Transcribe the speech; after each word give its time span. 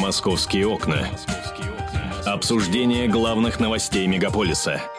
Московские 0.00 0.66
окна. 0.66 1.06
Обсуждение 2.24 3.06
главных 3.06 3.60
новостей 3.60 4.06
мегаполиса– 4.06 4.80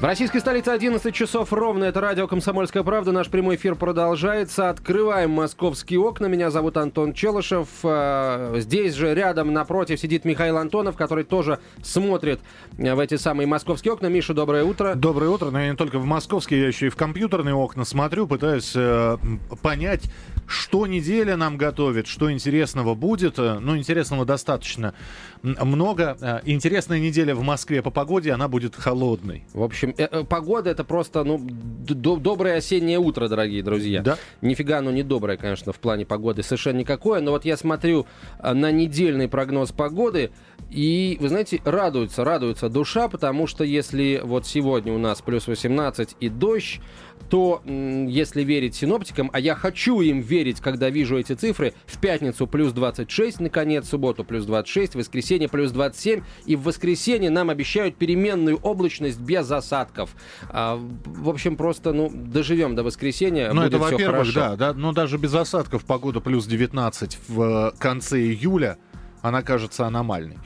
в 0.00 0.04
российской 0.04 0.38
столице 0.38 0.70
11 0.70 1.14
часов 1.14 1.52
ровно. 1.52 1.84
Это 1.84 2.00
радио 2.00 2.26
«Комсомольская 2.26 2.82
правда». 2.82 3.12
Наш 3.12 3.28
прямой 3.28 3.56
эфир 3.56 3.74
продолжается. 3.74 4.70
Открываем 4.70 5.30
московские 5.32 6.00
окна. 6.00 6.24
Меня 6.24 6.50
зовут 6.50 6.78
Антон 6.78 7.12
Челышев. 7.12 7.68
А, 7.82 8.54
здесь 8.60 8.94
же 8.94 9.12
рядом 9.12 9.52
напротив 9.52 10.00
сидит 10.00 10.24
Михаил 10.24 10.56
Антонов, 10.56 10.96
который 10.96 11.24
тоже 11.24 11.58
смотрит 11.82 12.40
в 12.78 12.98
эти 12.98 13.16
самые 13.16 13.46
московские 13.46 13.92
окна. 13.92 14.06
Миша, 14.06 14.32
доброе 14.32 14.64
утро. 14.64 14.94
Доброе 14.94 15.28
утро. 15.28 15.50
Но 15.50 15.60
я 15.60 15.68
не 15.68 15.76
только 15.76 15.98
в 15.98 16.06
московские, 16.06 16.62
я 16.62 16.68
еще 16.68 16.86
и 16.86 16.88
в 16.88 16.96
компьютерные 16.96 17.54
окна 17.54 17.84
смотрю, 17.84 18.26
пытаюсь 18.26 18.72
э, 18.74 19.18
понять, 19.60 20.10
что 20.50 20.86
неделя 20.88 21.36
нам 21.36 21.56
готовит, 21.56 22.08
что 22.08 22.30
интересного 22.32 22.94
будет. 22.94 23.38
Э, 23.38 23.60
ну, 23.60 23.76
интересного 23.76 24.24
достаточно 24.24 24.94
много. 25.42 26.16
Э, 26.20 26.40
интересная 26.44 26.98
неделя 26.98 27.36
в 27.36 27.42
Москве 27.42 27.82
по 27.82 27.90
погоде, 27.90 28.32
она 28.32 28.48
будет 28.48 28.74
холодной. 28.74 29.44
В 29.52 29.62
общем, 29.62 29.94
э, 29.96 30.24
погода 30.24 30.70
это 30.70 30.82
просто, 30.82 31.22
ну, 31.22 31.38
доброе 31.38 32.56
осеннее 32.56 32.98
утро, 32.98 33.28
дорогие 33.28 33.62
друзья. 33.62 34.02
Да. 34.02 34.18
Нифига 34.42 34.78
оно 34.78 34.90
не 34.90 35.04
доброе, 35.04 35.36
конечно, 35.36 35.72
в 35.72 35.78
плане 35.78 36.04
погоды 36.04 36.42
совершенно 36.42 36.78
никакое. 36.78 37.20
Но 37.20 37.30
вот 37.30 37.44
я 37.44 37.56
смотрю 37.56 38.06
на 38.42 38.72
недельный 38.72 39.28
прогноз 39.28 39.70
погоды, 39.70 40.30
и, 40.68 41.16
вы 41.20 41.28
знаете, 41.28 41.60
радуется, 41.64 42.24
радуется 42.24 42.68
душа, 42.68 43.08
потому 43.08 43.46
что 43.46 43.64
если 43.64 44.20
вот 44.22 44.46
сегодня 44.46 44.92
у 44.92 44.98
нас 44.98 45.22
плюс 45.22 45.46
18 45.46 46.16
и 46.18 46.28
дождь, 46.28 46.80
то 47.30 47.62
если 47.64 48.42
верить 48.42 48.74
синоптикам, 48.74 49.30
а 49.32 49.38
я 49.38 49.54
хочу 49.54 50.00
им 50.00 50.20
верить, 50.20 50.60
когда 50.60 50.90
вижу 50.90 51.16
эти 51.16 51.32
цифры, 51.34 51.72
в 51.86 51.98
пятницу 51.98 52.46
плюс 52.48 52.72
26, 52.72 53.40
наконец, 53.40 53.86
в 53.86 53.88
субботу 53.88 54.24
плюс 54.24 54.44
26, 54.44 54.94
в 54.94 54.98
воскресенье 54.98 55.48
плюс 55.48 55.70
27, 55.70 56.22
и 56.46 56.56
в 56.56 56.64
воскресенье 56.64 57.30
нам 57.30 57.48
обещают 57.48 57.96
переменную 57.96 58.56
облачность 58.56 59.20
без 59.20 59.48
осадков. 59.50 60.10
А, 60.48 60.76
в 61.04 61.28
общем, 61.28 61.56
просто, 61.56 61.92
ну, 61.92 62.10
доживем 62.12 62.74
до 62.74 62.82
воскресенья, 62.82 63.52
Ну, 63.52 63.62
это, 63.62 63.78
во-первых, 63.78 64.34
да, 64.34 64.56
да, 64.56 64.74
но 64.74 64.92
даже 64.92 65.16
без 65.16 65.32
осадков 65.32 65.84
погода 65.84 66.20
плюс 66.20 66.46
19 66.46 67.18
в 67.28 67.74
конце 67.78 68.20
июля, 68.20 68.76
она 69.22 69.42
кажется 69.42 69.86
аномальной. 69.86 70.38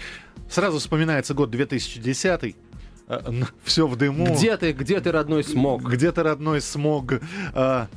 Сразу 0.51 0.79
вспоминается 0.79 1.33
год 1.33 1.51
2010 1.51 2.45
Э, 2.45 2.74
все 3.63 3.87
в 3.87 3.97
дыму. 3.97 4.35
Где 4.35 4.57
ты, 4.57 4.73
где 4.73 5.01
ты, 5.01 5.13
родной 5.13 5.45
смог? 5.45 5.83
Где 5.83 6.11
ты, 6.11 6.23
родной 6.23 6.61
смог? 6.61 7.15
А, 7.53 7.89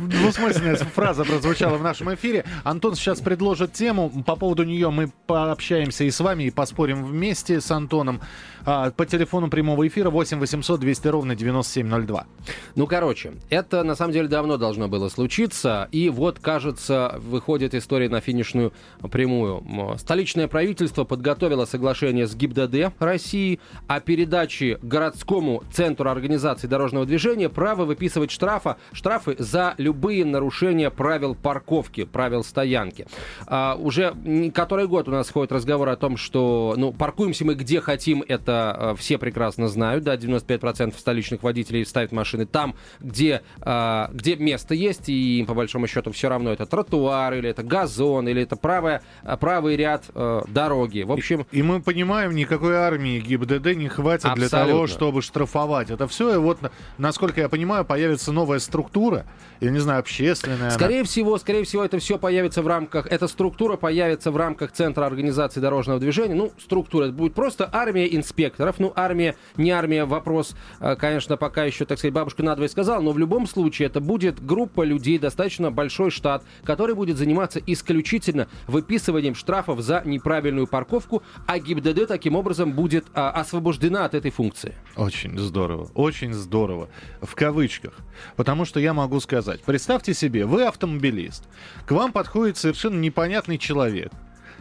двусмысленная 0.00 0.76
фраза 0.76 1.24
прозвучала 1.24 1.78
в 1.78 1.82
нашем 1.82 2.14
эфире. 2.14 2.44
Антон 2.62 2.94
сейчас 2.94 3.20
предложит 3.20 3.72
тему. 3.72 4.10
По 4.26 4.36
поводу 4.36 4.64
нее 4.64 4.90
мы 4.90 5.10
пообщаемся 5.26 6.04
и 6.04 6.10
с 6.10 6.20
вами, 6.20 6.44
и 6.44 6.50
поспорим 6.50 7.04
вместе 7.04 7.60
с 7.60 7.70
Антоном. 7.70 8.20
А, 8.66 8.90
по 8.90 9.06
телефону 9.06 9.48
прямого 9.48 9.86
эфира 9.88 10.10
8 10.10 10.38
800 10.38 10.80
200 10.80 11.08
ровно 11.08 11.34
9702. 11.34 12.26
Ну, 12.74 12.86
короче, 12.86 13.32
это 13.48 13.82
на 13.82 13.94
самом 13.94 14.12
деле 14.12 14.28
давно 14.28 14.58
должно 14.58 14.88
было 14.88 15.08
случиться. 15.08 15.88
И 15.90 16.10
вот, 16.10 16.38
кажется, 16.38 17.18
выходит 17.18 17.74
история 17.74 18.10
на 18.10 18.20
финишную 18.20 18.74
прямую. 19.10 19.64
Столичное 19.98 20.48
правительство 20.48 21.04
подготовило 21.04 21.64
соглашение 21.64 22.26
с 22.26 22.34
ГИБДД 22.34 22.92
России 22.98 23.58
о 23.86 24.00
передаче 24.00 24.78
городскому 24.82 25.64
центру 25.72 26.10
организации 26.10 26.66
дорожного 26.66 27.06
движения 27.06 27.48
права 27.48 27.84
выписывать 27.84 28.30
штрафа, 28.30 28.76
штрафы 28.92 29.36
за 29.38 29.74
любые 29.78 30.24
нарушения 30.24 30.90
правил 30.90 31.34
парковки, 31.34 32.04
правил 32.04 32.44
стоянки. 32.44 33.06
А, 33.46 33.76
уже 33.78 34.14
который 34.54 34.86
год 34.86 35.08
у 35.08 35.10
нас 35.10 35.30
ходит 35.30 35.52
разговор 35.52 35.88
о 35.88 35.96
том, 35.96 36.16
что 36.16 36.74
ну, 36.76 36.92
паркуемся 36.92 37.44
мы 37.44 37.54
где 37.54 37.80
хотим, 37.80 38.24
это 38.26 38.74
а, 38.76 38.94
все 38.94 39.18
прекрасно 39.18 39.68
знают, 39.68 40.04
да, 40.04 40.16
95% 40.16 40.98
столичных 40.98 41.42
водителей 41.42 41.84
ставят 41.84 42.12
машины 42.12 42.46
там, 42.46 42.74
где, 43.00 43.42
а, 43.60 44.10
где 44.12 44.36
место 44.36 44.74
есть, 44.74 45.08
и 45.08 45.40
им 45.40 45.46
по 45.46 45.54
большому 45.54 45.86
счету 45.86 46.12
все 46.12 46.28
равно 46.28 46.52
это 46.52 46.66
тротуар, 46.66 47.34
или 47.34 47.48
это 47.50 47.62
газон, 47.62 48.28
или 48.28 48.42
это 48.42 48.56
правая, 48.56 49.02
правый 49.40 49.76
ряд 49.76 50.04
а, 50.14 50.44
дороги. 50.48 51.02
В 51.02 51.12
общем... 51.12 51.46
И, 51.52 51.58
и 51.58 51.62
мы 51.62 51.80
понимаем, 51.80 52.34
никакой 52.34 52.76
армии 52.76 53.20
ГИБДД 53.20 53.59
ПДД 53.60 53.76
не 53.76 53.88
хватит 53.88 54.24
Абсолютно. 54.24 54.48
для 54.48 54.66
того, 54.66 54.86
чтобы 54.86 55.22
штрафовать. 55.22 55.90
Это 55.90 56.08
все, 56.08 56.34
и 56.34 56.36
вот, 56.38 56.58
насколько 56.98 57.40
я 57.40 57.48
понимаю, 57.48 57.84
появится 57.84 58.32
новая 58.32 58.58
структура, 58.58 59.26
я 59.60 59.70
не 59.70 59.78
знаю, 59.78 60.00
общественная. 60.00 60.70
Скорее 60.70 61.00
она... 61.00 61.04
всего, 61.04 61.38
скорее 61.38 61.64
всего, 61.64 61.84
это 61.84 61.98
все 61.98 62.18
появится 62.18 62.62
в 62.62 62.66
рамках, 62.66 63.06
эта 63.06 63.28
структура 63.28 63.76
появится 63.76 64.30
в 64.30 64.36
рамках 64.36 64.72
Центра 64.72 65.04
организации 65.04 65.60
дорожного 65.60 66.00
движения. 66.00 66.34
Ну, 66.34 66.52
структура, 66.58 67.04
это 67.04 67.12
будет 67.12 67.34
просто 67.34 67.68
армия 67.72 68.14
инспекторов. 68.14 68.76
Ну, 68.78 68.92
армия, 68.96 69.36
не 69.56 69.70
армия, 69.70 70.04
вопрос, 70.04 70.54
э, 70.80 70.96
конечно, 70.96 71.36
пока 71.36 71.64
еще, 71.64 71.84
так 71.84 71.98
сказать, 71.98 72.14
бабушка 72.14 72.42
надвое 72.42 72.68
сказала, 72.68 73.00
но 73.00 73.12
в 73.12 73.18
любом 73.18 73.46
случае 73.46 73.86
это 73.86 74.00
будет 74.00 74.44
группа 74.44 74.82
людей, 74.82 75.18
достаточно 75.18 75.70
большой 75.70 76.10
штат, 76.10 76.42
который 76.64 76.94
будет 76.94 77.16
заниматься 77.16 77.60
исключительно 77.66 78.48
выписыванием 78.66 79.34
штрафов 79.34 79.80
за 79.80 80.02
неправильную 80.04 80.66
парковку, 80.66 81.22
а 81.46 81.58
ГИБДД 81.58 82.06
таким 82.06 82.36
образом 82.36 82.72
будет 82.72 83.06
а, 83.14 83.30
освобождена 83.50 84.04
от 84.04 84.14
этой 84.14 84.30
функции. 84.30 84.74
Очень 84.96 85.36
здорово, 85.36 85.90
очень 85.94 86.32
здорово. 86.32 86.88
В 87.20 87.34
кавычках. 87.34 87.94
Потому 88.36 88.64
что 88.64 88.78
я 88.78 88.94
могу 88.94 89.18
сказать, 89.18 89.60
представьте 89.62 90.14
себе, 90.14 90.46
вы 90.46 90.64
автомобилист, 90.64 91.48
к 91.84 91.90
вам 91.90 92.12
подходит 92.12 92.56
совершенно 92.56 92.98
непонятный 93.00 93.58
человек. 93.58 94.12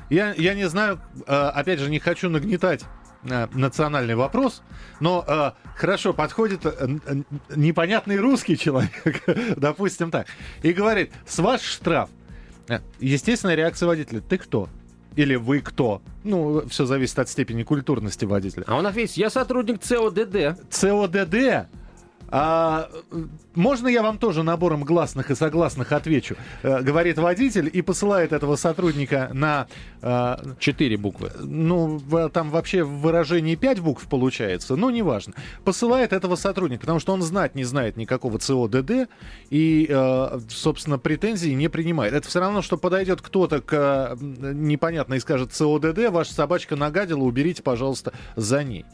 Я, 0.10 0.34
я 0.34 0.56
не 0.56 0.68
знаю, 0.68 1.00
а, 1.28 1.52
опять 1.52 1.80
же, 1.80 1.90
не 1.92 2.00
хочу 2.00 2.30
нагнетать 2.30 2.84
а, 3.30 3.48
национальный 3.54 4.16
вопрос, 4.16 4.64
но 5.00 5.24
э, 5.28 5.52
хорошо, 5.76 6.14
подходит 6.14 6.62
э, 6.66 6.88
непонятный 7.56 8.18
русский 8.18 8.58
человек, 8.58 9.24
допустим 9.58 10.10
так, 10.10 10.26
и 10.64 10.74
говорит, 10.74 11.12
с 11.28 11.38
ваш 11.38 11.62
штраф. 11.62 12.10
Естественная 13.00 13.56
реакция 13.56 13.86
водителя, 13.86 14.22
ты 14.22 14.40
кто? 14.40 14.68
Или 15.16 15.36
вы 15.36 15.60
кто? 15.60 16.02
Ну, 16.24 16.68
все 16.68 16.86
зависит 16.86 17.20
от 17.20 17.30
степени 17.30 17.64
культурности 17.64 18.26
водителя. 18.26 18.64
А 18.68 18.78
он 18.78 18.86
ответит, 18.86 19.18
я 19.18 19.30
сотрудник 19.30 19.82
ЦОДД. 19.82 20.60
ЦОДД? 20.70 21.68
А, 22.32 22.90
можно 23.56 23.88
я 23.88 24.04
вам 24.04 24.18
тоже 24.18 24.44
набором 24.44 24.84
гласных 24.84 25.32
и 25.32 25.36
согласных 25.36 25.92
отвечу? 25.92 26.36
Э, 26.62 26.82
говорит 26.82 27.18
водитель 27.18 27.70
и 27.72 27.82
посылает 27.82 28.34
этого 28.34 28.56
сотрудника 28.56 29.30
на... 29.34 29.68
Э, 30.02 30.38
Четыре 30.60 30.98
буквы. 30.98 31.32
Ну, 31.40 32.00
там 32.32 32.50
вообще 32.52 32.84
в 32.84 33.02
выражении 33.02 33.56
пять 33.56 33.80
букв 33.80 34.08
получается, 34.08 34.76
но 34.76 34.92
неважно. 34.92 35.34
Посылает 35.64 36.14
этого 36.14 36.36
сотрудника, 36.36 36.82
потому 36.82 37.00
что 37.00 37.14
он 37.14 37.22
знать 37.22 37.56
не 37.56 37.64
знает 37.64 37.98
никакого 37.98 38.38
ЦОДД 38.38 39.10
и, 39.50 39.88
э, 39.90 40.40
собственно, 40.50 41.00
претензий 41.00 41.56
не 41.56 41.68
принимает. 41.68 42.14
Это 42.14 42.28
все 42.28 42.40
равно, 42.40 42.62
что 42.62 42.78
подойдет 42.78 43.22
кто-то 43.22 43.62
к 43.62 44.18
непонятно 44.20 45.16
и 45.16 45.20
скажет 45.20 45.54
ЦОДД, 45.54 46.10
ваша 46.10 46.34
собачка 46.34 46.76
нагадила, 46.76 47.24
уберите, 47.24 47.64
пожалуйста, 47.64 48.14
за 48.36 48.64
ней. 48.64 48.86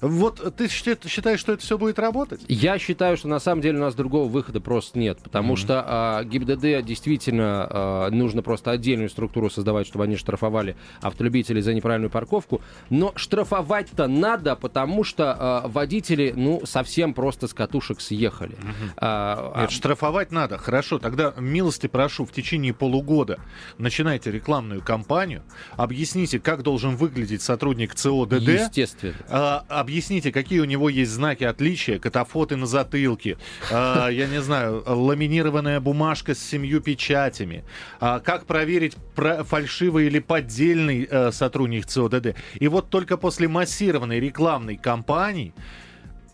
Вот 0.00 0.56
ты 0.56 0.68
считаешь, 0.68 1.40
что 1.40 1.52
это 1.52 1.62
все 1.62 1.76
будет 1.76 1.98
работать? 1.98 2.40
Я 2.48 2.78
считаю, 2.78 3.16
что 3.16 3.28
на 3.28 3.38
самом 3.38 3.60
деле 3.60 3.78
у 3.78 3.80
нас 3.82 3.94
другого 3.94 4.28
выхода 4.28 4.60
просто 4.60 4.98
нет, 4.98 5.18
потому 5.22 5.54
mm-hmm. 5.54 5.56
что 5.56 5.84
а, 5.86 6.24
ГИБДД 6.24 6.84
действительно 6.84 7.66
а, 7.70 8.10
нужно 8.10 8.42
просто 8.42 8.70
отдельную 8.70 9.10
структуру 9.10 9.50
создавать, 9.50 9.86
чтобы 9.86 10.04
они 10.04 10.16
штрафовали 10.16 10.76
автолюбителей 11.02 11.60
за 11.60 11.74
неправильную 11.74 12.10
парковку. 12.10 12.62
Но 12.88 13.12
штрафовать-то 13.16 14.06
надо, 14.06 14.56
потому 14.56 15.04
что 15.04 15.36
а, 15.38 15.68
водители, 15.68 16.32
ну, 16.34 16.62
совсем 16.64 17.12
просто 17.12 17.46
с 17.46 17.54
катушек 17.54 18.00
съехали. 18.00 18.52
Mm-hmm. 18.52 18.92
А, 18.96 19.60
Нет, 19.60 19.68
а... 19.68 19.72
штрафовать 19.72 20.32
надо. 20.32 20.56
Хорошо, 20.56 20.98
тогда 20.98 21.34
милости 21.36 21.86
прошу, 21.88 22.24
в 22.24 22.32
течение 22.32 22.72
полугода 22.72 23.38
начинайте 23.76 24.30
рекламную 24.30 24.82
кампанию, 24.82 25.42
объясните, 25.76 26.40
как 26.40 26.62
должен 26.62 26.96
выглядеть 26.96 27.42
сотрудник 27.42 27.94
ЦОДД. 27.94 28.40
Естественно. 28.40 29.14
А, 29.28 29.64
объясните, 29.90 30.30
какие 30.30 30.60
у 30.60 30.64
него 30.64 30.88
есть 30.88 31.10
знаки 31.10 31.42
отличия, 31.42 31.98
катафоты 31.98 32.54
на 32.54 32.66
затылке, 32.66 33.38
э, 33.70 34.08
я 34.12 34.28
не 34.28 34.40
знаю, 34.40 34.84
ламинированная 34.86 35.80
бумажка 35.80 36.36
с 36.36 36.38
семью 36.38 36.80
печатями, 36.80 37.64
э, 38.00 38.20
как 38.24 38.46
проверить 38.46 38.94
про 39.16 39.42
фальшивый 39.42 40.06
или 40.06 40.20
поддельный 40.20 41.08
э, 41.10 41.32
сотрудник 41.32 41.86
ЦОДД. 41.86 42.36
И 42.60 42.68
вот 42.68 42.88
только 42.88 43.16
после 43.16 43.48
массированной 43.48 44.20
рекламной 44.20 44.76
кампании 44.76 45.52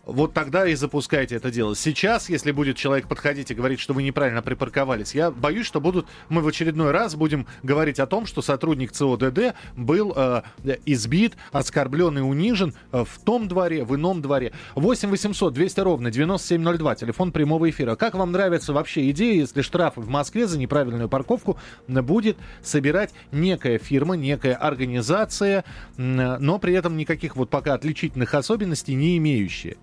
вот 0.07 0.33
тогда 0.33 0.65
и 0.65 0.73
запускайте 0.73 1.35
это 1.35 1.51
дело. 1.51 1.75
Сейчас, 1.75 2.29
если 2.29 2.51
будет 2.51 2.77
человек 2.77 3.07
подходить 3.07 3.51
и 3.51 3.53
говорить, 3.53 3.79
что 3.79 3.93
вы 3.93 4.03
неправильно 4.03 4.41
припарковались, 4.41 5.13
я 5.13 5.31
боюсь, 5.31 5.65
что 5.65 5.81
будут, 5.81 6.07
мы 6.29 6.41
в 6.41 6.47
очередной 6.47 6.91
раз 6.91 7.15
будем 7.15 7.45
говорить 7.61 7.99
о 7.99 8.07
том, 8.07 8.25
что 8.25 8.41
сотрудник 8.41 8.93
ЦОДД 8.93 9.55
был 9.75 10.13
э, 10.15 10.43
избит, 10.85 11.35
оскорблен 11.51 12.17
и 12.17 12.21
унижен 12.21 12.73
э, 12.93 13.03
в 13.03 13.19
том 13.19 13.49
дворе, 13.49 13.83
в 13.83 13.95
ином 13.95 14.21
дворе. 14.21 14.53
8 14.75 15.09
800 15.09 15.53
200 15.53 15.79
ровно 15.81 16.09
9702, 16.09 16.95
телефон 16.95 17.33
прямого 17.33 17.69
эфира. 17.69 17.95
Как 17.95 18.15
вам 18.15 18.31
нравится 18.31 18.71
вообще 18.71 19.09
идея, 19.11 19.33
если 19.33 19.61
штрафы 19.61 19.99
в 19.99 20.07
Москве 20.07 20.47
за 20.47 20.57
неправильную 20.57 21.09
парковку 21.09 21.59
будет 21.87 22.37
собирать 22.63 23.13
некая 23.33 23.77
фирма, 23.77 24.15
некая 24.15 24.55
организация, 24.55 25.65
но 25.97 26.59
при 26.59 26.73
этом 26.73 26.95
никаких 26.95 27.35
вот 27.35 27.49
пока 27.49 27.73
отличительных 27.73 28.33
особенностей 28.33 28.95
не 28.95 29.17
имеющие? 29.17 29.75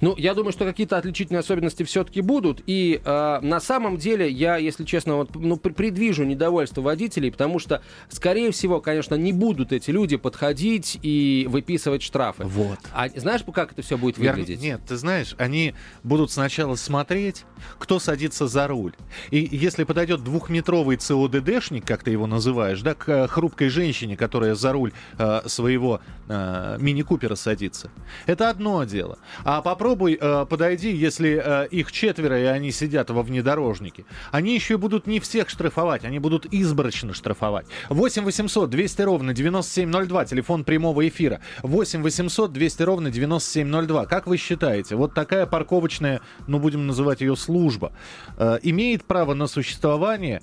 Ну, 0.00 0.14
я 0.16 0.34
думаю, 0.34 0.52
что 0.52 0.64
какие-то 0.64 0.96
отличительные 0.96 1.40
особенности 1.40 1.82
все-таки 1.82 2.20
будут. 2.20 2.62
И 2.66 3.00
э, 3.04 3.38
на 3.40 3.60
самом 3.60 3.96
деле 3.96 4.28
я, 4.28 4.56
если 4.56 4.84
честно, 4.84 5.16
вот, 5.16 5.34
ну, 5.34 5.56
предвижу 5.56 6.24
недовольство 6.24 6.80
водителей, 6.82 7.30
потому 7.30 7.58
что, 7.58 7.82
скорее 8.08 8.50
всего, 8.50 8.80
конечно, 8.80 9.14
не 9.14 9.32
будут 9.32 9.72
эти 9.72 9.90
люди 9.90 10.16
подходить 10.16 10.98
и 11.02 11.46
выписывать 11.48 12.02
штрафы. 12.02 12.44
Вот. 12.44 12.78
А 12.92 13.08
знаешь, 13.08 13.42
как 13.52 13.72
это 13.72 13.82
все 13.82 13.96
будет 13.96 14.18
выглядеть? 14.18 14.60
Нет, 14.60 14.80
ты 14.86 14.96
знаешь, 14.96 15.34
они 15.38 15.74
будут 16.02 16.30
сначала 16.30 16.74
смотреть, 16.74 17.44
кто 17.78 17.98
садится 17.98 18.46
за 18.46 18.66
руль. 18.66 18.92
И 19.30 19.48
если 19.50 19.84
подойдет 19.84 20.22
двухметровый 20.24 20.96
ЦОДДшник, 20.96 21.86
как 21.86 22.02
ты 22.02 22.10
его 22.10 22.26
называешь, 22.26 22.80
да, 22.82 22.94
к 22.94 23.08
э, 23.08 23.28
хрупкой 23.28 23.68
женщине, 23.68 24.16
которая 24.16 24.54
за 24.54 24.72
руль 24.72 24.92
э, 25.18 25.42
своего 25.46 26.00
э, 26.28 26.76
мини-купера 26.80 27.34
садится, 27.34 27.90
это 28.26 28.50
одно 28.50 28.84
дело. 28.84 29.18
А 29.44 29.62
попробуй 29.64 30.16
э, 30.20 30.46
подойди, 30.48 30.92
если 30.92 31.42
э, 31.44 31.68
их 31.68 31.90
четверо, 31.90 32.40
и 32.40 32.44
они 32.44 32.70
сидят 32.70 33.10
во 33.10 33.22
внедорожнике. 33.22 34.04
Они 34.30 34.54
еще 34.54 34.78
будут 34.78 35.06
не 35.06 35.18
всех 35.18 35.48
штрафовать, 35.48 36.04
они 36.04 36.18
будут 36.20 36.46
изборочно 36.52 37.14
штрафовать. 37.14 37.66
8 37.88 38.24
800 38.24 38.70
200 38.70 39.02
ровно 39.02 39.34
9702, 39.34 40.24
телефон 40.26 40.64
прямого 40.64 41.08
эфира. 41.08 41.40
8 41.62 42.02
800 42.02 42.52
200 42.52 42.82
ровно 42.82 43.10
9702. 43.10 44.06
Как 44.06 44.26
вы 44.26 44.36
считаете, 44.36 44.94
вот 44.94 45.14
такая 45.14 45.46
парковочная, 45.46 46.20
ну 46.46 46.58
будем 46.60 46.86
называть 46.86 47.22
ее 47.22 47.34
служба, 47.34 47.92
э, 48.36 48.58
имеет 48.62 49.04
право 49.04 49.34
на 49.34 49.46
существование? 49.46 50.42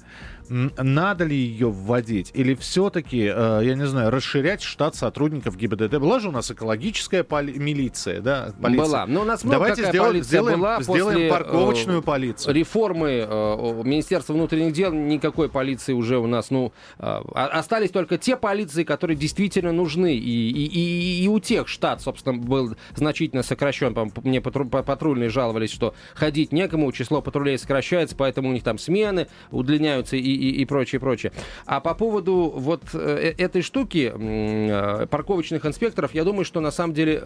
Надо 0.51 1.24
ли 1.24 1.36
ее 1.36 1.69
вводить? 1.69 2.31
Или 2.33 2.56
все-таки, 2.56 3.31
э, 3.33 3.62
я 3.63 3.75
не 3.75 3.86
знаю, 3.86 4.12
расширять 4.12 4.62
штат 4.62 4.95
сотрудников 4.95 5.56
ГИБДД? 5.56 5.98
Была 5.98 6.19
же 6.19 6.27
у 6.27 6.31
нас 6.31 6.51
экологическая 6.51 7.24
поли- 7.24 7.57
милиция, 7.57 8.19
да? 8.19 8.53
Полиция. 8.62 8.86
Была. 8.86 9.06
Но 9.07 9.21
у 9.21 9.24
нас 9.24 9.44
Давайте 9.44 9.86
сделаем, 9.86 10.24
сделаем, 10.24 10.59
была 10.59 10.81
сделаем 10.81 11.06
после, 11.06 11.30
парковочную 11.30 12.00
э, 12.00 12.01
полицию. 12.01 12.53
Реформы 12.53 13.25
э, 13.27 13.81
Министерства 13.83 14.33
внутренних 14.33 14.74
дел 14.74 14.92
никакой 14.92 15.48
полиции 15.48 15.94
уже 15.94 16.18
у 16.18 16.27
нас, 16.27 16.51
ну, 16.51 16.74
остались 16.97 17.92
только 17.92 18.18
те 18.18 18.36
полиции, 18.36 18.83
которые 18.83 19.15
действительно 19.15 19.71
нужны. 19.71 20.15
И, 20.15 20.50
и, 20.50 20.65
и, 20.65 21.24
и 21.24 21.27
у 21.27 21.39
тех 21.39 21.68
штат, 21.68 22.01
собственно, 22.01 22.38
был 22.38 22.75
значительно 22.95 23.44
сокращен. 23.44 23.95
Мне 24.24 24.42
патрульные 24.42 25.30
жаловались, 25.30 25.71
что 25.71 25.94
ходить 26.13 26.51
некому, 26.51 26.92
число 26.92 27.21
патрулей 27.21 27.57
сокращается, 27.57 28.15
поэтому 28.18 28.50
у 28.50 28.54
них 28.54 28.63
там 28.63 28.77
смены 28.77 29.27
удлиняются 29.51 30.18
и, 30.18 30.40
и, 30.41 30.61
и 30.61 30.65
прочее, 30.65 30.99
прочее. 30.99 31.31
А 31.65 31.79
по 31.79 31.93
поводу 31.93 32.51
вот 32.55 32.83
э, 32.93 33.33
э, 33.38 33.43
этой 33.43 33.61
штуки 33.61 34.11
э, 34.13 35.05
парковочных 35.05 35.65
инспекторов, 35.65 36.13
я 36.13 36.23
думаю, 36.23 36.45
что 36.45 36.61
на 36.61 36.71
самом 36.71 36.93
деле 36.93 37.21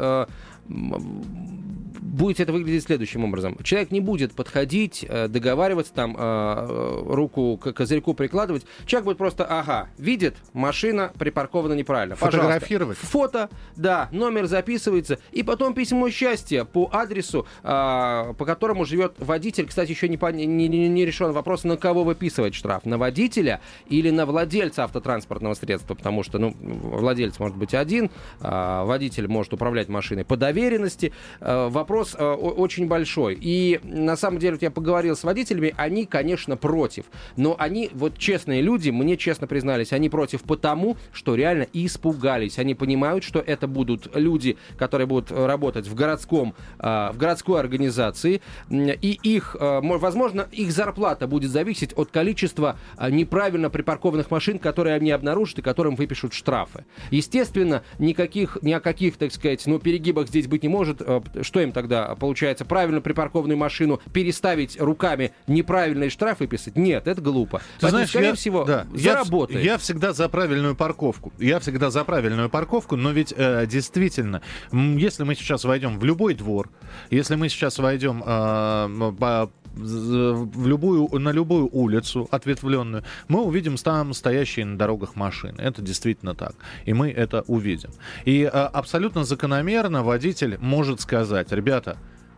будет 2.15 2.39
это 2.39 2.51
выглядеть 2.51 2.83
следующим 2.83 3.23
образом. 3.23 3.57
Человек 3.63 3.91
не 3.91 3.99
будет 3.99 4.33
подходить, 4.33 5.05
э, 5.07 5.27
договариваться, 5.27 5.93
там, 5.93 6.15
э, 6.17 7.03
руку 7.07 7.57
к 7.57 7.73
козырьку 7.73 8.13
прикладывать. 8.13 8.65
Человек 8.85 9.05
будет 9.05 9.17
просто, 9.17 9.45
ага, 9.45 9.89
видит, 9.97 10.35
машина 10.53 11.11
припаркована 11.17 11.73
неправильно. 11.73 12.15
Фотографировать? 12.15 12.97
Фото, 12.97 13.49
да, 13.75 14.09
номер 14.11 14.45
записывается. 14.45 15.19
И 15.31 15.43
потом 15.43 15.73
письмо 15.73 16.09
счастья 16.09 16.63
по 16.63 16.89
адресу, 16.91 17.45
по 17.61 18.35
которому 18.37 18.85
живет 18.85 19.15
водитель. 19.17 19.67
Кстати, 19.67 19.91
еще 19.91 20.07
не, 20.07 20.17
не, 20.45 20.67
не, 20.67 20.87
не 20.87 21.05
решен 21.05 21.31
вопрос, 21.31 21.63
на 21.63 21.77
кого 21.77 22.03
выписывать 22.03 22.55
штраф. 22.55 22.85
На 22.85 22.97
водителя 22.97 23.59
или 23.87 24.09
на 24.09 24.25
владельца 24.25 24.83
автотранспортного 24.83 25.53
средства. 25.53 25.95
Потому 25.95 26.23
что, 26.23 26.39
ну, 26.39 26.55
владелец 26.59 27.39
может 27.39 27.57
быть 27.57 27.73
один, 27.73 28.09
а 28.39 28.85
водитель 28.85 29.27
может 29.27 29.53
управлять 29.53 29.89
машиной 29.89 30.23
по 30.25 30.37
доверенности. 30.37 31.11
Э, 31.41 31.67
вопрос 31.69 32.04
вопрос 32.13 32.15
э, 32.17 32.45
очень 32.45 32.87
большой. 32.87 33.37
И 33.39 33.79
на 33.83 34.15
самом 34.15 34.39
деле, 34.39 34.53
вот 34.53 34.61
я 34.61 34.71
поговорил 34.71 35.15
с 35.15 35.23
водителями, 35.23 35.73
они, 35.77 36.05
конечно, 36.05 36.57
против. 36.57 37.05
Но 37.37 37.55
они, 37.57 37.89
вот 37.93 38.17
честные 38.17 38.61
люди, 38.61 38.89
мне 38.89 39.17
честно 39.17 39.47
признались, 39.47 39.93
они 39.93 40.09
против 40.09 40.43
потому, 40.43 40.97
что 41.11 41.35
реально 41.35 41.67
испугались. 41.73 42.59
Они 42.59 42.75
понимают, 42.75 43.23
что 43.23 43.39
это 43.39 43.67
будут 43.67 44.15
люди, 44.15 44.57
которые 44.77 45.07
будут 45.07 45.31
работать 45.31 45.87
в 45.87 45.95
городском, 45.95 46.53
э, 46.79 47.11
в 47.13 47.17
городской 47.17 47.59
организации, 47.59 48.41
и 48.69 49.19
их, 49.23 49.55
э, 49.59 49.79
возможно, 49.81 50.47
их 50.51 50.71
зарплата 50.71 51.27
будет 51.27 51.51
зависеть 51.51 51.93
от 51.97 52.11
количества 52.11 52.77
э, 52.97 53.09
неправильно 53.09 53.69
припаркованных 53.69 54.31
машин, 54.31 54.59
которые 54.59 54.95
они 54.95 55.11
обнаружат 55.11 55.59
и 55.59 55.61
которым 55.61 55.95
выпишут 55.95 56.33
штрафы. 56.33 56.85
Естественно, 57.11 57.83
никаких, 57.99 58.57
ни 58.61 58.71
о 58.73 58.79
каких, 58.79 59.17
так 59.17 59.31
сказать, 59.31 59.65
ну, 59.65 59.79
перегибах 59.79 60.27
здесь 60.27 60.47
быть 60.47 60.63
не 60.63 60.69
может. 60.69 61.01
Э, 61.01 61.21
что 61.41 61.59
им 61.59 61.71
тогда 61.71 61.94
тогда, 61.95 62.15
получается, 62.15 62.65
правильно 62.65 63.01
припаркованную 63.01 63.57
машину 63.57 64.01
переставить 64.11 64.79
руками, 64.79 65.31
неправильный 65.47 66.09
штраф 66.09 66.39
выписать? 66.39 66.75
Нет, 66.75 67.07
это 67.07 67.21
глупо. 67.21 67.59
Ты 67.59 67.63
Поэтому, 67.81 67.89
знаешь, 67.91 68.09
скорее 68.09 68.27
я, 68.27 68.35
всего, 68.35 68.63
да, 68.65 68.85
заработает. 68.93 69.63
Я, 69.63 69.73
я 69.73 69.77
всегда 69.77 70.13
за 70.13 70.27
правильную 70.29 70.75
парковку. 70.75 71.31
Я 71.39 71.59
всегда 71.59 71.89
за 71.89 72.03
правильную 72.03 72.49
парковку, 72.49 72.95
но 72.95 73.11
ведь 73.11 73.33
э, 73.35 73.65
действительно, 73.67 74.41
если 74.71 75.23
мы 75.23 75.35
сейчас 75.35 75.63
войдем 75.63 75.99
в 75.99 76.03
любой 76.03 76.33
двор, 76.33 76.69
если 77.09 77.35
мы 77.35 77.49
сейчас 77.49 77.79
войдем 77.79 78.21
э, 78.25 79.13
по 79.17 79.49
в 79.75 80.67
любую, 80.67 81.07
на 81.19 81.31
любую 81.31 81.69
улицу 81.71 82.27
ответвленную, 82.31 83.03
мы 83.27 83.41
увидим 83.41 83.77
там 83.77 84.13
стоящие 84.13 84.65
на 84.65 84.77
дорогах 84.77 85.15
машины. 85.15 85.61
Это 85.61 85.81
действительно 85.81 86.35
так. 86.35 86.55
И 86.85 86.93
мы 86.93 87.11
это 87.11 87.43
увидим. 87.47 87.91
И 88.25 88.43
а, 88.43 88.67
абсолютно 88.67 89.23
закономерно 89.23 90.03
водитель 90.03 90.57
может 90.59 91.01
сказать, 91.01 91.51
ребята, 91.51 91.97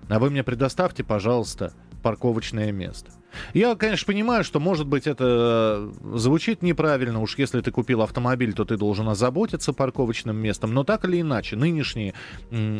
а 0.09 0.19
вы 0.19 0.29
мне 0.29 0.43
предоставьте, 0.43 1.03
пожалуйста, 1.03 1.73
парковочное 2.01 2.71
место. 2.71 3.11
Я, 3.53 3.75
конечно, 3.75 4.05
понимаю, 4.05 4.43
что, 4.43 4.59
может 4.59 4.87
быть, 4.87 5.07
это 5.07 5.91
э, 6.03 6.17
звучит 6.17 6.61
неправильно. 6.61 7.21
Уж 7.21 7.37
если 7.37 7.61
ты 7.61 7.71
купил 7.71 8.01
автомобиль, 8.01 8.53
то 8.53 8.65
ты 8.65 8.77
должен 8.77 9.07
озаботиться 9.09 9.73
парковочным 9.73 10.35
местом. 10.35 10.73
Но 10.73 10.83
так 10.83 11.05
или 11.05 11.21
иначе, 11.21 11.55
нынешние 11.55 12.13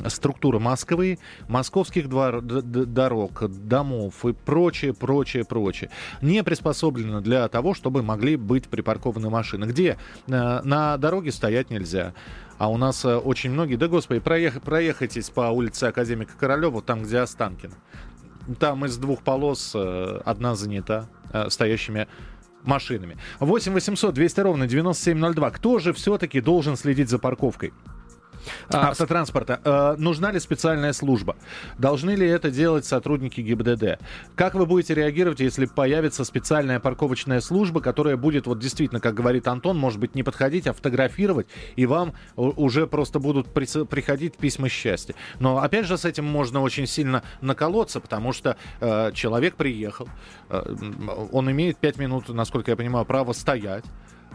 структуры 0.08 0.60
Москвы, 0.60 1.20
московских 1.48 2.10
двор, 2.10 2.42
дорог, 2.42 3.50
домов 3.68 4.26
и 4.26 4.34
прочее, 4.34 4.94
прочее, 4.94 5.46
прочее, 5.46 5.90
не 6.22 6.44
приспособлены 6.44 7.22
для 7.22 7.48
того, 7.48 7.74
чтобы 7.74 8.04
могли 8.04 8.36
быть 8.36 8.68
припаркованы 8.68 9.30
машины. 9.30 9.66
Где 9.66 9.98
э, 10.28 10.62
на 10.64 10.98
дороге 10.98 11.32
стоять 11.32 11.70
нельзя. 11.70 12.14
А 12.58 12.72
у 12.72 12.78
нас 12.78 13.06
э, 13.06 13.16
очень 13.16 13.52
многие, 13.52 13.76
да 13.76 13.88
господи, 13.88 14.20
проех, 14.20 14.62
проехайтесь 14.62 15.30
по 15.30 15.42
улице 15.42 15.86
Академика 15.86 16.34
Королева, 16.38 16.82
там, 16.82 17.04
где 17.04 17.20
Останкин. 17.20 17.72
Там 18.60 18.86
из 18.86 18.98
двух 18.98 19.22
полос 19.22 19.74
э, 19.76 20.22
одна 20.26 20.56
занята 20.56 21.10
э, 21.34 21.50
стоящими 21.50 22.08
машинами. 22.64 23.18
8 23.40 23.74
800 23.74 24.14
200 24.14 24.40
ровно 24.42 24.68
9702. 24.68 25.52
Кто 25.52 25.80
же 25.80 25.94
все-таки 25.94 26.42
должен 26.42 26.78
следить 26.78 27.10
за 27.10 27.20
парковкой? 27.20 27.74
А, 28.70 28.90
автотранспорта. 28.90 29.60
Э, 29.64 29.96
нужна 29.98 30.32
ли 30.32 30.40
специальная 30.40 30.94
служба? 30.94 31.36
Должны 31.78 32.12
ли 32.12 32.28
это 32.28 32.50
делать 32.52 32.86
сотрудники 32.86 33.42
ГИБДД? 33.42 34.00
Как 34.36 34.56
вы 34.56 34.66
будете 34.66 34.94
реагировать, 34.94 35.40
если 35.40 35.66
появится 35.66 36.24
специальная 36.24 36.80
парковочная 36.80 37.42
служба, 37.42 37.82
которая 37.82 38.18
будет, 38.18 38.48
вот 38.48 38.60
действительно, 38.60 39.00
как 39.00 39.14
говорит 39.14 39.48
Антон, 39.48 39.78
может 39.78 40.00
быть, 40.00 40.16
не 40.16 40.24
подходить, 40.24 40.68
а 40.68 40.74
фотографировать, 40.74 41.48
и 41.76 41.86
вам 41.86 42.14
уже 42.36 42.88
просто 42.88 43.20
будут 43.20 43.48
при, 43.48 43.86
приходить 43.86 44.38
письма 44.38 44.70
счастья. 44.70 45.16
Но, 45.40 45.60
опять 45.60 45.86
же, 45.86 45.98
с 45.98 46.06
этим 46.06 46.26
можно 46.26 46.62
очень 46.62 46.88
сильно 46.88 47.24
наколоться, 47.42 48.00
потому 48.00 48.34
что 48.34 48.58
э, 48.80 49.12
человек 49.14 49.56
приехал, 49.56 50.08
э, 50.50 50.76
он 51.32 51.52
имеет 51.52 51.78
5 51.78 51.98
минут, 51.98 52.30
насколько 52.30 52.72
я 52.72 52.78
понимаю, 52.78 53.06
право 53.06 53.34
стоять, 53.34 53.86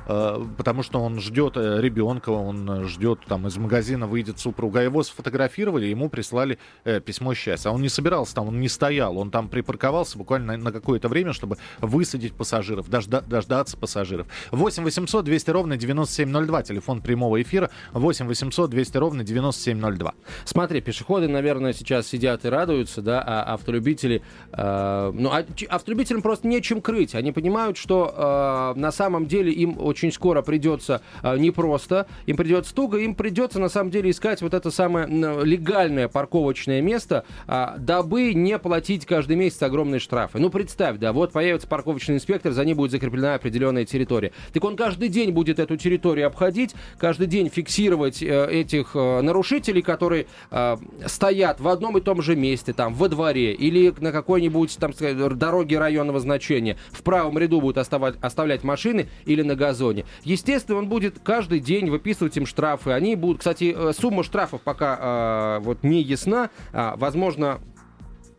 потому 0.07 0.83
что 0.83 1.01
он 1.01 1.21
ждет 1.21 1.57
э, 1.57 1.81
ребенка, 1.81 2.31
он 2.31 2.87
ждет, 2.89 3.21
там, 3.27 3.47
из 3.47 3.57
магазина 3.57 4.07
выйдет 4.07 4.39
супруга. 4.39 4.81
А 4.81 4.83
его 4.83 5.03
сфотографировали, 5.03 5.87
ему 5.87 6.09
прислали 6.09 6.59
э, 6.85 7.01
письмо 7.01 7.35
счастья. 7.35 7.71
А 7.71 7.73
он 7.73 7.83
не 7.83 7.89
собирался 7.89 8.35
там, 8.35 8.49
он 8.49 8.61
не 8.61 8.69
стоял, 8.69 9.19
он 9.19 9.31
там 9.31 9.49
припарковался 9.49 10.19
буквально 10.19 10.57
на, 10.57 10.65
на 10.65 10.73
какое-то 10.73 11.09
время, 11.09 11.33
чтобы 11.33 11.57
высадить 11.81 12.35
пассажиров, 12.35 12.89
дожда, 12.89 13.21
дождаться 13.21 13.77
пассажиров. 13.77 14.27
8 14.51 14.85
800 14.85 15.25
200 15.25 15.51
ровно 15.51 15.77
9702, 15.77 16.63
телефон 16.63 17.01
прямого 17.01 17.41
эфира, 17.41 17.71
8 17.93 18.27
800 18.27 18.71
200 18.71 18.97
ровно 18.97 19.25
9702. 19.25 20.15
Смотри, 20.45 20.81
пешеходы, 20.81 21.29
наверное, 21.29 21.73
сейчас 21.73 22.07
сидят 22.07 22.45
и 22.45 22.49
радуются, 22.49 23.03
да, 23.03 23.23
а 23.25 23.55
автолюбители, 23.55 24.23
э, 24.53 25.13
ну, 25.15 25.31
а, 25.31 25.45
автолюбителям 25.69 26.23
просто 26.23 26.47
нечем 26.49 26.81
крыть. 26.81 27.15
Они 27.15 27.33
понимают, 27.33 27.77
что 27.77 28.75
э, 28.75 28.79
на 28.79 28.93
самом 28.93 29.27
деле 29.27 29.53
им 29.53 29.79
очень 29.93 30.13
скоро 30.13 30.43
придется 30.43 31.03
э, 31.23 31.37
непросто, 31.39 32.07
им 32.27 32.37
придется 32.37 32.75
туго, 32.75 32.99
им 32.99 33.15
придется 33.15 33.59
на 33.59 33.69
самом 33.69 33.91
деле 33.91 34.11
искать 34.11 34.43
вот 34.43 34.55
это 34.55 34.71
самое 34.71 35.07
легальное 35.45 36.09
парковочное 36.09 36.81
место, 36.81 37.25
э, 37.47 37.67
дабы 37.79 38.35
не 38.35 38.59
платить 38.59 39.07
каждый 39.07 39.37
месяц 39.37 39.63
огромные 39.63 40.01
штрафы. 40.01 40.39
Ну, 40.39 40.51
представь, 40.51 40.99
да, 40.99 41.13
вот 41.13 41.33
появится 41.33 41.69
парковочный 41.69 42.17
инспектор, 42.17 42.53
за 42.53 42.65
ним 42.65 42.77
будет 42.77 42.91
закреплена 42.91 43.35
определенная 43.35 43.85
территория. 43.85 44.33
Так 44.53 44.65
он 44.65 44.77
каждый 44.77 45.09
день 45.09 45.31
будет 45.31 45.59
эту 45.59 45.77
территорию 45.77 46.27
обходить, 46.27 46.75
каждый 46.99 47.27
день 47.27 47.49
фиксировать 47.49 48.23
э, 48.23 48.49
этих 48.51 48.93
э, 48.95 49.21
нарушителей, 49.21 49.83
которые 49.83 50.27
э, 50.51 50.77
стоят 51.07 51.61
в 51.61 51.69
одном 51.69 51.99
и 51.99 52.01
том 52.01 52.23
же 52.23 52.35
месте, 52.37 52.73
там, 52.73 52.95
во 52.95 53.09
дворе 53.09 53.53
или 53.53 53.93
на 54.01 54.13
какой-нибудь, 54.13 54.77
там, 54.79 54.93
дороге 55.37 55.79
районного 55.79 56.21
значения. 56.21 56.77
В 56.91 57.03
правом 57.03 57.39
ряду 57.39 57.61
будут 57.61 57.79
оставать, 57.79 58.15
оставлять 58.21 58.65
машины 58.65 59.09
или 59.27 59.43
на 59.43 59.55
газоне. 59.83 60.05
Естественно, 60.23 60.79
он 60.79 60.89
будет 60.89 61.19
каждый 61.23 61.61
день 61.61 61.91
выписывать 61.91 62.37
им 62.37 62.47
штрафы. 62.47 62.91
Они 62.91 63.17
будут, 63.17 63.39
кстати, 63.39 63.75
э, 63.77 63.93
сумма 63.93 64.23
штрафов 64.23 64.61
пока 64.63 65.59
э, 65.61 65.65
вот 65.65 65.83
не 65.83 66.01
ясна. 66.03 66.51
А, 66.73 66.95
возможно, 66.97 67.61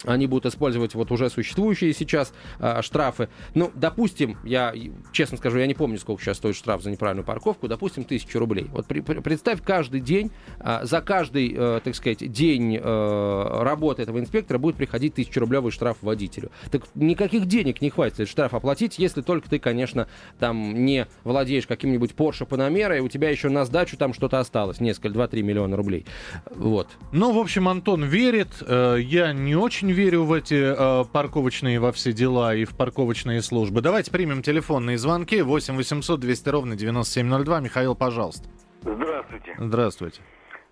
они 0.06 0.28
будут 0.28 0.46
использовать 0.46 0.96
вот 0.96 1.12
уже 1.12 1.30
существующие 1.30 1.94
сейчас 1.94 2.34
э, 2.60 2.82
штрафы. 2.82 3.30
Ну, 3.54 3.72
допустим, 3.76 4.38
я 4.44 4.74
честно 5.12 5.38
скажу, 5.38 5.60
я 5.60 5.68
не 5.68 5.74
помню, 5.74 5.98
сколько 5.98 6.22
сейчас 6.22 6.38
стоит 6.38 6.56
штраф 6.56 6.82
за 6.82 6.92
неправильную 6.92 7.26
парковку, 7.26 7.68
допустим, 7.68 8.04
тысячу 8.04 8.40
рублей. 8.40 8.68
Вот 8.72 8.86
при, 8.86 9.02
представь, 9.02 9.62
каждый 9.64 10.02
день, 10.02 10.32
э, 10.60 10.80
за 10.84 11.02
каждый, 11.02 11.54
э, 11.56 11.82
так 11.84 11.96
сказать, 11.96 12.32
день 12.32 12.78
э, 12.82 13.60
работы 13.62 14.02
этого 14.02 14.20
инспектора 14.20 14.58
будет 14.58 14.76
приходить 14.76 15.16
тысячерублевый 15.16 15.72
штраф 15.72 15.98
водителю. 16.02 16.52
Так 16.72 16.84
никаких 16.96 17.46
денег 17.46 17.82
не 17.82 17.90
хватит 17.90 18.16
этот 18.16 18.30
штраф 18.30 18.54
оплатить, 18.54 19.00
если 19.00 19.22
только 19.22 19.50
ты, 19.50 19.60
конечно, 19.60 20.08
там 20.40 20.86
не 20.86 21.08
владеешь 21.24 21.68
каким-нибудь 21.68 22.12
Porsche 22.12 22.48
Panamera, 22.48 22.98
и 22.98 23.02
у 23.02 23.08
тебя 23.08 23.30
еще 23.30 23.50
на 23.50 23.66
сдачу 23.66 23.98
там 23.98 24.14
что-то 24.14 24.40
осталось, 24.40 24.80
несколько, 24.80 25.10
2-3 25.10 25.42
миллиона 25.42 25.76
рублей. 25.76 26.06
Вот. 26.52 26.88
Ну, 27.12 27.32
в 27.32 27.38
общем, 27.38 27.68
Антон 27.70 28.04
верит. 28.04 28.50
Э, 28.62 28.98
я 29.00 29.34
не 29.34 29.56
очень 29.56 29.93
верю 29.94 30.24
в 30.24 30.34
эти 30.34 30.54
э, 30.56 31.06
парковочные 31.06 31.80
во 31.80 31.92
все 31.92 32.12
дела 32.12 32.54
и 32.56 32.66
в 32.66 32.76
парковочные 32.76 33.42
службы. 33.42 33.82
Давайте 33.82 34.12
примем 34.12 34.42
телефонные 34.42 34.98
звонки. 34.98 35.42
8 35.42 35.76
800 35.76 36.20
200 36.20 36.50
ровно 36.50 36.76
9702. 36.76 37.60
Михаил, 37.62 37.96
пожалуйста. 37.96 38.50
Здравствуйте. 38.82 39.56
Здравствуйте. 39.58 40.22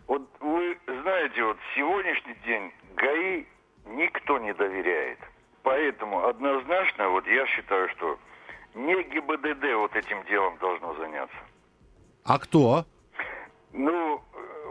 Вот 0.07 0.27
вы 0.39 0.77
знаете, 1.01 1.43
вот 1.43 1.57
сегодняшний 1.75 2.35
день 2.45 2.71
ГАИ 2.97 3.45
никто 3.85 4.39
не 4.39 4.53
доверяет. 4.53 5.19
Поэтому 5.63 6.27
однозначно, 6.27 7.09
вот 7.09 7.25
я 7.27 7.45
считаю, 7.47 7.87
что 7.89 8.17
не 8.73 9.03
ГИБДД 9.03 9.75
вот 9.75 9.95
этим 9.95 10.23
делом 10.25 10.57
должно 10.59 10.95
заняться. 10.95 11.37
А 12.23 12.39
кто? 12.39 12.85
Ну, 13.73 14.21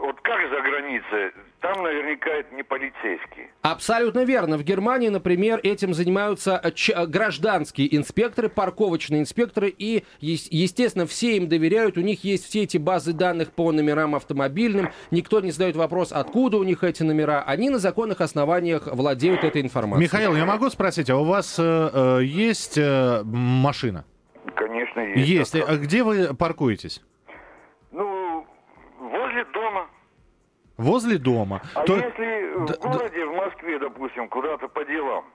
вот 0.01 0.19
как 0.21 0.49
за 0.49 0.61
границей, 0.61 1.31
там 1.61 1.83
наверняка 1.83 2.31
это 2.31 2.53
не 2.55 2.63
полицейские. 2.63 3.49
Абсолютно 3.61 4.25
верно. 4.25 4.57
В 4.57 4.63
Германии, 4.63 5.09
например, 5.09 5.59
этим 5.61 5.93
занимаются 5.93 6.59
э, 6.63 6.71
э, 6.71 7.05
гражданские 7.05 7.95
инспекторы, 7.95 8.49
парковочные 8.49 9.21
инспекторы, 9.21 9.69
и, 9.69 10.03
естественно, 10.19 11.05
все 11.05 11.37
им 11.37 11.47
доверяют. 11.47 11.97
У 11.97 12.01
них 12.01 12.23
есть 12.23 12.45
все 12.45 12.63
эти 12.63 12.77
базы 12.77 13.13
данных 13.13 13.51
по 13.51 13.71
номерам 13.71 14.15
автомобильным. 14.15 14.89
Никто 15.11 15.39
не 15.39 15.51
задает 15.51 15.75
вопрос, 15.75 16.11
откуда 16.11 16.57
у 16.57 16.63
них 16.63 16.83
эти 16.83 17.03
номера. 17.03 17.43
Они 17.43 17.69
на 17.69 17.77
законных 17.77 18.21
основаниях 18.21 18.87
владеют 18.87 19.43
этой 19.43 19.61
информацией. 19.61 20.03
Михаил, 20.03 20.35
я 20.35 20.45
могу 20.45 20.69
спросить, 20.69 21.09
а 21.11 21.17
у 21.17 21.25
вас 21.25 21.57
э, 21.59 21.63
э 21.63 22.23
есть 22.23 22.77
э, 22.77 23.21
машина? 23.23 24.05
Конечно, 24.55 24.99
есть. 25.01 25.53
Есть. 25.53 25.55
А 25.55 25.77
где 25.77 26.03
вы 26.03 26.33
паркуетесь? 26.33 27.03
Возле 27.91 29.45
дома. 29.53 29.87
Возле 30.81 31.17
дома. 31.17 31.61
А 31.75 31.83
то... 31.83 31.95
если 31.95 32.65
да, 32.65 32.73
в 32.73 32.79
городе, 32.79 33.25
да... 33.25 33.31
в 33.31 33.35
Москве, 33.35 33.79
допустим, 33.79 34.27
куда-то 34.29 34.67
по 34.67 34.83
делам, 34.83 35.25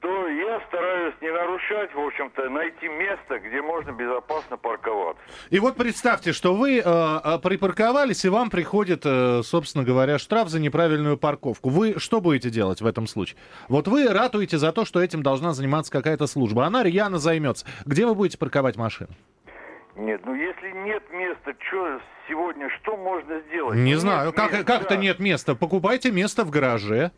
то 0.00 0.28
я 0.28 0.60
стараюсь 0.68 1.14
не 1.20 1.30
нарушать, 1.30 1.94
в 1.94 1.98
общем-то, 1.98 2.48
найти 2.50 2.88
место, 2.88 3.38
где 3.38 3.62
можно 3.62 3.92
безопасно 3.92 4.56
парковаться. 4.56 5.22
И 5.50 5.58
вот 5.58 5.76
представьте, 5.76 6.32
что 6.32 6.54
вы 6.54 6.78
э, 6.78 6.82
э 6.84 7.38
припарковались, 7.38 8.24
и 8.24 8.28
вам 8.28 8.50
приходит, 8.50 9.02
э, 9.04 9.42
собственно 9.42 9.84
говоря, 9.84 10.18
штраф 10.18 10.48
за 10.48 10.60
неправильную 10.60 11.16
парковку. 11.16 11.70
Вы 11.70 11.98
что 11.98 12.20
будете 12.20 12.50
делать 12.50 12.80
в 12.80 12.86
этом 12.86 13.06
случае? 13.06 13.38
Вот 13.68 13.88
вы 13.88 14.08
ратуете 14.08 14.58
за 14.58 14.72
то, 14.72 14.84
что 14.84 15.02
этим 15.02 15.22
должна 15.22 15.52
заниматься 15.52 15.92
какая-то 15.92 16.26
служба. 16.26 16.66
Она 16.66 16.82
рьяно 16.82 17.18
займется. 17.18 17.66
Где 17.86 18.06
вы 18.06 18.14
будете 18.14 18.36
парковать 18.36 18.76
машину? 18.76 19.10
Нет, 19.96 20.22
ну 20.24 20.34
если 20.34 20.70
нет 20.72 21.02
места, 21.12 21.54
что 21.68 22.00
сегодня, 22.28 22.68
что 22.80 22.96
можно 22.96 23.40
сделать? 23.48 23.76
Не 23.76 23.92
нет 23.92 24.00
знаю, 24.00 24.32
как, 24.32 24.52
места. 24.52 24.64
как 24.64 24.82
это 24.82 24.96
нет 24.96 25.20
места? 25.20 25.54
Покупайте 25.54 26.10
место 26.10 26.44
в 26.44 26.50
гараже. 26.50 27.12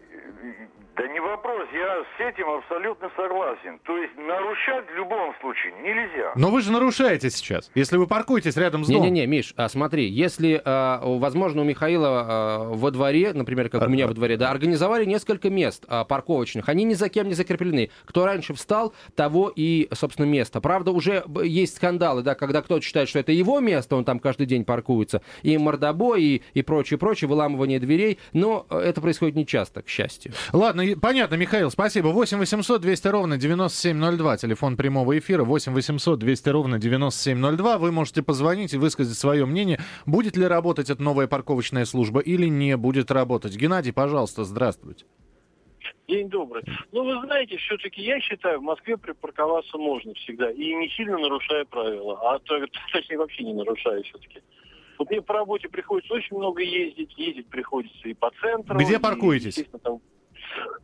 Да 0.97 1.07
не 1.09 1.21
вопрос, 1.21 1.69
я 1.75 2.05
с 2.17 2.21
этим 2.21 2.49
абсолютно 2.49 3.11
согласен. 3.17 3.79
То 3.85 3.99
есть 3.99 4.17
нарушать 4.17 4.87
в 4.91 4.97
любом 4.97 5.35
случае 5.43 5.75
нельзя. 5.83 6.33
Но 6.37 6.49
вы 6.49 6.63
же 6.63 6.73
нарушаете 6.73 7.29
сейчас, 7.29 7.71
если 7.75 7.99
вы 7.99 8.07
паркуетесь 8.07 8.57
рядом 8.57 8.83
с 8.83 8.89
домом. 8.89 9.03
Не-не-не, 9.03 9.27
Миш, 9.27 9.53
а, 9.59 9.69
смотри, 9.69 10.09
если, 10.09 10.63
а, 10.65 11.03
возможно, 11.05 11.61
у 11.61 11.65
Михаила 11.65 12.09
а, 12.09 12.59
во 12.73 12.91
дворе, 12.91 13.35
например, 13.35 13.69
как 13.69 13.83
у 13.83 13.91
меня 13.91 14.07
во 14.07 14.15
дворе, 14.15 14.39
да, 14.39 14.51
организовали 14.51 15.05
несколько 15.05 15.51
мест 15.51 15.85
а, 15.87 16.05
парковочных, 16.05 16.67
они 16.71 16.85
ни 16.85 16.95
за 16.95 17.11
кем 17.11 17.29
не 17.29 17.35
закреплены. 17.35 17.91
Кто 18.07 18.25
раньше 18.25 18.55
встал, 18.55 18.95
того 19.15 19.53
и, 19.55 19.89
собственно, 19.93 20.25
место. 20.25 20.63
Правда, 20.63 20.93
уже 20.93 21.25
есть 21.45 21.77
скандалы, 21.77 22.23
да, 22.23 22.35
когда 22.35 22.63
кто-то 22.63 22.83
считает, 22.83 23.11
что 23.11 23.19
это 23.19 23.33
его 23.33 23.61
место, 23.61 23.97
он 23.97 24.07
там 24.07 24.19
каждый 24.19 24.47
день 24.47 24.65
паркуется, 24.65 25.21
и 25.43 25.59
мордобой, 25.59 26.23
и, 26.23 26.43
и 26.55 26.63
прочее, 26.63 26.97
прочее, 26.97 27.29
выламывание 27.29 27.79
дверей, 27.79 28.19
но 28.33 28.65
это 28.71 29.03
происходит 29.03 29.37
нечасто, 29.37 29.83
к 29.83 29.89
счастью. 29.89 30.33
Ладно, 30.55 30.86
понятно, 30.95 31.37
Михаил, 31.37 31.71
спасибо. 31.71 32.09
8 32.09 32.39
800 32.39 32.81
200 32.81 33.09
ровно 33.09 33.39
9702, 33.39 34.37
телефон 34.37 34.77
прямого 34.77 35.19
эфира. 35.19 35.45
8 35.45 35.73
800 35.73 36.19
200 36.19 36.49
ровно 36.51 36.79
9702. 36.79 37.79
Вы 37.79 37.93
можете 37.93 38.23
позвонить 38.23 38.75
и 38.75 38.79
высказать 38.79 39.17
свое 39.17 39.47
мнение. 39.47 39.81
Будет 40.05 40.37
ли 40.37 40.47
работать 40.47 40.91
эта 40.91 41.03
новая 41.03 41.27
парковочная 41.27 41.85
служба 41.85 42.21
или 42.21 42.47
не 42.47 42.77
будет 42.77 43.11
работать. 43.11 43.57
Геннадий, 43.57 43.93
пожалуйста, 43.93 44.45
здравствуйте. 44.45 45.07
День 46.09 46.29
добрый. 46.29 46.63
Ну, 46.93 47.05
вы 47.05 47.27
знаете, 47.27 47.57
все-таки 47.57 48.03
я 48.03 48.21
считаю, 48.21 48.61
в 48.61 48.63
Москве 48.63 48.97
припарковаться 48.97 49.77
можно 49.79 50.15
всегда. 50.15 50.51
И 50.51 50.75
не 50.75 50.89
сильно 50.91 51.19
нарушая 51.19 51.65
правила. 51.65 52.19
А 52.23 52.39
то, 52.39 52.55
точнее, 52.93 53.19
вообще 53.19 53.45
не 53.45 53.55
нарушая 53.55 54.03
все-таки. 54.03 54.41
Вот 54.99 55.11
мне 55.11 55.21
по 55.21 55.35
работе 55.35 55.69
приходится 55.69 56.15
очень 56.15 56.37
много 56.37 56.63
ездить. 56.63 57.13
Ездить 57.19 57.49
приходится 57.49 58.09
и 58.09 58.15
по 58.15 58.31
центру. 58.41 58.79
Где 58.79 58.99
паркуетесь? 58.99 59.59
И, 59.59 59.65
там, 59.83 60.01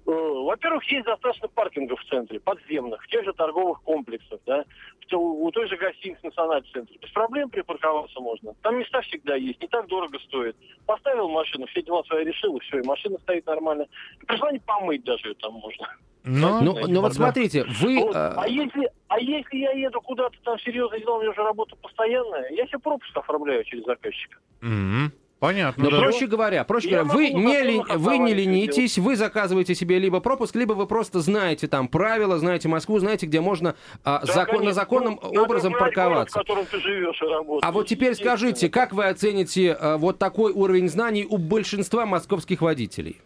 во-первых, 0.04 0.84
есть 0.90 1.06
достаточно 1.06 1.48
паркингов 1.48 2.00
в 2.00 2.08
центре, 2.08 2.40
подземных, 2.40 3.02
в 3.02 3.08
тех 3.08 3.24
же 3.24 3.32
торговых 3.32 3.82
комплексах, 3.82 4.40
да, 4.46 4.64
у 5.12 5.50
той 5.50 5.68
же 5.68 5.76
гостиницы 5.76 6.20
национальный 6.24 6.68
центр. 6.72 6.92
Без 7.00 7.10
проблем 7.10 7.50
припарковаться 7.50 8.20
можно. 8.20 8.54
Там 8.62 8.78
места 8.78 9.00
всегда 9.02 9.36
есть, 9.36 9.60
не 9.60 9.68
так 9.68 9.86
дорого 9.86 10.18
стоит. 10.20 10.56
Поставил 10.86 11.28
машину, 11.28 11.66
все 11.66 11.82
дела 11.82 12.02
свои 12.04 12.24
решил, 12.24 12.56
и 12.56 12.60
все, 12.60 12.80
и 12.80 12.86
машина 12.86 13.18
стоит 13.18 13.46
нормально. 13.46 13.86
И 14.20 14.26
пришла 14.26 14.52
не 14.52 14.60
помыть 14.60 15.04
даже 15.04 15.28
ее 15.28 15.34
там 15.34 15.54
можно. 15.54 15.86
Но, 16.24 16.60
ну, 16.60 16.72
ну, 16.78 16.86
ну 16.88 17.00
вот 17.00 17.14
смотрите, 17.14 17.64
вы... 17.80 17.98
Вот, 17.98 18.14
а... 18.14 18.34
а 18.36 18.48
если 18.48 18.88
а 19.08 19.18
если 19.18 19.58
я 19.58 19.72
еду 19.72 20.00
куда-то 20.00 20.36
там 20.42 20.58
серьезно, 20.60 20.98
дела, 20.98 21.16
у 21.16 21.20
меня 21.20 21.32
уже 21.32 21.42
работа 21.42 21.76
постоянная, 21.76 22.48
я 22.50 22.66
себе 22.66 22.78
пропуск 22.78 23.14
оформляю 23.14 23.62
через 23.64 23.84
заказчика. 23.84 24.38
Mm-hmm. 24.62 25.10
Понятно. 25.42 25.82
Но 25.82 25.90
да. 25.90 25.98
проще 25.98 26.28
говоря, 26.28 26.62
проще 26.62 26.88
говоря, 26.88 27.02
вы 27.02 27.30
не, 27.30 27.62
ли, 27.62 27.82
вы 27.96 28.18
не 28.18 28.32
ленитесь, 28.32 28.96
вы 28.96 29.16
заказываете 29.16 29.74
себе 29.74 29.98
либо 29.98 30.20
пропуск, 30.20 30.54
либо 30.54 30.74
вы 30.74 30.86
просто 30.86 31.18
знаете 31.18 31.66
там 31.66 31.88
правила, 31.88 32.38
знаете 32.38 32.68
Москву, 32.68 33.00
знаете, 33.00 33.26
где 33.26 33.40
можно 33.40 33.74
а, 34.04 34.24
да, 34.24 34.32
закон, 34.32 34.64
на 34.64 34.72
законном 34.72 35.18
ну, 35.20 35.42
образом 35.42 35.72
парковаться. 35.72 36.34
Город, 36.34 36.46
в 36.46 36.48
котором 36.48 36.66
ты 36.66 36.78
живешь 36.78 37.20
и 37.20 37.26
работаешь. 37.26 37.62
А 37.64 37.72
вот 37.72 37.88
теперь 37.88 38.14
скажите, 38.14 38.68
как 38.68 38.92
вы 38.92 39.06
оцените 39.06 39.72
а, 39.72 39.96
вот 39.96 40.20
такой 40.20 40.52
уровень 40.52 40.88
знаний 40.88 41.26
у 41.28 41.38
большинства 41.38 42.06
московских 42.06 42.62
водителей? 42.62 43.20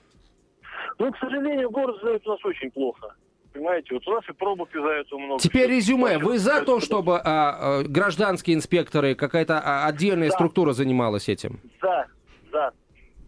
Ну, 0.99 1.13
к 1.13 1.19
сожалению, 1.19 1.69
город 1.69 1.99
знает 2.01 2.27
у 2.27 2.31
нас 2.31 2.43
очень 2.47 2.71
плохо. 2.71 3.15
Понимаете? 3.57 3.95
Вот 3.95 4.07
у 4.07 4.13
нас 4.13 4.25
и 4.29 4.33
пробок 4.33 4.69
из-за 4.75 4.89
этого 4.89 5.19
много. 5.19 5.41
Теперь 5.43 5.71
резюме. 5.71 6.19
Вы 6.19 6.39
за 6.39 6.63
то, 6.63 6.77
Да. 6.77 6.81
чтобы 6.85 7.19
а, 7.19 7.23
а, 7.25 7.83
гражданские 7.85 8.57
инспекторы, 8.57 9.15
какая-то 9.15 9.61
а, 9.65 9.87
отдельная 9.87 10.29
Да. 10.29 10.35
структура 10.35 10.73
занималась 10.73 11.29
этим? 11.29 11.61
За, 11.81 12.07
за. 12.53 12.73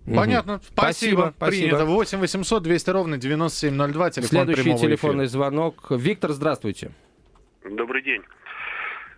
Мгм. 0.07 0.17
Понятно. 0.17 0.61
Спасибо. 0.67 1.35
Спасибо. 1.37 1.69
Принято. 1.77 1.85
8 1.85 2.19
800 2.21 2.63
200 2.63 2.91
ровно 2.91 3.19
9702. 3.19 4.11
Телефон 4.11 4.29
Следующий 4.29 4.79
телефонный 4.79 5.25
эфира. 5.27 5.29
звонок. 5.33 5.87
Виктор, 5.91 6.33
здравствуйте. 6.33 6.91
Добрый 7.65 8.03
день. 8.03 8.23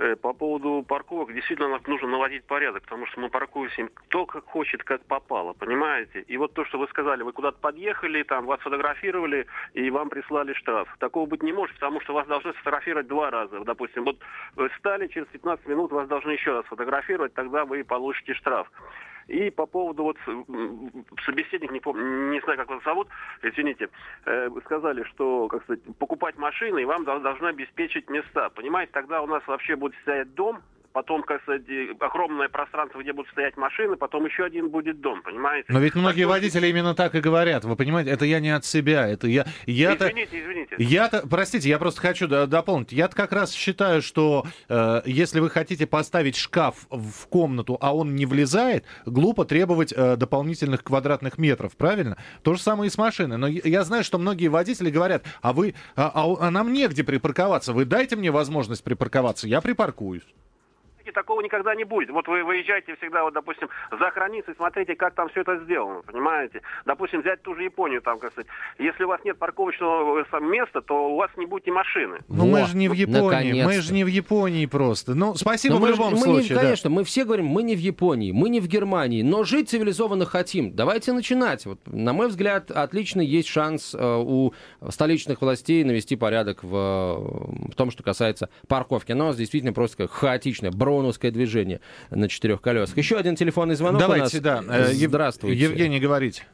Э, 0.01 0.17
По 0.17 0.33
поводу 0.33 0.83
парковок, 0.89 1.35
действительно 1.35 1.69
нам 1.69 1.83
нужно 1.87 2.09
наводить 2.09 2.45
порядок, 2.45 2.85
потому 2.85 3.05
что 3.05 3.21
мы 3.21 3.29
паркуемся 3.29 3.87
кто 3.93 4.25
как 4.25 4.47
хочет, 4.47 4.83
как 4.83 5.05
попало, 5.05 5.53
понимаете? 5.53 6.23
И 6.23 6.39
вот 6.39 6.55
то, 6.55 6.65
что 6.65 6.79
вы 6.79 6.89
сказали, 6.89 7.23
вы 7.23 7.33
куда-то 7.33 7.59
подъехали, 7.59 8.23
там 8.23 8.47
вас 8.47 8.61
фотографировали, 8.61 9.47
и 9.75 9.91
вам 9.91 10.09
прислали 10.09 10.55
штраф. 10.55 10.89
Такого 11.01 11.27
быть 11.27 11.43
не 11.43 11.53
может, 11.53 11.75
потому 11.75 12.01
что 12.01 12.15
вас 12.15 12.27
должны 12.27 12.55
сфотографировать 12.55 13.09
два 13.09 13.31
раза. 13.31 13.61
Допустим, 13.61 14.05
вот 14.05 14.17
вы 14.57 14.71
встали, 14.71 15.07
через 15.07 15.27
15 15.29 15.67
минут 15.67 15.93
вас 15.93 16.09
должны 16.09 16.31
еще 16.31 16.53
раз 16.53 16.65
сфотографировать, 16.65 17.35
тогда 17.35 17.67
вы 17.67 17.85
получите 17.85 18.33
штраф. 18.33 18.73
И 19.31 19.49
по 19.51 19.67
поводу 19.67 20.03
вот 20.03 20.17
собеседник, 21.25 21.71
не, 21.71 21.79
помню, 21.79 22.31
не 22.31 22.41
знаю, 22.41 22.59
как 22.59 22.69
вас 22.69 22.83
зовут, 22.83 23.07
извините, 23.43 23.89
э, 24.27 24.51
сказали, 24.65 25.05
что, 25.05 25.47
как 25.47 25.63
сказать, 25.63 25.83
покупать 25.99 26.37
машины 26.37 26.83
и 26.83 26.85
вам 26.85 27.05
дол- 27.05 27.21
должны 27.21 27.47
обеспечить 27.47 28.11
места. 28.11 28.51
Понимаете, 28.51 28.91
тогда 28.93 29.23
у 29.23 29.27
нас 29.27 29.47
вообще 29.47 29.77
будет 29.77 29.95
стоять 30.03 30.35
дом, 30.35 30.63
потом, 30.93 31.23
как 31.23 31.43
сказать, 31.43 31.63
огромное 31.99 32.49
пространство, 32.49 33.01
где 33.01 33.13
будут 33.13 33.31
стоять 33.33 33.57
машины, 33.57 33.97
потом 33.97 34.27
еще 34.27 34.45
один 34.45 34.69
будет 34.69 35.01
дом, 35.01 35.23
понимаете? 35.23 35.67
Но 35.73 35.81
ведь 35.81 35.95
многие 35.95 36.23
Так, 36.23 36.31
водители 36.31 36.69
именно 36.69 36.95
так 36.95 37.15
и 37.15 37.21
говорят. 37.21 37.65
Вы 37.65 37.77
понимаете, 37.77 38.11
это 38.11 38.25
я 38.25 38.41
не 38.41 38.51
от 38.51 38.65
себя. 38.65 39.09
Это 39.09 39.27
я... 39.27 39.47
Я-то... 39.67 40.09
Извините, 40.09 40.41
извините. 40.41 40.77
Я-то, 40.79 41.27
простите, 41.29 41.69
я 41.69 41.79
просто 41.79 42.01
хочу 42.01 42.29
дополнить. 42.29 42.93
Я 42.93 43.09
как 43.09 43.33
раз 43.33 43.53
считаю, 43.53 44.03
что 44.03 44.45
э, 44.69 45.03
если 45.05 45.41
вы 45.41 45.51
хотите 45.51 45.87
поставить 45.87 46.37
шкаф 46.37 46.87
в 46.91 47.27
комнату, 47.29 47.77
а 47.81 47.95
он 47.95 48.15
не 48.15 48.27
влезает, 48.27 48.85
глупо 49.05 49.45
требовать 49.45 49.93
э, 49.93 50.17
дополнительных 50.17 50.85
квадратных 50.85 51.39
метров, 51.39 51.77
правильно? 51.77 52.17
То 52.43 52.55
же 52.55 52.61
самое 52.61 52.89
и 52.89 52.91
с 52.91 52.99
машиной. 52.99 53.37
Но 53.37 53.47
я 53.47 53.81
я 53.81 53.85
знаю, 53.85 54.05
что 54.05 54.19
многие 54.19 54.49
водители 54.49 54.91
говорят, 54.91 55.25
а 55.41 55.55
вы, 55.55 55.75
а, 55.97 56.13
а 56.15 56.49
а 56.49 56.51
нам 56.51 56.73
негде 56.73 57.03
припарковаться. 57.03 57.73
Вы 57.73 57.87
дайте 57.87 58.15
мне 58.15 58.31
возможность 58.31 58.85
припарковаться, 58.85 59.49
я 59.49 59.63
припаркуюсь. 59.63 60.27
И 61.11 61.13
такого 61.13 61.41
никогда 61.41 61.75
не 61.75 61.83
будет. 61.83 62.11
Вот 62.11 62.29
вы 62.29 62.45
выезжаете 62.45 62.95
всегда, 62.97 63.25
вот, 63.25 63.35
допустим, 63.35 63.69
за 63.91 64.11
границей, 64.15 64.55
смотрите, 64.57 64.95
как 64.95 65.15
там 65.15 65.29
все 65.31 65.41
это 65.41 65.59
сделано, 65.65 66.03
понимаете? 66.03 66.63
Допустим, 66.87 67.21
взять 67.21 67.43
ту 67.43 67.57
же 67.57 67.65
Японию, 67.65 68.01
там, 68.01 68.21
как 68.21 68.31
сказать, 68.31 68.47
если 68.79 69.03
у 69.03 69.09
вас 69.09 69.21
нет 69.25 69.37
парковочного 69.39 70.21
э, 70.21 70.41
места, 70.41 70.81
то 70.83 71.11
у 71.11 71.17
вас 71.17 71.31
не 71.37 71.47
будет 71.47 71.67
и 71.67 71.73
машины. 71.73 72.19
Ну 72.29 72.47
мы 72.47 72.65
же 72.67 72.77
не 72.77 72.89
в 72.89 72.93
Японии, 72.93 73.65
мы 73.65 73.81
же 73.81 73.93
не 73.93 74.05
в 74.05 74.07
Японии 74.07 74.67
просто. 74.67 75.15
Ну, 75.15 75.35
спасибо 75.35 75.75
Но 75.75 75.81
в 75.81 75.83
мы, 75.83 75.89
любом 75.89 76.11
же- 76.11 76.17
мы 76.17 76.27
не- 76.29 76.35
случае. 76.35 76.55
да. 76.55 76.63
конечно, 76.63 76.91
мы 76.91 77.03
все 77.03 77.25
говорим, 77.25 77.47
мы 77.47 77.65
не 77.65 77.75
в 77.75 77.81
Японии, 77.81 78.31
мы 78.31 78.49
не 78.49 78.61
в 78.61 78.69
Германии, 78.69 79.23
но 79.23 79.43
жить 79.43 79.69
цивилизованно 79.69 80.27
хотим. 80.27 80.73
Давайте 80.77 81.13
начинать. 81.13 81.67
Вот, 81.67 81.81
на 81.87 82.13
мой 82.13 82.29
взгляд, 82.29 82.71
отлично 82.71 83.21
есть 83.21 83.49
шанс 83.49 83.97
э, 83.99 83.99
у 84.01 84.53
столичных 84.91 85.41
властей 85.43 85.83
навести 85.83 86.15
порядок 86.15 86.63
в, 86.63 86.73
э, 86.75 87.71
в 87.73 87.75
том, 87.75 87.91
что 87.91 88.05
касается 88.05 88.49
парковки. 88.69 89.11
Оно 89.11 89.25
у 89.25 89.27
нас 89.29 89.37
действительно 89.37 89.73
просто 89.73 89.97
как 89.97 90.13
хаотичное, 90.13 90.71
броуновское 91.01 91.31
движение 91.31 91.81
на 92.11 92.29
четырех 92.29 92.61
колесах. 92.61 92.97
Еще 92.97 93.17
один 93.17 93.35
телефонный 93.37 93.75
звонок 93.75 94.01
Давайте, 94.01 94.39
у 94.39 94.41
да. 94.43 94.61
нас. 94.61 94.91
э, 94.91 94.95
Ев- 94.95 95.09
Здравствуйте. 95.09 95.63
Евгений, 95.63 95.99
говорите. 95.99 96.45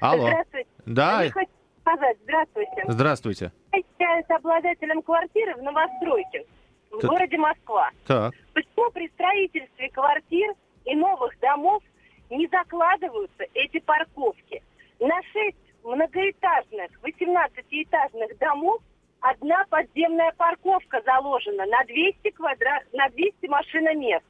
Алло. 0.00 0.28
Здравствуйте. 0.28 0.66
Да, 0.86 1.22
Я 1.22 1.30
хочу 1.30 1.50
сказать, 1.82 2.16
здравствуйте. 2.24 2.84
здравствуйте. 2.88 3.52
Я 3.72 3.78
являюсь 3.98 4.24
обладателем 4.30 5.02
квартиры 5.02 5.54
в 5.56 5.62
новостройке 5.62 6.44
в 6.90 7.06
городе 7.06 7.36
Москва. 7.36 7.90
Так. 8.06 8.34
Почему 8.54 8.90
при 8.92 9.08
строительстве 9.08 9.90
квартир 9.90 10.54
и 10.86 10.94
новых 10.96 11.38
домов 11.40 11.82
не 12.30 12.48
закладываются 12.48 13.44
эти 13.54 13.78
парковки? 13.80 14.62
На 14.98 15.20
шесть 15.32 15.56
многоэтажных, 15.84 16.90
18-этажных 17.02 18.38
домов 18.38 18.80
одна 19.20 19.64
подземная 19.70 20.32
парковка 20.36 21.02
заложена 21.04 21.66
на 21.66 21.84
200 21.84 22.30
квадрат, 22.30 22.84
на 22.92 23.08
200 23.10 23.46
машиномест. 23.46 24.24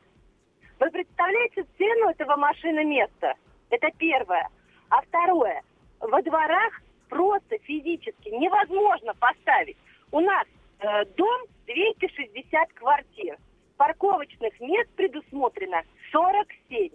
Вы 0.78 0.90
представляете 0.90 1.64
цену 1.76 2.11
этого 2.11 2.37
машиноместа? 2.37 3.35
Это 3.70 3.88
первое. 3.99 4.49
А 4.88 5.02
второе. 5.02 5.62
Во 6.00 6.23
дворах 6.23 6.80
просто 7.09 7.59
физически 7.59 8.28
невозможно 8.30 9.14
поставить. 9.14 9.76
У 10.11 10.20
нас 10.20 10.47
э, 10.80 11.04
дом 11.16 11.42
260 11.66 12.73
квартир. 12.75 13.37
Парковочных 13.76 14.59
мест 14.61 14.90
предусмотрено 14.97 15.82
47. 16.12 16.90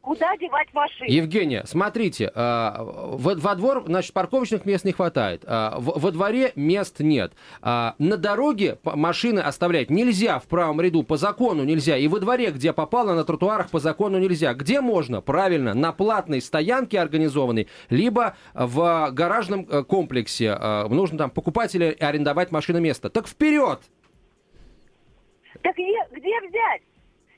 Куда 0.00 0.34
девать 0.38 0.72
машины? 0.72 1.08
Евгения, 1.10 1.62
смотрите, 1.66 2.32
а, 2.34 2.82
во, 2.82 3.34
во 3.34 3.54
двор, 3.54 3.84
значит, 3.86 4.14
парковочных 4.14 4.64
мест 4.64 4.86
не 4.86 4.92
хватает, 4.92 5.44
а, 5.46 5.76
во 5.78 6.10
дворе 6.10 6.52
мест 6.56 7.00
нет. 7.00 7.32
А, 7.60 7.96
На 7.98 8.16
дороге 8.16 8.78
машины 8.82 9.40
оставлять 9.40 9.90
нельзя 9.90 10.38
в 10.38 10.44
правом 10.44 10.80
ряду, 10.80 11.02
по 11.02 11.18
закону 11.18 11.64
нельзя. 11.64 11.98
И 11.98 12.08
во 12.08 12.18
дворе, 12.18 12.50
где 12.50 12.72
попало, 12.72 13.14
на 13.14 13.24
тротуарах 13.24 13.68
по 13.68 13.78
закону 13.78 14.18
нельзя. 14.18 14.54
Где 14.54 14.80
можно? 14.80 15.20
Правильно, 15.20 15.74
на 15.74 15.92
платной 15.92 16.40
стоянке 16.40 16.98
организованной, 16.98 17.68
либо 17.90 18.36
в 18.54 19.10
гаражном 19.12 19.66
э, 19.68 19.84
комплексе. 19.84 20.56
Нужно 20.88 21.18
там 21.18 21.30
покупателя 21.30 21.94
арендовать 22.00 22.52
машиноместо. 22.52 23.10
Так 23.10 23.28
вперед! 23.28 23.80
Так 25.62 25.74
где, 25.74 25.98
где 26.12 26.40
взять? 26.48 26.82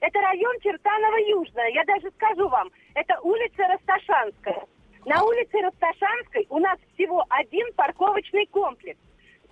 Это 0.03 0.21
район 0.21 0.57
Чертаново-Южная. 0.62 1.71
Я 1.75 1.85
даже 1.85 2.11
скажу 2.17 2.49
вам, 2.49 2.69
это 2.95 3.21
улица 3.23 3.62
Расташанская. 3.69 4.67
На 5.07 5.23
улице 5.23 5.59
Расташанской 5.61 6.45
у 6.51 6.59
нас 6.59 6.77
всего 6.95 7.25
один 7.29 7.73
парковочный 7.75 8.47
комплекс. 8.47 8.99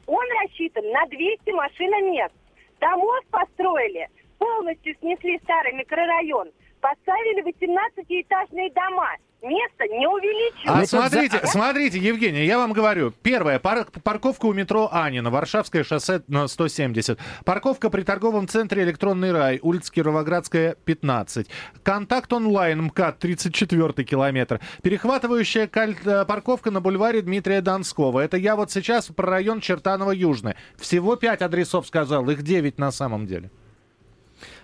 Он 0.07 0.25
рассчитан 0.43 0.85
на 0.91 1.07
200 1.07 1.51
машиномест. 1.53 2.35
Домов 2.81 3.21
построили, 3.31 4.09
полностью 4.39 4.97
снесли 4.97 5.39
старый 5.45 5.73
микрорайон, 5.75 6.51
поставили 6.81 7.43
18-этажные 7.45 8.73
дома. 8.75 9.09
Место 9.43 9.85
не 9.89 10.07
увеличилось. 10.07 10.67
А 10.67 10.75
Ну, 10.75 10.81
так 10.81 10.89
смотрите, 11.11 11.39
за- 11.41 11.47
смотрите, 11.47 11.99
Евгений, 11.99 12.45
я 12.45 12.59
вам 12.59 12.75
говорю. 12.75 13.11
Первое, 13.23 13.59
пар- 13.59 13.87
парковка 14.05 14.45
у 14.45 14.53
метро 14.53 14.91
Анина, 14.93 15.31
Варшавское 15.31 15.83
шоссе 15.83 16.23
на 16.29 16.47
170. 16.47 17.19
Парковка 17.47 17.89
при 17.89 18.03
торговом 18.03 18.49
центре 18.49 18.83
Электронный 18.83 19.33
рай, 19.33 19.59
улица 19.63 19.91
Кировоградская, 19.93 20.77
15. 20.85 21.47
Контакт 21.83 22.31
онлайн, 22.35 22.83
МКАД, 22.83 23.19
34 23.19 24.05
километр. 24.05 24.61
Перехватывающая 24.83 25.67
каль- 25.67 25.97
э, 26.05 26.27
парковка 26.27 26.71
на 26.71 26.83
бульваре 26.83 27.23
Дмитрия 27.23 27.63
Донского. 27.63 28.21
Это 28.21 28.37
я 28.37 28.57
вот 28.57 28.71
сейчас 28.71 29.07
про 29.07 29.27
район 29.31 29.61
Чертаново-Южный. 29.61 30.55
Всего 30.77 31.17
5 31.17 31.41
адресов 31.41 31.87
сказал, 31.87 32.29
их 32.29 32.43
9 32.43 32.77
на 32.79 32.91
самом 32.93 33.27
деле. 33.27 33.51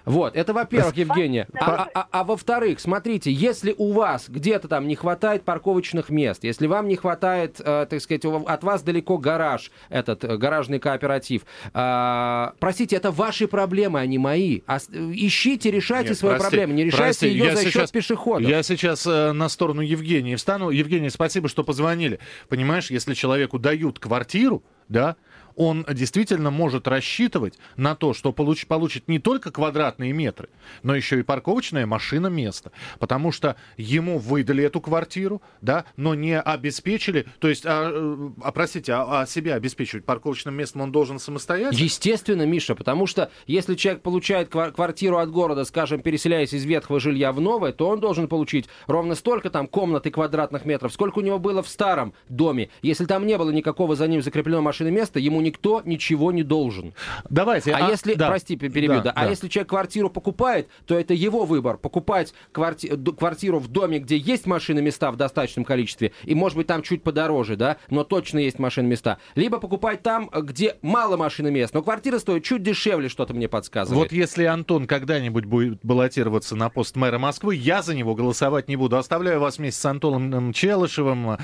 Вот, 0.07 0.37
это 0.37 0.53
во-первых, 0.55 0.97
Евгения. 0.97 1.49
А, 1.61 1.88
а- 1.92 2.07
а 2.12 2.25
во-вторых, 2.25 2.81
смотрите, 2.81 3.31
если 3.33 3.75
у 3.77 3.92
вас 3.92 4.29
где-то 4.29 4.69
там 4.69 4.87
не 4.88 4.95
хватает 4.95 5.42
парковочных 5.42 6.11
мест, 6.11 6.45
если 6.45 6.66
вам 6.69 6.87
не 6.88 6.97
хватает, 6.97 7.61
э, 7.62 7.87
так 7.90 8.01
сказать, 8.01 8.25
от 8.25 8.62
вас 8.64 8.83
далеко 8.83 9.19
гараж, 9.19 9.71
этот 9.88 10.23
э, 10.25 10.37
гаражный 10.37 10.79
кооператив, 10.79 11.42
а, 11.75 12.55
простите, 12.61 12.97
это 12.97 13.11
ваши 13.11 13.49
проблемы, 13.49 14.01
а 14.01 14.07
не 14.07 14.19
мои. 14.19 14.61
А 14.66 14.79
с- 14.79 14.88
ищите, 14.90 15.71
решайте 15.71 16.11
Нет, 16.11 16.19
свою 16.19 16.37
прости, 16.37 16.51
проблему, 16.57 16.75
не 16.75 16.85
решайте 16.85 17.03
прости, 17.21 17.29
ее 17.29 17.57
за 17.57 17.62
счет 17.64 17.73
сейчас- 17.73 17.90
пешеходов. 17.90 18.49
Я 18.49 18.62
сейчас 18.62 19.07
э, 19.07 19.33
на 19.33 19.49
сторону 19.49 19.81
Евгении 19.83 20.37
встану. 20.37 20.71
Евгений, 20.71 21.11
спасибо, 21.11 21.49
что 21.49 21.64
позвонили. 21.64 22.21
Понимаешь, 22.49 22.90
если 22.90 23.14
человеку 23.14 23.59
дают 23.59 23.99
квартиру, 23.99 24.62
да, 24.88 25.16
он 25.57 25.85
действительно 25.90 26.51
может 26.51 26.87
рассчитывать 26.87 27.55
на 27.77 27.95
то, 27.95 28.12
что 28.12 28.31
получ- 28.31 28.66
получит 28.66 29.09
не 29.09 29.19
только 29.19 29.51
квадратные 29.51 30.12
метры, 30.12 30.49
но 30.83 30.95
еще 30.95 31.19
и 31.19 31.23
парковочная 31.23 31.87
машина 31.87 32.29
место. 32.29 32.73
Потому 32.99 33.33
что 33.33 33.57
ему 33.77 34.19
выдали 34.19 34.64
эту 34.64 34.81
квартиру, 34.81 35.42
да, 35.62 35.87
но 35.97 36.14
не 36.14 36.38
обеспечили, 36.38 37.27
то 37.38 37.49
есть, 37.49 37.64
а, 37.66 37.90
э, 37.92 38.31
а, 38.42 38.53
простите, 38.53 38.92
а, 38.92 39.23
а 39.23 39.27
себя 39.27 39.55
обеспечивать 39.55 40.05
парковочным 40.05 40.55
местом 40.55 40.83
он 40.83 40.92
должен 40.92 41.19
самостоятельно? 41.19 41.83
Естественно, 41.83 42.42
Миша, 42.47 42.75
потому 42.75 43.07
что 43.07 43.31
если 43.47 43.75
человек 43.75 44.03
получает 44.03 44.49
ква- 44.53 44.73
квартиру 44.73 45.19
от 45.19 45.31
города, 45.31 45.64
скажем, 45.64 46.01
переселяясь 46.01 46.53
из 46.53 46.64
ветхого 46.64 47.01
жилья 47.01 47.33
в 47.33 47.40
новое, 47.40 47.73
то 47.73 47.88
он 47.88 48.01
должен 48.01 48.29
получить 48.29 48.66
ровно 48.87 49.14
столько 49.14 49.49
там 49.51 49.66
комнат 49.66 50.07
и 50.07 50.11
квадратных 50.11 50.66
метров, 50.66 50.92
сколько 50.92 51.19
у 51.21 51.23
него 51.23 51.38
было 51.38 51.62
в 51.62 51.69
старом 51.69 52.12
доме. 52.29 52.69
Если 52.83 53.07
там 53.07 53.27
не 53.27 53.38
было 53.38 53.51
никакого 53.51 53.97
за 53.97 54.07
ним 54.07 54.23
закрепленного 54.23 54.62
машиноместа, 54.62 55.19
ему 55.19 55.40
никто 55.46 55.82
ничего 55.85 56.32
не 56.32 56.42
должен. 56.42 56.92
Давайте. 57.30 57.72
А, 57.72 57.88
если, 57.90 58.14
да. 58.14 58.28
прости, 58.28 58.56
перебью, 58.56 58.96
Да, 58.96 59.00
да, 59.00 59.11
а 59.12 59.24
да. 59.24 59.30
если 59.30 59.48
человек 59.48 59.70
квартиру 59.70 60.11
покупает, 60.11 60.68
то 60.87 60.98
это 60.98 61.14
его 61.14 61.44
выбор. 61.44 61.78
Покупать 61.78 62.35
кварти- 62.52 62.94
квартиру 63.14 63.59
в 63.59 63.68
доме, 63.68 63.98
где 63.98 64.16
есть 64.16 64.46
машины 64.46 64.82
места 64.82 65.11
в 65.11 65.16
достаточном 65.16 65.64
количестве, 65.64 66.12
и, 66.24 66.35
может 66.35 66.56
быть, 66.59 66.66
там 66.66 66.82
чуть 66.82 67.02
подороже, 67.02 67.56
да, 67.56 67.76
но 67.90 68.04
точно 68.04 68.38
есть 68.40 68.59
машины 68.59 68.88
места. 68.88 69.18
Либо 69.35 69.59
покупать 69.59 70.02
там, 70.02 70.28
где 70.32 70.76
мало 70.82 71.16
машины 71.16 71.50
мест, 71.50 71.72
но 71.74 71.82
квартира 71.82 72.18
стоит 72.18 72.44
чуть 72.44 72.62
дешевле, 72.62 73.09
что-то 73.09 73.35
мне 73.35 73.48
подсказывает. 73.48 74.11
Вот 74.11 74.12
если 74.12 74.44
Антон 74.44 74.87
когда-нибудь 74.87 75.44
будет 75.44 75.78
баллотироваться 75.82 76.56
на 76.56 76.68
пост 76.70 76.96
мэра 76.96 77.18
Москвы, 77.18 77.54
я 77.54 77.82
за 77.82 77.94
него 77.94 78.14
голосовать 78.14 78.68
не 78.68 78.76
буду. 78.76 78.96
Оставляю 78.96 79.40
вас 79.40 79.59
вместе 79.59 79.80
с 79.80 79.85
Антоном 79.85 80.52
Челышевым. 80.52 81.38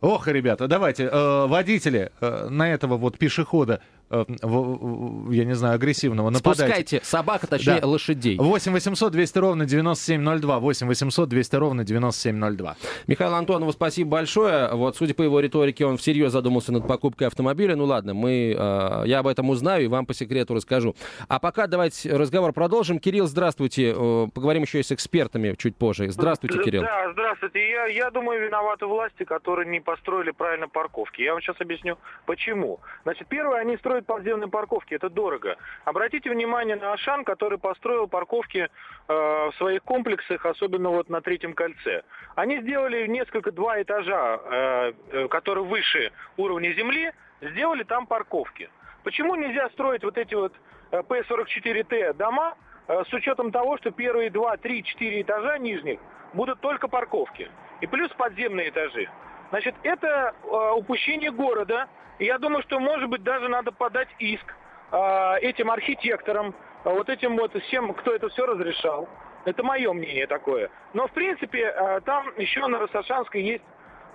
Ох, 0.00 0.28
ребята, 0.28 0.68
давайте, 0.68 1.04
э, 1.04 1.46
водители 1.46 2.12
э, 2.20 2.48
на 2.48 2.72
этого 2.72 2.96
вот 2.96 3.18
пешехода, 3.18 3.80
я 4.10 5.44
не 5.44 5.54
знаю, 5.54 5.74
агрессивного, 5.74 6.30
нападайте. 6.30 6.62
Спускайте 6.64 7.00
собака, 7.04 7.46
точнее, 7.46 7.80
Да. 7.80 7.86
лошадей. 7.86 8.38
8 8.38 8.72
800 8.72 9.12
200 9.12 9.38
ровно 9.38 9.66
9702. 9.66 10.58
8 10.58 10.86
800 10.86 11.28
200 11.28 11.56
ровно 11.56 11.84
9702. 11.84 12.76
Михаилу 13.06 13.34
Антонову 13.34 13.72
спасибо 13.72 14.10
большое. 14.10 14.70
Вот, 14.72 14.96
судя 14.96 15.14
по 15.14 15.22
его 15.22 15.40
риторике, 15.40 15.84
он 15.86 15.96
всерьез 15.96 16.32
задумался 16.32 16.72
над 16.72 16.86
покупкой 16.86 17.26
автомобиля. 17.26 17.76
Ну 17.76 17.84
ладно, 17.84 18.14
мы, 18.14 18.54
э, 18.58 19.02
я 19.06 19.18
об 19.20 19.26
этом 19.26 19.50
узнаю 19.50 19.84
и 19.84 19.88
вам 19.88 20.06
по 20.06 20.14
секрету 20.14 20.54
расскажу. 20.54 20.94
А 21.28 21.38
пока 21.38 21.66
давайте 21.66 22.14
разговор 22.16 22.52
продолжим. 22.52 22.98
Кирилл, 22.98 23.26
здравствуйте. 23.26 23.94
Э, 23.96 24.26
поговорим 24.32 24.62
еще 24.62 24.80
и 24.80 24.82
с 24.82 24.92
экспертами 24.92 25.54
чуть 25.58 25.76
позже. 25.76 26.10
Здравствуйте, 26.10 26.62
Кирилл. 26.62 26.82
Да, 26.82 27.12
здравствуйте. 27.12 27.58
Я, 27.70 27.86
я 27.86 28.10
думаю, 28.10 28.44
виноваты 28.46 28.86
власти, 28.86 29.24
которые 29.24 29.68
не 29.68 29.80
построили 29.80 30.30
правильно 30.30 30.68
парковки. 30.68 31.22
Я 31.22 31.32
вам 31.32 31.42
сейчас 31.42 31.56
объясню, 31.60 31.96
почему. 32.26 32.80
Значит, 33.04 33.26
первое, 33.28 33.60
они 33.60 33.76
строят 33.76 33.97
подземные 34.06 34.48
парковки. 34.48 34.94
Это 34.94 35.10
дорого. 35.10 35.56
Обратите 35.84 36.30
внимание 36.30 36.76
на 36.76 36.92
Ашан, 36.92 37.24
который 37.24 37.58
построил 37.58 38.06
парковки 38.06 38.58
э, 38.58 38.68
в 39.08 39.52
своих 39.56 39.82
комплексах, 39.82 40.44
особенно 40.46 40.90
вот 40.90 41.08
на 41.08 41.20
третьем 41.20 41.54
кольце. 41.54 42.02
Они 42.34 42.60
сделали 42.60 43.06
несколько, 43.06 43.52
два 43.52 43.80
этажа, 43.82 44.40
э, 44.42 44.92
э, 45.10 45.28
которые 45.28 45.64
выше 45.64 46.12
уровня 46.36 46.72
земли, 46.72 47.12
сделали 47.40 47.82
там 47.84 48.06
парковки. 48.06 48.70
Почему 49.04 49.34
нельзя 49.36 49.68
строить 49.70 50.04
вот 50.04 50.18
эти 50.18 50.34
вот 50.34 50.52
э, 50.90 51.02
П-44Т 51.02 52.14
дома 52.14 52.54
э, 52.86 53.04
с 53.08 53.12
учетом 53.12 53.52
того, 53.52 53.78
что 53.78 53.90
первые 53.90 54.30
два, 54.30 54.56
три, 54.56 54.82
четыре 54.84 55.22
этажа 55.22 55.58
нижних 55.58 56.00
будут 56.34 56.60
только 56.60 56.88
парковки. 56.88 57.50
И 57.80 57.86
плюс 57.86 58.10
подземные 58.12 58.70
этажи. 58.70 59.08
Значит, 59.50 59.74
это 59.82 60.34
э, 60.44 60.72
упущение 60.76 61.30
города. 61.30 61.86
И 62.18 62.24
я 62.24 62.38
думаю, 62.38 62.62
что, 62.62 62.78
может 62.80 63.08
быть, 63.08 63.22
даже 63.22 63.48
надо 63.48 63.72
подать 63.72 64.08
иск 64.18 64.54
э, 64.92 65.38
этим 65.40 65.70
архитекторам, 65.70 66.54
э, 66.84 66.90
вот 66.90 67.08
этим 67.08 67.36
вот 67.36 67.52
всем, 67.64 67.94
кто 67.94 68.14
это 68.14 68.28
все 68.28 68.46
разрешал. 68.46 69.08
Это 69.44 69.62
мое 69.62 69.92
мнение 69.92 70.26
такое. 70.26 70.70
Но, 70.92 71.06
в 71.06 71.12
принципе, 71.12 71.60
э, 71.74 72.00
там 72.04 72.26
еще 72.36 72.66
на 72.66 72.78
Рассашанской 72.78 73.42
есть 73.42 73.64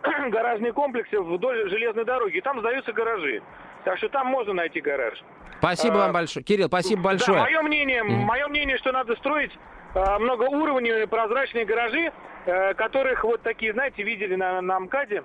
гаражные 0.29 0.73
комплексы 0.73 1.19
вдоль 1.19 1.69
железной 1.69 2.05
дороги. 2.05 2.37
И 2.37 2.41
там 2.41 2.59
сдаются 2.59 2.93
гаражи. 2.93 3.41
Так 3.85 3.97
что 3.97 4.09
там 4.09 4.27
можно 4.27 4.53
найти 4.53 4.81
гараж. 4.81 5.21
Спасибо 5.59 5.95
А, 5.95 5.97
вам 5.99 6.13
большое. 6.13 6.43
Кирилл, 6.43 6.67
спасибо 6.67 7.01
большое. 7.01 7.37
Да, 7.37 7.43
мое 7.45 7.61
мнение, 7.61 8.03
Мгм. 8.03 8.13
мое 8.25 8.47
мнение, 8.49 8.77
что 8.77 8.91
надо 8.91 9.15
строить 9.15 9.51
многоуровневые 9.93 11.07
прозрачные 11.07 11.65
гаражи, 11.65 12.11
э, 12.45 12.73
которых 12.73 13.23
вот 13.23 13.41
такие, 13.41 13.73
знаете, 13.73 14.03
видели 14.03 14.35
на, 14.35 14.59
на 14.61 14.79
МКАДе, 14.79 15.23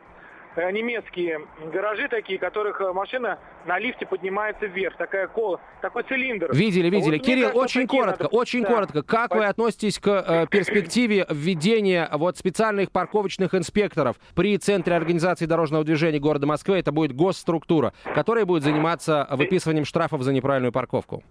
э, 0.56 0.70
немецкие 0.70 1.40
гаражи 1.72 2.08
такие, 2.08 2.38
которых 2.38 2.80
э, 2.80 2.92
машина 2.92 3.38
на 3.66 3.78
лифте 3.78 4.06
поднимается 4.06 4.66
вверх, 4.66 4.96
такая 4.96 5.26
кол, 5.26 5.58
такой 5.80 6.02
цилиндр. 6.02 6.52
Видели, 6.52 6.90
видели. 6.90 7.16
Вот 7.16 7.24
Кирилл, 7.26 7.42
кажется, 7.50 7.60
очень 7.62 7.86
коротко, 7.86 8.24
надо- 8.24 8.36
очень 8.36 8.62
Да. 8.62 8.68
коротко. 8.68 9.02
Как 9.02 9.34
вы 9.34 9.46
относитесь 9.46 9.98
к 9.98 10.08
э, 10.08 10.46
перспективе 10.50 11.26
введения 11.30 12.08
вот 12.12 12.36
специальных 12.36 12.90
парковочных 12.92 13.54
инспекторов 13.54 14.16
при 14.34 14.56
Центре 14.58 14.94
организации 14.94 15.46
дорожного 15.46 15.84
движения 15.84 16.18
города 16.18 16.46
Москвы? 16.46 16.78
Это 16.78 16.92
будет 16.92 17.12
госструктура, 17.14 17.92
которая 18.14 18.44
будет 18.44 18.62
заниматься 18.64 19.26
выписыванием 19.30 19.84
штрафов 19.86 20.22
за 20.22 20.32
неправильную 20.32 20.72
парковку. 20.72 21.22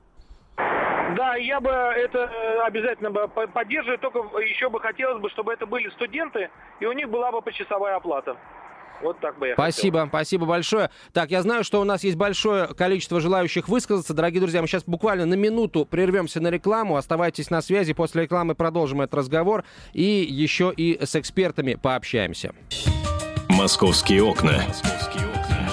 Да, 1.17 1.35
я 1.35 1.59
бы 1.59 1.69
это 1.69 2.19
э, 2.19 2.59
обязательно 2.61 3.09
бы 3.09 3.27
по- 3.27 3.47
поддерживаю, 3.47 3.97
только 3.97 4.19
еще 4.39 4.69
бы 4.69 4.79
хотелось 4.79 5.19
бы, 5.19 5.31
чтобы 5.31 5.51
это 5.51 5.65
были 5.65 5.89
студенты, 5.89 6.51
и 6.79 6.85
у 6.85 6.91
них 6.91 7.09
была 7.09 7.31
бы 7.31 7.41
почасовая 7.41 7.95
оплата. 7.95 8.37
Вот 9.01 9.19
так 9.19 9.37
бы 9.39 9.47
я 9.47 9.55
хотел. 9.55 9.71
Спасибо, 9.71 10.05
спасибо 10.09 10.45
большое. 10.45 10.91
Так, 11.13 11.31
я 11.31 11.41
знаю, 11.41 11.63
что 11.63 11.81
у 11.81 11.83
нас 11.83 12.03
есть 12.03 12.17
большое 12.17 12.67
количество 12.67 13.19
желающих 13.19 13.67
высказаться. 13.67 14.13
Дорогие 14.13 14.41
друзья, 14.41 14.61
мы 14.61 14.67
сейчас 14.67 14.83
буквально 14.85 15.25
на 15.25 15.33
минуту 15.35 15.85
прервемся 15.85 16.39
на 16.39 16.49
рекламу. 16.49 16.97
Оставайтесь 16.97 17.49
на 17.49 17.61
связи. 17.61 17.93
После 17.93 18.23
рекламы 18.23 18.55
продолжим 18.55 19.01
этот 19.01 19.15
разговор. 19.15 19.63
И 19.93 20.03
еще 20.03 20.73
и 20.75 21.03
с 21.03 21.15
экспертами 21.15 21.75
пообщаемся. 21.75 22.53
«Московские 23.49 24.23
окна». 24.23 24.63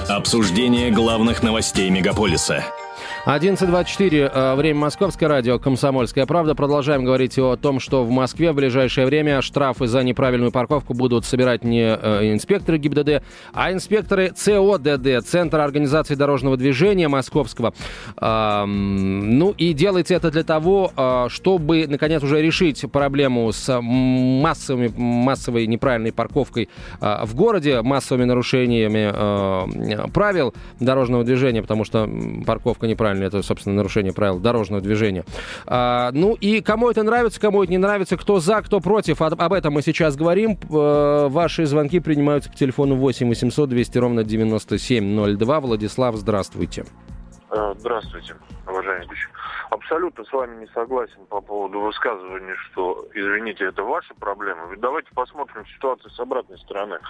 Обсуждение 0.09 0.91
главных 0.91 1.43
новостей 1.43 1.89
мегаполиса. 1.89 2.63
11.24, 3.27 4.31
э, 4.35 4.55
время 4.55 4.81
Московское 4.81 5.31
радио, 5.31 5.59
Комсомольская 5.59 6.27
правда. 6.27 6.55
Продолжаем 6.55 7.05
говорить 7.05 7.39
о 7.39 7.57
том, 7.57 7.81
что 7.81 8.05
в 8.05 8.11
Москве 8.11 8.53
в 8.53 8.55
ближайшее 8.55 9.07
время 9.07 9.41
штрафы 9.41 9.87
за 9.87 10.03
неправильную 10.03 10.53
парковку 10.53 10.93
будут 10.93 11.25
собирать 11.25 11.65
не 11.65 11.85
э, 11.85 12.35
инспекторы 12.35 12.77
ГИБДД, 12.77 13.23
а 13.55 13.73
инспекторы 13.73 14.29
ЦОДД, 14.29 15.27
Центра 15.27 15.65
организации 15.65 16.17
дорожного 16.17 16.59
движения 16.59 17.09
Московского. 17.09 17.73
Ну 18.21 19.55
и 19.57 19.73
делается 19.73 20.15
это 20.15 20.31
для 20.31 20.45
того, 20.45 20.93
э, 20.95 21.29
чтобы, 21.31 21.87
наконец, 21.89 22.23
уже 22.23 22.43
решить 22.43 22.85
проблему 22.93 23.51
с 23.53 23.81
массовыми, 23.81 24.93
массовой 24.95 25.67
неправильной 25.67 26.13
парковкой 26.13 26.69
в 27.01 27.35
городе, 27.35 27.81
массовыми 27.81 28.25
нарушениями 28.25 30.11
правил 30.11 30.53
дорожного 30.79 31.25
движения, 31.25 31.63
потому 31.63 31.85
что 31.85 32.07
парковка 32.47 32.87
неправильная, 32.87 33.14
это, 33.23 33.43
собственно, 33.43 33.77
нарушение 33.77 34.13
правил 34.13 34.39
дорожного 34.39 34.83
движения. 34.83 35.25
А, 35.67 36.11
ну 36.13 36.35
и 36.35 36.61
кому 36.61 36.91
это 36.91 37.03
нравится, 37.03 37.41
кому 37.41 37.63
это 37.63 37.71
не 37.71 37.79
нравится, 37.79 38.17
кто 38.17 38.41
за, 38.41 38.63
кто 38.63 38.81
против, 38.81 39.23
об, 39.23 39.41
об 39.41 39.53
этом 39.53 39.75
мы 39.75 39.83
сейчас 39.83 40.17
говорим. 40.17 40.59
Э, 40.71 41.29
ваши 41.29 41.67
звонки 41.67 42.01
принимаются 42.01 42.51
по 42.51 42.57
телефону 42.57 42.97
8 42.97 43.29
800 43.29 43.69
200 43.69 43.99
ровно 43.99 44.25
9702. 44.25 45.61
Владислав, 45.61 46.17
здравствуйте. 46.17 46.85
Э, 47.51 47.75
Здравствуйте, 47.79 48.35
уважаемый. 48.67 49.17
Абсолютно 49.75 50.25
с 50.25 50.33
вами 50.33 50.61
не 50.61 50.67
согласен 50.69 51.27
по 51.27 51.41
поводу 51.41 51.81
высказывания, 51.81 52.55
что, 52.67 53.09
извините, 53.13 53.65
это 53.65 53.83
ваша 53.83 54.15
проблема. 54.15 54.69
Ведь 54.71 54.79
давайте 54.79 55.11
посмотрим 55.13 55.67
ситуацию 55.67 56.13
с 56.13 56.21
обратной 56.21 56.59
стороны. 56.59 57.01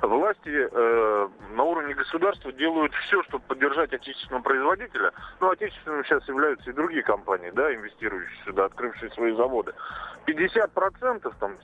Власти 0.00 0.48
э, 0.48 1.28
на 1.54 1.62
уровне 1.62 1.92
государства 1.92 2.50
делают 2.50 2.94
все, 2.94 3.22
чтобы 3.24 3.44
поддержать 3.44 3.92
отечественного 3.92 4.42
производителя. 4.42 5.12
Ну, 5.38 5.50
отечественным 5.50 6.02
сейчас 6.06 6.26
являются 6.26 6.70
и 6.70 6.72
другие 6.72 7.02
компании, 7.02 7.50
да, 7.50 7.74
инвестирующие 7.74 8.44
сюда, 8.46 8.64
открывшие 8.64 9.10
свои 9.10 9.36
заводы. 9.36 9.74
50% 10.26 11.30
там 11.38 11.58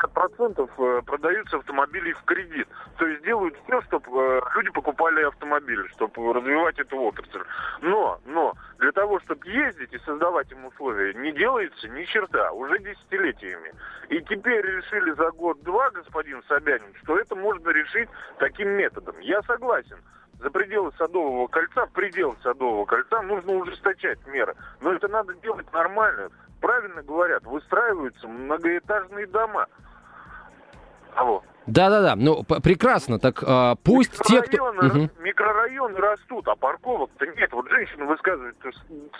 50% 0.00 0.70
э, 0.78 1.02
продаются 1.02 1.56
автомобили 1.56 2.12
в 2.12 2.22
кредит. 2.24 2.68
То 2.98 3.06
есть 3.06 3.22
делают 3.24 3.56
все, 3.64 3.80
чтобы 3.82 4.42
люди 4.54 4.70
покупали 4.70 5.22
автомобили, 5.24 5.86
чтобы 5.88 6.32
развивать 6.32 6.78
эту 6.78 6.98
отрасль. 6.98 7.42
Но, 7.82 8.20
но, 8.26 8.54
для 8.78 8.92
того, 8.92 9.20
чтобы 9.20 9.48
ездить 9.48 9.92
и 9.92 9.98
создавать 10.00 10.50
им 10.52 10.64
условия, 10.66 11.14
не 11.14 11.32
делается 11.32 11.88
ни 11.88 12.04
черта, 12.04 12.52
уже 12.52 12.78
десятилетиями. 12.78 13.72
И 14.08 14.20
теперь 14.22 14.64
решили 14.64 15.12
за 15.12 15.30
год-два, 15.30 15.90
господин 15.90 16.42
Собянин, 16.48 16.94
что 17.02 17.18
это 17.18 17.34
можно 17.34 17.70
решить 17.70 18.08
таким 18.38 18.68
методом. 18.70 19.18
Я 19.20 19.42
согласен. 19.42 19.98
За 20.40 20.50
пределы 20.50 20.90
Садового 20.96 21.48
кольца, 21.48 21.84
в 21.86 21.92
пределы 21.92 22.34
Садового 22.42 22.86
кольца 22.86 23.20
нужно 23.20 23.52
ужесточать 23.52 24.26
меры. 24.26 24.54
Но 24.80 24.92
это 24.94 25.06
надо 25.08 25.34
делать 25.34 25.70
нормально. 25.72 26.30
Правильно 26.60 27.02
говорят, 27.02 27.44
выстраиваются 27.44 28.26
многоэтажные 28.26 29.26
дома. 29.26 29.66
Алло. 31.16 31.42
Да-да-да, 31.66 32.16
ну 32.16 32.42
прекрасно. 32.42 33.18
Так 33.18 33.42
а, 33.46 33.76
пусть 33.84 34.18
те, 34.24 34.42
кто... 34.42 34.72
Микрорайоны, 34.72 34.88
Мгм. 35.06 35.10
микрорайоны 35.22 35.98
растут, 35.98 36.48
а 36.48 36.56
парковок-то 36.56 37.26
нет. 37.26 37.52
Вот 37.52 37.68
женщина 37.68 38.06
высказывает, 38.06 38.56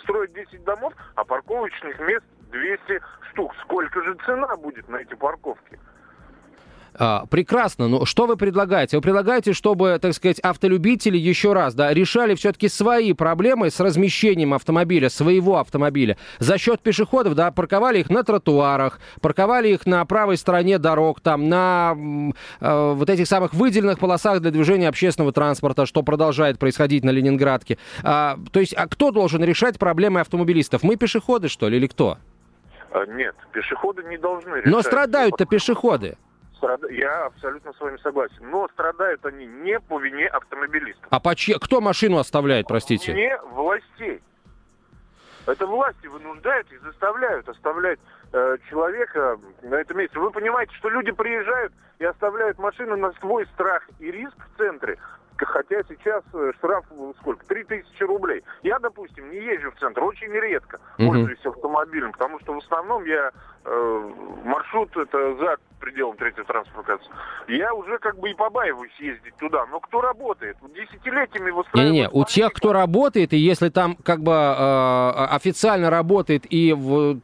строят 0.03 0.33
10 0.33 0.63
домов, 0.63 0.93
а 1.15 1.23
парковочных 1.23 1.99
мест 1.99 2.25
200 2.51 3.01
штук. 3.31 3.53
Сколько 3.63 4.03
же 4.03 4.15
цена 4.25 4.55
будет 4.57 4.89
на 4.89 4.97
эти 4.97 5.13
парковки? 5.13 5.79
А, 6.93 7.25
прекрасно. 7.27 7.87
Но 7.87 8.05
что 8.05 8.27
вы 8.27 8.35
предлагаете? 8.37 8.97
Вы 8.97 9.01
предлагаете, 9.01 9.53
чтобы, 9.53 9.97
так 10.01 10.13
сказать, 10.13 10.39
автолюбители 10.39 11.17
еще 11.17 11.53
раз 11.53 11.73
да, 11.73 11.93
решали 11.93 12.35
все-таки 12.35 12.67
свои 12.67 13.13
проблемы 13.13 13.69
с 13.69 13.79
размещением 13.79 14.53
автомобиля, 14.53 15.09
своего 15.09 15.57
автомобиля 15.57 16.17
за 16.39 16.57
счет 16.57 16.81
пешеходов, 16.81 17.35
да, 17.35 17.51
парковали 17.51 17.99
их 17.99 18.09
на 18.09 18.23
тротуарах, 18.23 18.99
парковали 19.21 19.69
их 19.69 19.85
на 19.85 20.03
правой 20.05 20.37
стороне 20.37 20.77
дорог, 20.79 21.21
там, 21.21 21.47
на 21.47 21.95
э, 22.59 22.93
вот 22.93 23.09
этих 23.09 23.27
самых 23.27 23.53
выделенных 23.53 23.99
полосах 23.99 24.41
для 24.41 24.51
движения 24.51 24.89
общественного 24.89 25.31
транспорта, 25.31 25.85
что 25.85 26.03
продолжает 26.03 26.59
происходить 26.59 27.03
на 27.03 27.11
Ленинградке. 27.11 27.77
А, 28.03 28.37
то 28.51 28.59
есть, 28.59 28.73
а 28.73 28.87
кто 28.87 29.11
должен 29.11 29.43
решать 29.43 29.79
проблемы 29.79 30.19
автомобилистов? 30.19 30.83
Мы 30.83 30.97
пешеходы, 30.97 31.47
что 31.47 31.69
ли, 31.69 31.77
или 31.77 31.87
кто? 31.87 32.17
А, 32.91 33.05
Нет, 33.05 33.35
пешеходы 33.53 34.03
не 34.03 34.17
должны 34.17 34.57
решать. 34.57 34.65
Но 34.65 34.81
страдают-то 34.81 35.45
пешеходы. 35.45 36.17
Страда- 36.61 36.89
Я 36.89 37.25
абсолютно 37.25 37.73
с 37.73 37.79
вами 37.79 37.97
согласен. 37.97 38.49
Но 38.51 38.67
страдают 38.73 39.25
они 39.25 39.45
не 39.47 39.79
по 39.79 39.99
вине 39.99 40.27
автомобилистов. 40.27 41.05
А 41.09 41.19
по 41.19 41.35
че- 41.35 41.57
кто 41.59 41.81
машину 41.81 42.17
оставляет, 42.19 42.67
простите? 42.67 43.13
Не 43.13 43.35
властей. 43.53 44.21
Это 45.47 45.65
власти 45.65 46.05
вынуждают 46.05 46.71
и 46.71 46.77
заставляют 46.77 47.49
оставлять 47.49 47.99
э, 48.31 48.57
человека 48.69 49.39
на 49.63 49.75
этом 49.75 49.97
месте. 49.97 50.19
Вы 50.19 50.29
понимаете, 50.29 50.73
что 50.75 50.89
люди 50.89 51.11
приезжают 51.11 51.73
и 51.97 52.05
оставляют 52.05 52.59
машину 52.59 52.95
на 52.95 53.11
свой 53.13 53.47
страх 53.47 53.83
и 53.99 54.11
риск 54.11 54.35
в 54.37 54.57
центре, 54.57 54.97
хотя 55.37 55.81
сейчас 55.89 56.23
э, 56.33 56.51
штраф 56.59 56.85
э, 56.91 57.13
сколько? 57.19 57.43
3000 57.47 58.03
рублей. 58.03 58.43
Я, 58.61 58.77
допустим, 58.77 59.31
не 59.31 59.37
езжу 59.37 59.71
в 59.71 59.79
центр 59.79 60.03
очень 60.03 60.31
редко, 60.31 60.79
пользуюсь 61.07 61.43
автомобилем, 61.43 62.11
потому 62.11 62.39
что 62.41 62.53
в 62.53 62.59
основном 62.59 63.03
я 63.05 63.31
э, 63.65 64.11
маршрут 64.45 64.95
это 64.95 65.35
за 65.37 65.57
пределом 65.81 66.15
третьего 66.15 66.45
средства. 66.45 66.83
Я 67.47 67.73
уже 67.73 67.97
как 67.97 68.17
бы 68.19 68.29
и 68.31 68.33
побаиваюсь 68.33 68.93
ездить 68.99 69.35
туда. 69.37 69.65
Но 69.65 69.79
кто 69.81 69.99
работает? 69.99 70.55
Вот 70.61 70.71
Десятилетиями 70.73 71.51
выстраивают... 71.51 71.93
Не-не-не, 71.93 72.09
у 72.09 72.23
тех, 72.23 72.53
кто 72.53 72.71
работает, 72.71 73.33
и 73.33 73.37
если 73.37 73.67
там 73.69 73.97
как 74.03 74.21
бы 74.21 74.31
э, 74.31 75.09
официально 75.35 75.89
работает 75.89 76.45
и, 76.49 76.71
в, 76.73 77.19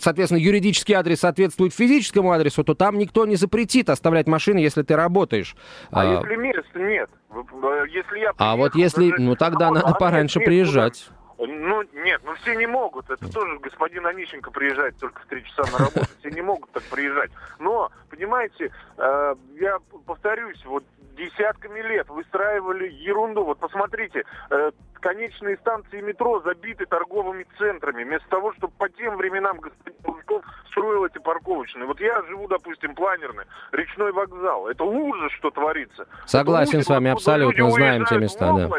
соответственно, 0.00 0.38
юридический 0.40 0.94
адрес 0.94 1.20
соответствует 1.20 1.72
физическому 1.72 2.32
адресу, 2.32 2.64
то 2.64 2.74
там 2.74 2.98
никто 2.98 3.24
не 3.24 3.36
запретит 3.36 3.88
оставлять 3.88 4.26
машины, 4.26 4.58
если 4.58 4.82
ты 4.82 4.96
работаешь. 4.96 5.56
А 5.90 6.00
А, 6.02 6.04
если 6.20 6.36
мест 6.36 6.68
нет? 6.74 7.08
Э, 7.30 7.84
Если 7.88 8.18
я 8.18 8.32
а 8.36 8.56
вот 8.56 8.72
приехал, 8.72 8.80
если, 8.98 9.10
даже- 9.10 9.22
ну 9.22 9.36
тогда 9.36 9.66
а 9.66 9.68
вот- 9.70 9.74
надо 9.76 9.88
а 9.88 9.94
пораньше 9.94 10.40
приезжать. 10.40 11.04
куда? 11.08 11.21
Ну, 11.46 11.82
нет, 11.92 12.20
ну 12.24 12.34
все 12.36 12.54
не 12.54 12.66
могут. 12.66 13.10
Это 13.10 13.32
тоже 13.32 13.58
господин 13.58 14.06
Онищенко 14.06 14.50
приезжает 14.50 14.96
только 14.98 15.22
в 15.22 15.26
три 15.26 15.44
часа 15.44 15.64
на 15.72 15.78
работу. 15.86 16.06
Все 16.20 16.30
не 16.30 16.42
могут 16.42 16.70
так 16.70 16.84
приезжать. 16.84 17.30
Но, 17.58 17.90
понимаете, 18.10 18.70
э, 18.96 19.34
я 19.58 19.78
повторюсь, 20.06 20.64
вот 20.64 20.84
десятками 21.16 21.80
лет 21.80 22.08
выстраивали 22.08 22.88
ерунду. 22.88 23.44
Вот 23.44 23.58
посмотрите, 23.58 24.24
э, 24.50 24.70
конечные 25.00 25.56
станции 25.58 26.00
метро 26.00 26.40
забиты 26.40 26.86
торговыми 26.86 27.44
центрами. 27.58 28.04
Вместо 28.04 28.28
того, 28.28 28.52
чтобы 28.54 28.72
по 28.78 28.88
тем 28.88 29.16
временам 29.16 29.58
господин 29.58 30.00
Лужков 30.04 30.44
строил 30.70 31.04
эти 31.04 31.18
парковочные. 31.18 31.86
Вот 31.86 32.00
я 32.00 32.22
живу, 32.22 32.46
допустим, 32.46 32.94
планерный, 32.94 33.44
речной 33.72 34.12
вокзал. 34.12 34.68
Это 34.68 34.84
ужас, 34.84 35.32
что 35.32 35.50
творится. 35.50 36.06
Согласен 36.26 36.78
Это 36.78 36.86
с 36.86 36.88
вами 36.88 37.10
абсолютно, 37.10 37.70
знаем 37.70 38.04
те 38.06 38.18
места, 38.18 38.52
да. 38.52 38.70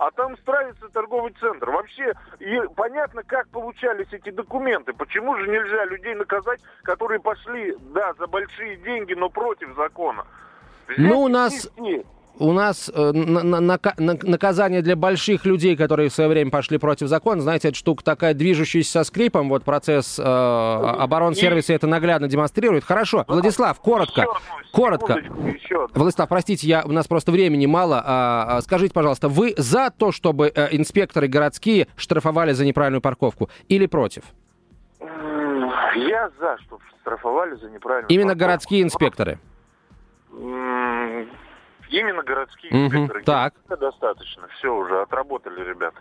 А 0.00 0.10
там 0.12 0.34
строится 0.38 0.88
торговый 0.88 1.34
центр. 1.38 1.68
Вообще, 1.68 2.14
и 2.38 2.58
понятно, 2.74 3.22
как 3.22 3.46
получались 3.48 4.06
эти 4.12 4.30
документы. 4.30 4.94
Почему 4.94 5.36
же 5.36 5.46
нельзя 5.46 5.84
людей 5.84 6.14
наказать, 6.14 6.58
которые 6.84 7.20
пошли, 7.20 7.76
да, 7.92 8.14
за 8.14 8.26
большие 8.26 8.76
деньги, 8.78 9.12
но 9.12 9.28
против 9.28 9.76
закона? 9.76 10.24
Взять 10.88 10.98
Ну, 11.06 11.20
у 11.20 11.28
нас- 11.28 11.68
внести. 11.76 12.06
У 12.38 12.52
нас 12.52 12.90
э, 12.94 13.12
на- 13.12 13.42
на- 13.42 13.60
нака- 13.60 13.94
на- 13.98 14.16
наказание 14.22 14.80
для 14.80 14.96
больших 14.96 15.44
людей, 15.44 15.76
которые 15.76 16.08
в 16.08 16.14
свое 16.14 16.30
время 16.30 16.50
пошли 16.50 16.78
против 16.78 17.08
закона, 17.08 17.42
знаете, 17.42 17.68
эта 17.68 17.76
штука 17.76 18.02
такая 18.02 18.32
движущаяся 18.34 18.90
со 18.90 19.04
скрипом, 19.04 19.48
вот 19.50 19.62
процесс 19.64 20.18
э, 20.18 20.22
оборонсервиса 20.22 21.74
это 21.74 21.86
наглядно 21.86 22.28
демонстрирует. 22.28 22.84
Хорошо, 22.84 23.24
Владислав, 23.28 23.78
коротко, 23.80 24.26
коротко. 24.72 25.18
Владислав, 25.94 26.28
простите, 26.28 26.66
я, 26.66 26.82
у 26.84 26.92
нас 26.92 27.06
просто 27.06 27.30
времени 27.30 27.66
мало. 27.66 28.02
А, 28.04 28.56
а, 28.56 28.60
скажите, 28.62 28.94
пожалуйста, 28.94 29.28
вы 29.28 29.52
за 29.58 29.90
то, 29.90 30.10
чтобы 30.10 30.50
э, 30.54 30.68
инспекторы 30.72 31.28
городские 31.28 31.88
штрафовали 31.96 32.52
за 32.52 32.64
неправильную 32.64 33.02
парковку 33.02 33.50
или 33.68 33.84
против? 33.86 34.22
Я 35.96 36.30
за, 36.38 36.56
чтобы 36.62 36.82
штрафовали 37.02 37.56
за 37.56 37.68
неправильно. 37.68 38.06
Именно 38.08 38.34
городские 38.34 38.82
инспекторы. 38.82 39.38
Именно 41.90 42.22
городские 42.22 42.72
Мгм, 42.72 42.86
инспекторы. 42.86 43.24
так. 43.24 43.54
Достаточно. 43.68 44.46
Все 44.58 44.72
уже, 44.74 45.02
отработали, 45.02 45.62
ребята. 45.64 45.98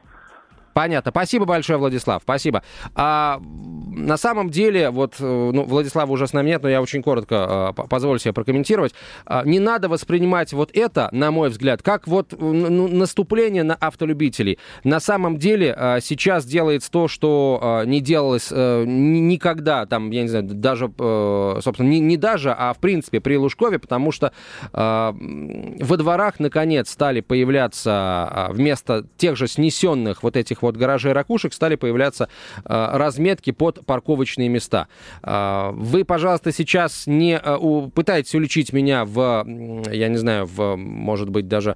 Понятно. 0.74 1.12
Спасибо 1.12 1.46
большое, 1.46 1.78
Владислав. 1.80 2.22
Спасибо. 2.24 2.64
А, 2.96 3.40
на 3.42 4.18
самом 4.18 4.50
деле, 4.50 4.90
вот, 4.90 5.16
э, 5.20 5.52
ну, 5.54 5.64
Владислава 5.64 6.12
уже 6.12 6.28
с 6.28 6.34
нами 6.34 6.48
нет, 6.50 6.64
но 6.64 6.70
я 6.70 6.82
очень 6.82 7.02
коротко 7.04 7.74
по- 7.76 7.88
позволю 7.88 8.20
себе 8.20 8.34
прокомментировать. 8.34 8.94
А, 9.26 9.44
не 9.44 9.60
надо 9.60 9.90
воспринимать 9.90 10.54
вот 10.54 10.72
это, 10.74 11.10
на 11.12 11.32
мой 11.32 11.50
взгляд, 11.50 11.82
как 11.84 12.08
вот 12.08 12.34
э, 12.34 12.38
ну, 12.40 12.88
наступление 12.88 13.64
на 13.64 13.76
автолюбителей. 13.76 14.58
На 14.84 15.00
самом 15.00 15.38
деле 15.38 15.76
э, 15.78 16.00
сейчас 16.02 16.46
делается 16.46 16.90
то, 16.92 17.08
что 17.08 17.82
э, 17.84 17.86
не 17.88 18.00
делалось 18.02 18.52
ни- 18.52 19.20
никогда, 19.20 19.86
там, 19.86 20.12
я 20.12 20.22
не 20.24 20.28
знаю, 20.30 20.46
даже, 20.46 20.92
э, 20.98 21.60
собственно, 21.62 21.88
не, 21.90 22.00
не 22.00 22.18
даже, 22.18 22.52
а 22.58 22.74
в 22.74 22.78
принципе 22.80 23.20
при 23.20 23.38
Лужкове, 23.38 23.80
потому 23.80 24.12
что 24.12 24.32
м, 24.74 25.78
во 25.80 25.98
дворах, 25.98 26.40
наконец, 26.40 26.90
стали 26.90 27.22
появляться 27.22 28.48
э, 28.50 28.54
вместо 28.54 29.06
тех 29.18 29.36
же 29.36 29.48
снесенных 29.48 30.24
вот 30.24 30.36
этих 30.38 30.59
вот 30.62 30.78
гаражей 30.78 31.14
ракушек, 31.14 31.54
стали 31.54 31.76
появляться 31.76 32.30
э, 32.58 32.90
разметки 32.94 33.52
под 33.52 33.86
парковочные 33.86 34.50
места. 34.50 34.88
Э, 35.24 35.72
Вы, 35.74 36.06
пожалуйста, 36.06 36.52
сейчас 36.52 37.08
не 37.08 37.38
э, 37.38 37.90
пытаетесь 37.94 38.36
уличить 38.36 38.74
меня 38.74 39.06
в, 39.06 39.46
я 39.92 40.08
не 40.08 40.18
знаю, 40.18 40.46
в, 40.46 40.76
может 40.76 41.30
быть, 41.30 41.48
даже 41.48 41.76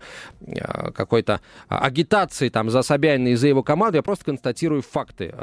какой-то 0.94 1.42
агитации 1.68 2.50
там 2.50 2.70
за 2.70 2.82
Собянина 2.82 3.30
и 3.30 3.36
за 3.36 3.48
его 3.48 3.64
команду, 3.64 3.98
я 3.98 4.04
просто 4.04 4.26
констатирую 4.26 4.82
факты. 4.82 5.34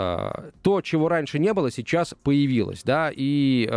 То, 0.63 0.81
чего 0.83 1.09
раньше 1.09 1.39
не 1.39 1.53
было, 1.53 1.71
сейчас 1.71 2.15
появилось, 2.23 2.83
да, 2.85 3.11
и 3.15 3.69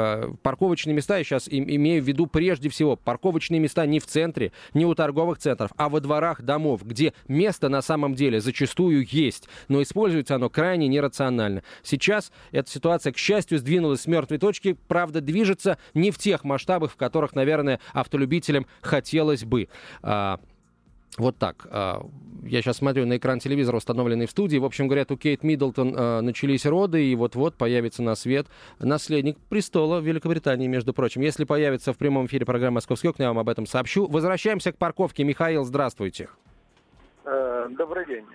парковочные 0.42 0.94
места, 0.94 1.18
я 1.18 1.24
сейчас 1.24 1.48
им- 1.48 1.70
имею 1.70 2.04
в 2.04 2.08
виду 2.08 2.28
прежде 2.28 2.70
всего, 2.70 2.96
парковочные 2.96 3.60
места 3.60 3.86
не 3.86 4.00
в 4.00 4.06
центре, 4.06 4.52
не 4.74 4.86
у 4.86 4.94
торговых 4.96 5.38
центров, 5.38 5.72
а 5.78 5.90
во 5.90 6.00
дворах 6.00 6.42
домов, 6.42 6.82
где 6.84 7.14
место 7.28 7.70
на 7.70 7.82
самом 7.82 8.16
деле 8.16 8.42
зачастую 8.42 9.06
есть, 9.10 9.48
но 9.68 9.82
используется 9.82 10.36
оно 10.36 10.50
крайне 10.50 10.88
нерационально. 10.88 11.64
Сейчас 11.82 12.32
эта 12.52 12.70
ситуация, 12.70 13.14
к 13.14 13.18
счастью, 13.18 13.60
сдвинулась 13.60 14.02
с 14.02 14.08
мертвой 14.08 14.38
точки, 14.38 14.78
правда, 14.88 15.22
движется 15.22 15.78
не 15.94 16.12
в 16.12 16.18
тех 16.18 16.44
масштабах, 16.44 16.92
в 16.92 16.96
которых, 16.96 17.36
наверное, 17.36 17.80
автолюбителям 17.94 18.66
хотелось 18.82 19.44
бы. 19.44 19.70
А, 20.02 20.40
вот 21.18 21.38
так. 21.38 21.68
А, 21.70 22.06
Я 22.44 22.62
сейчас 22.62 22.78
смотрю 22.78 23.06
на 23.06 23.18
экран 23.18 23.40
телевизора, 23.40 23.78
установленный 23.78 24.26
в 24.26 24.32
студии. 24.32 24.58
В 24.58 24.66
общем, 24.66 24.88
говорят, 24.88 25.12
у 25.12 25.18
Кейт 25.18 25.44
Миддлтон 25.44 25.94
а, 25.96 26.22
начались 26.22 26.66
роды, 26.66 27.06
и 27.06 27.16
вот-вот 27.16 27.56
появится 27.56 28.02
на 28.02 28.16
свет 28.16 28.48
наследник 28.80 29.38
престола 29.50 30.00
Великобритании, 30.00 30.68
между 30.68 30.94
прочим. 30.94 31.22
Если 31.22 31.44
появится 31.44 31.94
в 31.94 31.98
прямом 31.98 32.26
эфире 32.26 32.46
программы 32.46 32.76
«Московский 32.76 33.10
окна», 33.10 33.24
я 33.24 33.30
вам 33.30 33.40
об 33.40 33.50
этом 33.50 33.66
сообщу. 33.66 34.08
Возвращаемся 34.08 34.72
к 34.72 34.78
парковке. 34.78 35.24
Михаил, 35.24 35.64
здравствуйте. 35.64 36.30
Э, 37.26 37.68
Добрый 37.70 38.06
день. 38.06 38.26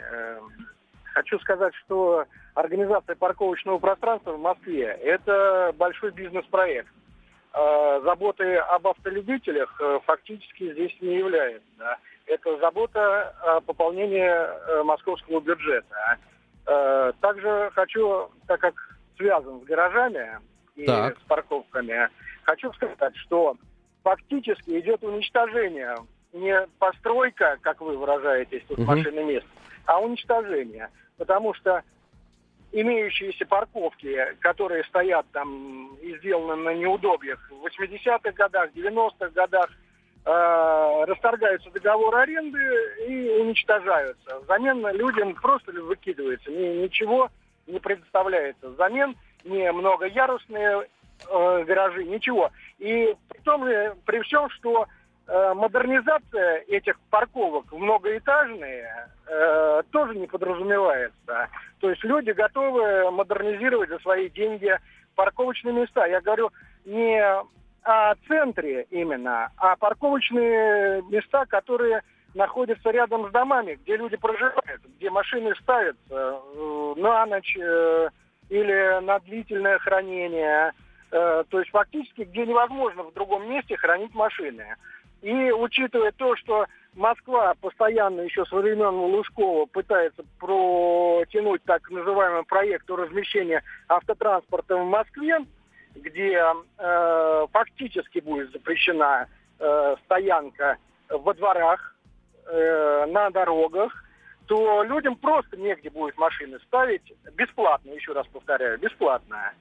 Хочу 1.19 1.37
сказать, 1.41 1.75
что 1.85 2.27
организация 2.55 3.17
парковочного 3.17 3.79
пространства 3.79 4.35
в 4.35 4.41
Москве– 4.41 4.85
это 5.03 5.75
большой 5.77 6.13
бизнес-проект. 6.13 6.89
Э, 7.55 8.01
Заботы 8.05 8.55
об 8.55 8.87
автолюбителях 8.87 9.77
э, 9.81 9.99
фактически 10.07 10.73
здесь 10.75 10.97
не 11.01 11.17
является. 11.17 11.99
Это 12.27 12.57
забота 12.59 13.31
о 13.43 13.61
пополнении 13.63 14.23
э, 14.31 14.85
московского 14.85 15.41
бюджета. 15.41 16.19
Э, 16.69 17.11
Также 17.21 17.73
хочу, 17.75 18.31
так 18.47 18.61
как 18.61 18.75
связан 19.17 19.61
с 19.61 19.65
гаражами 19.65 20.39
и 20.77 20.87
Так. 20.87 21.19
с 21.19 21.23
парковками, 21.23 22.11
хочу 22.45 22.73
сказать, 22.75 23.17
что 23.17 23.57
фактически 24.05 24.79
идет 24.79 25.03
уничтожение 25.03 25.97
не 26.33 26.65
постройка, 26.79 27.59
как 27.63 27.81
вы 27.81 27.97
выражаетесь, 27.97 28.63
тут 28.69 28.79
Мгм. 28.79 28.87
машины 28.87 29.25
мест, 29.25 29.47
а 29.85 29.99
уничтожение. 30.01 30.91
Потому 31.19 31.53
что 31.55 31.83
имеющиеся 32.73 33.47
парковки, 33.47 34.37
которые 34.41 34.85
стоят 34.85 35.27
там 35.33 35.95
и 35.97 36.17
сделаны 36.19 36.57
на 36.57 36.75
неудобьях 36.75 37.39
в 37.51 37.67
80-х 37.67 38.33
годах, 38.33 38.71
90-х 38.75 39.29
годах, 39.31 39.71
э, 40.25 41.05
расторгаются 41.07 41.71
договоры 41.71 42.19
аренды 42.19 42.59
и 43.09 43.31
уничтожаются. 43.41 44.41
Взамен 44.41 44.87
людям 44.95 45.35
просто 45.35 45.73
выкидывается. 45.73 46.51
Ни- 46.51 46.83
ничего 46.83 47.31
не 47.67 47.79
предоставляется. 47.79 48.69
Взамен 48.69 49.17
не 49.45 49.71
многоярусные 49.73 50.87
э, 51.31 51.65
гаражи, 51.65 52.05
ничего. 52.05 52.51
И 52.79 53.15
при 53.29 53.39
том 53.41 53.65
при 54.05 54.21
всем, 54.21 54.51
что 54.51 54.87
модернизация 55.29 56.65
этих 56.69 56.99
парковок 57.11 57.71
многоэтажные 57.73 59.09
э, 59.27 59.83
тоже 59.91 60.15
не 60.19 60.27
подразумевается. 60.27 61.49
То 61.81 61.91
есть 61.91 62.03
люди 62.03 62.31
готовы 62.31 63.11
модернизировать 63.11 63.91
за 63.91 63.99
свои 63.99 64.31
деньги 64.31 64.75
парковочные 65.15 65.75
места. 65.75 66.07
Я 66.07 66.23
говорю 66.23 66.51
не 66.87 67.23
о 67.83 68.15
центре 68.27 68.87
именно, 68.91 69.51
а 69.57 69.77
парковочные 69.77 71.03
места, 71.11 71.45
которые 71.47 72.03
находятся 72.35 72.91
рядом 72.91 73.29
с 73.29 73.33
домами, 73.33 73.79
где 73.83 73.97
люди 73.97 74.17
проживают, 74.17 74.83
где 74.97 75.11
машины 75.11 75.55
ставятся 75.61 76.01
э, 76.15 76.95
на 76.97 77.27
ночь 77.27 77.57
э, 77.57 78.09
или 78.49 79.05
на 79.05 79.19
длительное 79.21 79.79
хранение. 79.79 80.73
Э, 81.11 81.45
то 81.49 81.59
есть 81.59 81.71
фактически, 81.71 82.23
где 82.23 82.47
невозможно 82.47 83.05
в 83.05 83.15
другом 83.15 83.51
месте 83.51 83.77
хранить 83.77 84.15
машины. 84.15 84.77
И 85.23 85.51
учитывая 85.51 86.13
то, 86.13 86.37
что 86.37 86.67
Москва 86.95 87.55
постоянно 87.61 88.23
еще 88.23 88.45
со 88.47 88.57
времен 88.57 88.95
Лужкова 88.95 89.67
пытается 89.67 90.25
протянуть 90.39 91.63
так 91.65 91.89
называемый 91.91 92.45
проект 92.45 92.89
размещения 92.91 93.63
автотранспорта 93.89 94.77
в 94.77 94.85
Москве, 94.85 95.39
где 95.95 96.43
э, 96.79 97.47
фактически 97.53 98.21
будет 98.21 98.53
запрещена 98.53 99.29
э, 99.59 99.97
стоянка 100.05 100.77
во 101.09 101.35
дворах, 101.35 101.95
э, 102.47 103.07
на 103.07 103.31
дорогах, 103.31 104.05
то 104.47 104.83
людям 104.83 105.17
просто 105.17 105.57
негде 105.57 105.91
будет 105.91 106.17
машины 106.17 106.59
ставить 106.67 107.13
бесплатно, 107.35 107.91
еще 107.91 108.13
раз 108.13 108.27
повторяю, 108.29 108.79
бесплатно. 108.79 109.53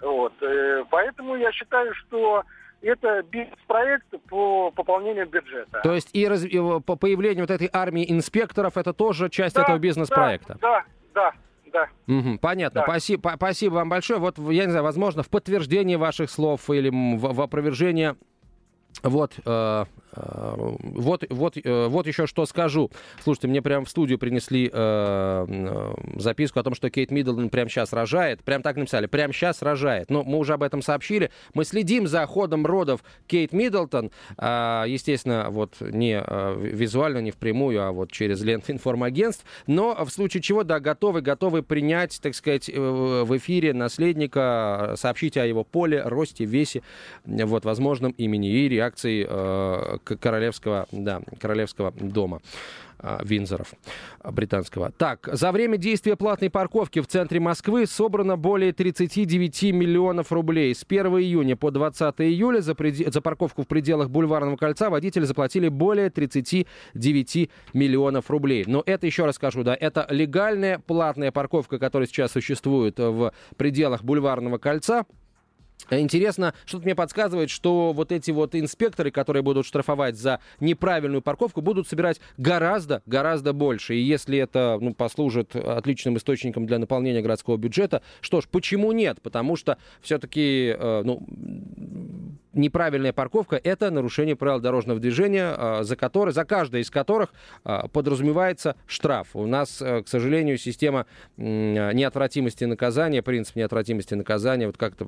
Вот. 0.00 0.32
Э, 0.42 0.84
поэтому 0.90 1.36
я 1.36 1.52
считаю, 1.52 1.94
что 1.94 2.42
это 2.82 3.22
бизнес-проект 3.22 4.06
по 4.28 4.70
пополнению 4.70 5.28
бюджета. 5.28 5.80
То 5.82 5.94
есть 5.94 6.10
и, 6.12 6.26
раз, 6.26 6.44
и 6.44 6.58
по 6.58 6.96
появлению 6.96 7.44
вот 7.44 7.50
этой 7.50 7.68
армии 7.72 8.10
инспекторов 8.10 8.76
это 8.76 8.92
тоже 8.92 9.28
часть 9.28 9.54
да, 9.54 9.62
этого 9.62 9.78
бизнес-проекта? 9.78 10.58
Да, 10.60 10.84
да, 11.14 11.32
да. 11.72 11.88
Угу, 12.06 12.38
понятно. 12.38 12.80
Да. 12.80 12.84
Спасибо, 12.84 13.32
спасибо 13.36 13.74
вам 13.74 13.88
большое. 13.88 14.18
Вот, 14.18 14.38
я 14.38 14.64
не 14.64 14.70
знаю, 14.70 14.84
возможно, 14.84 15.22
в 15.22 15.28
подтверждение 15.28 15.98
ваших 15.98 16.30
слов 16.30 16.68
или 16.70 16.88
в, 16.90 17.32
в 17.34 17.40
опровержение 17.40 18.16
вот, 19.02 19.32
э, 19.44 19.84
вот, 20.12 21.24
вот, 21.30 21.56
э, 21.56 21.86
вот 21.88 22.06
еще 22.06 22.26
что 22.26 22.46
скажу. 22.46 22.90
Слушайте, 23.22 23.48
мне 23.48 23.62
прямо 23.62 23.84
в 23.84 23.90
студию 23.90 24.18
принесли 24.18 24.68
э, 24.72 25.46
э, 25.48 25.94
записку 26.16 26.58
о 26.58 26.62
том, 26.62 26.74
что 26.74 26.90
Кейт 26.90 27.10
Миддлтон 27.10 27.48
прямо 27.48 27.70
сейчас 27.70 27.92
рожает. 27.92 28.42
Прям 28.42 28.62
так 28.62 28.76
написали, 28.76 29.06
прямо 29.06 29.32
сейчас 29.32 29.62
рожает. 29.62 30.10
Но 30.10 30.24
мы 30.24 30.38
уже 30.38 30.54
об 30.54 30.62
этом 30.62 30.82
сообщили. 30.82 31.30
Мы 31.54 31.64
следим 31.64 32.06
за 32.06 32.26
ходом 32.26 32.66
родов 32.66 33.04
Кейт 33.26 33.52
Миддлтон. 33.52 34.10
Э, 34.36 34.84
естественно, 34.86 35.48
вот 35.50 35.76
не 35.80 36.20
э, 36.24 36.56
визуально, 36.60 37.18
не 37.18 37.30
впрямую, 37.30 37.82
а 37.82 37.92
вот 37.92 38.10
через 38.10 38.42
ленты 38.42 38.72
информагентств. 38.72 39.44
Но 39.66 40.04
в 40.04 40.10
случае 40.10 40.42
чего, 40.42 40.64
да, 40.64 40.80
готовы, 40.80 41.20
готовы 41.20 41.62
принять, 41.62 42.20
так 42.20 42.34
сказать, 42.34 42.68
э, 42.68 42.80
в 42.80 43.36
эфире 43.36 43.72
наследника, 43.72 44.94
сообщить 44.96 45.36
о 45.36 45.46
его 45.46 45.62
поле, 45.62 46.02
росте, 46.02 46.44
весе, 46.44 46.82
вот, 47.24 47.64
возможном 47.64 48.12
имени 48.12 48.50
и 48.50 48.68
реакции 48.68 49.26
э, 49.28 49.98
королевского, 50.04 50.86
да, 50.92 51.20
королевского 51.38 51.92
дома. 51.92 52.40
Э, 53.02 53.18
Винзоров 53.24 53.72
британского. 54.22 54.92
Так, 54.96 55.28
за 55.32 55.52
время 55.52 55.78
действия 55.78 56.16
платной 56.16 56.50
парковки 56.50 57.00
в 57.00 57.06
центре 57.06 57.40
Москвы 57.40 57.86
собрано 57.86 58.36
более 58.36 58.72
39 58.72 59.62
миллионов 59.72 60.32
рублей. 60.32 60.74
С 60.74 60.84
1 60.86 61.06
июня 61.06 61.56
по 61.56 61.70
20 61.70 62.14
июля 62.18 62.60
за, 62.60 62.74
пред... 62.74 62.96
за 62.96 63.20
парковку 63.22 63.62
в 63.62 63.66
пределах 63.66 64.10
Бульварного 64.10 64.56
кольца 64.56 64.90
водители 64.90 65.24
заплатили 65.24 65.68
более 65.68 66.10
39 66.10 67.50
миллионов 67.72 68.30
рублей. 68.30 68.64
Но 68.66 68.82
это, 68.84 69.06
еще 69.06 69.24
раз 69.24 69.36
скажу, 69.36 69.62
да, 69.62 69.74
это 69.74 70.06
легальная 70.10 70.78
платная 70.78 71.32
парковка, 71.32 71.78
которая 71.78 72.06
сейчас 72.06 72.32
существует 72.32 72.98
в 72.98 73.32
пределах 73.56 74.04
Бульварного 74.04 74.58
кольца. 74.58 75.06
Интересно, 75.90 76.54
что-то 76.64 76.84
мне 76.84 76.94
подсказывает, 76.94 77.50
что 77.50 77.92
вот 77.92 78.12
эти 78.12 78.30
вот 78.30 78.54
инспекторы, 78.54 79.10
которые 79.10 79.42
будут 79.42 79.66
штрафовать 79.66 80.16
за 80.16 80.40
неправильную 80.60 81.22
парковку, 81.22 81.60
будут 81.60 81.88
собирать 81.88 82.20
гораздо, 82.36 83.02
гораздо 83.06 83.52
больше. 83.52 83.94
И 83.94 84.00
если 84.00 84.38
это 84.38 84.78
ну, 84.80 84.94
послужит 84.94 85.56
отличным 85.56 86.16
источником 86.16 86.66
для 86.66 86.78
наполнения 86.78 87.22
городского 87.22 87.56
бюджета, 87.56 88.02
что 88.20 88.40
ж, 88.40 88.48
почему 88.50 88.92
нет? 88.92 89.20
Потому 89.22 89.56
что 89.56 89.78
все-таки 90.00 90.74
э, 90.78 91.02
ну, 91.04 91.26
неправильная 92.52 93.12
парковка– 93.12 93.60
это 93.64 93.90
нарушение 93.90 94.36
правил 94.36 94.60
дорожного 94.60 95.00
движения, 95.00 95.54
э, 95.56 95.82
за, 95.82 95.96
которые, 95.96 96.32
за 96.32 96.44
каждое 96.44 96.82
из 96.82 96.90
которых 96.90 97.32
э, 97.64 97.82
подразумевается 97.92 98.76
штраф. 98.86 99.28
У 99.34 99.46
нас, 99.46 99.80
э, 99.80 100.02
к 100.02 100.08
сожалению, 100.08 100.58
система 100.58 101.06
неотвратимости 101.36 102.64
наказания, 102.64 103.22
принцип 103.22 103.56
неотвратимости 103.56 104.14
наказания 104.14 104.66
вот 104.66 104.76
как-то 104.76 105.04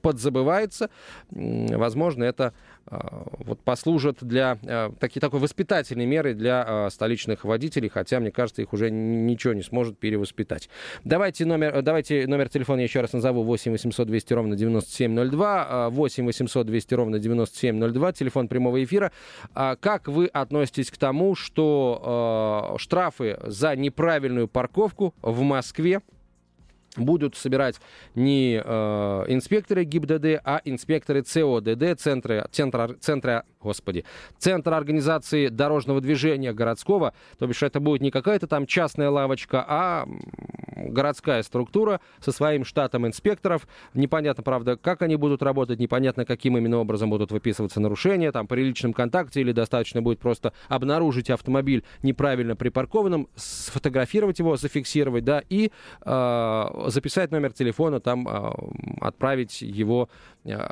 подзабывается. 0.00 0.90
Возможно, 1.30 2.24
это 2.24 2.52
а, 2.86 3.24
вот 3.38 3.60
послужит 3.60 4.18
для 4.20 4.58
а, 4.66 4.92
таки, 4.98 5.20
такой 5.20 5.38
воспитательной 5.38 6.06
меры 6.06 6.34
для 6.34 6.64
а, 6.66 6.90
столичных 6.90 7.44
водителей, 7.44 7.88
хотя, 7.88 8.18
мне 8.18 8.32
кажется, 8.32 8.62
их 8.62 8.72
уже 8.72 8.90
ничего 8.90 9.52
не 9.52 9.62
сможет 9.62 9.98
перевоспитать. 9.98 10.68
Давайте 11.04 11.44
номер, 11.44 11.82
давайте 11.82 12.26
номер 12.26 12.48
телефона 12.48 12.80
еще 12.80 13.00
раз 13.00 13.12
назову 13.12 13.44
8 13.44 13.72
800 13.72 14.06
200 14.06 14.32
ровно 14.32 14.56
9702, 14.56 15.90
8 15.90 16.26
800 16.26 16.66
200 16.70 16.94
ровно 16.94 17.18
9702, 17.18 18.12
телефон 18.12 18.48
прямого 18.48 18.82
эфира. 18.82 19.12
Как 19.52 20.08
вы 20.08 20.26
относитесь 20.26 20.90
к 20.90 20.96
тому, 20.96 21.34
что 21.34 22.76
штрафы 22.78 23.38
за 23.44 23.76
неправильную 23.76 24.48
парковку 24.48 25.14
в 25.20 25.42
Москве 25.42 26.00
будут 26.96 27.36
собирать 27.36 27.80
не 28.14 28.60
э, 28.62 29.24
инспекторы 29.28 29.84
ГИБДД, 29.84 30.40
а 30.44 30.60
инспекторы 30.64 31.22
ЦОДД, 31.22 31.98
центра, 32.00 32.48
центра, 32.50 32.96
центра 33.00 33.44
господи, 33.60 34.04
Центр 34.38 34.72
организации 34.72 35.48
дорожного 35.48 36.00
движения 36.00 36.52
городского, 36.52 37.12
то 37.38 37.46
бишь 37.46 37.62
это 37.62 37.78
будет 37.80 38.00
не 38.00 38.10
какая-то 38.10 38.46
там 38.46 38.66
частная 38.66 39.10
лавочка, 39.10 39.64
а 39.66 40.08
городская 40.76 41.42
структура 41.42 42.00
со 42.20 42.32
своим 42.32 42.64
штатом 42.64 43.06
инспекторов. 43.06 43.68
Непонятно, 43.92 44.42
правда, 44.42 44.76
как 44.76 45.02
они 45.02 45.16
будут 45.16 45.42
работать, 45.42 45.78
непонятно, 45.78 46.24
каким 46.24 46.56
именно 46.56 46.78
образом 46.78 47.10
будут 47.10 47.32
выписываться 47.32 47.80
нарушения, 47.80 48.32
там, 48.32 48.46
при 48.46 48.62
личном 48.62 48.92
контакте 48.92 49.40
или 49.40 49.52
достаточно 49.52 50.00
будет 50.00 50.18
просто 50.18 50.52
обнаружить 50.68 51.28
автомобиль 51.28 51.84
неправильно 52.02 52.56
припаркованным, 52.56 53.28
сфотографировать 53.36 54.38
его, 54.38 54.56
зафиксировать, 54.56 55.24
да, 55.24 55.42
и 55.48 55.70
э, 56.02 56.79
записать 56.88 57.30
номер 57.30 57.52
телефона, 57.52 58.00
там 58.00 58.28
э, 58.28 58.52
отправить 59.00 59.62
его 59.62 60.08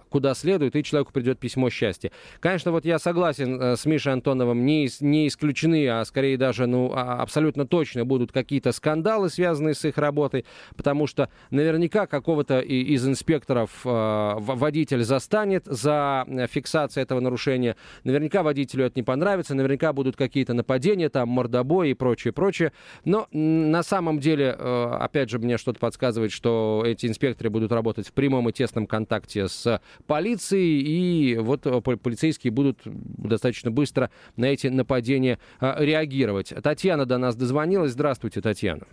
куда 0.09 0.35
следует, 0.35 0.75
и 0.77 0.83
человеку 0.83 1.13
придет 1.13 1.39
письмо 1.39 1.71
счастья. 1.71 2.11
Конечно, 2.41 2.73
вот 2.73 2.85
я 2.85 2.99
согласен 2.99 3.61
э, 3.61 3.77
с 3.77 3.85
Мишей 3.85 4.13
Антоновым, 4.15 4.65
не, 4.65 4.89
не 5.01 5.29
исключены, 5.29 5.87
а 5.89 6.05
скорее 6.05 6.39
даже 6.39 6.67
ну, 6.67 6.93
а, 6.95 7.21
абсолютно 7.23 7.67
точно 7.67 8.05
будут 8.05 8.33
какие-то 8.33 8.73
скандалы, 8.73 9.29
связанные 9.29 9.75
с 9.75 9.85
их 9.85 9.99
работой, 9.99 10.45
потому 10.77 11.07
что 11.07 11.29
наверняка 11.51 12.07
какого-то 12.07 12.61
из 12.61 13.07
инспекторов 13.07 13.71
э, 13.85 14.35
водитель 14.39 15.05
застанет 15.05 15.65
за 15.67 16.25
фиксацией 16.51 17.03
этого 17.03 17.21
нарушения, 17.21 17.77
наверняка 18.05 18.43
водителю 18.43 18.87
это 18.87 18.99
не 18.99 19.03
понравится, 19.03 19.55
наверняка 19.55 19.93
будут 19.93 20.17
какие-то 20.17 20.55
нападения, 20.55 21.09
там, 21.09 21.29
мордобой 21.29 21.91
и 21.91 21.95
прочее, 21.95 22.33
прочее. 22.33 22.73
Но 23.05 23.29
на 23.33 23.83
самом 23.83 24.19
деле, 24.19 24.57
э, 24.59 24.97
опять 25.01 25.31
же, 25.31 25.39
мне 25.39 25.59
что-то 25.59 25.79
подсказывает, 25.79 26.33
что 26.33 26.83
эти 26.87 27.07
инспекторы 27.07 27.51
будут 27.51 27.73
работать 27.73 28.09
в 28.09 28.13
прямом 28.13 28.49
и 28.49 28.53
тесном 28.53 28.87
контакте 28.87 29.49
с 29.49 29.58
полицией, 30.07 30.81
и 30.81 31.39
вот 31.39 31.63
полицейские 32.03 32.53
будут 32.53 32.69
будут 32.69 32.81
достаточно 32.85 33.71
быстро 33.71 34.11
на 34.37 34.47
эти 34.47 34.67
нападения 34.69 35.39
а, 35.61 35.77
реагировать. 35.83 36.53
Татьяна 36.63 37.07
до 37.07 37.19
нас 37.19 37.37
дозвонилась. 37.37 37.93
Здравствуйте, 37.93 38.41
Татьяна. 38.41 38.87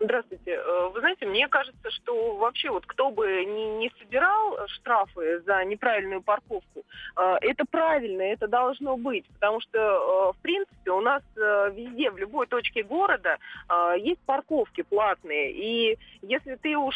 Здравствуйте. 0.00 0.35
Э, 0.46 0.90
вы 0.92 1.00
знаете, 1.00 1.26
мне 1.26 1.48
кажется, 1.48 1.90
что 1.90 2.36
вообще 2.36 2.70
вот 2.70 2.86
кто 2.86 3.10
бы 3.10 3.44
ни, 3.44 3.78
не 3.78 3.92
собирал 3.98 4.58
штрафы 4.68 5.40
за 5.40 5.64
неправильную 5.64 6.22
парковку, 6.22 6.84
э, 7.16 7.36
это 7.40 7.64
правильно, 7.64 8.22
это 8.22 8.46
должно 8.46 8.96
быть, 8.96 9.26
потому 9.34 9.60
что, 9.60 9.78
э, 9.78 10.38
в 10.38 10.42
принципе, 10.42 10.90
у 10.90 11.00
нас 11.00 11.22
везде, 11.36 12.10
в 12.10 12.18
любой 12.18 12.46
точке 12.46 12.82
города 12.82 13.38
есть 13.96 14.20
парковки 14.24 14.82
платные, 14.82 15.52
и 15.52 15.98
если 16.22 16.54
ты 16.56 16.76
уж 16.76 16.94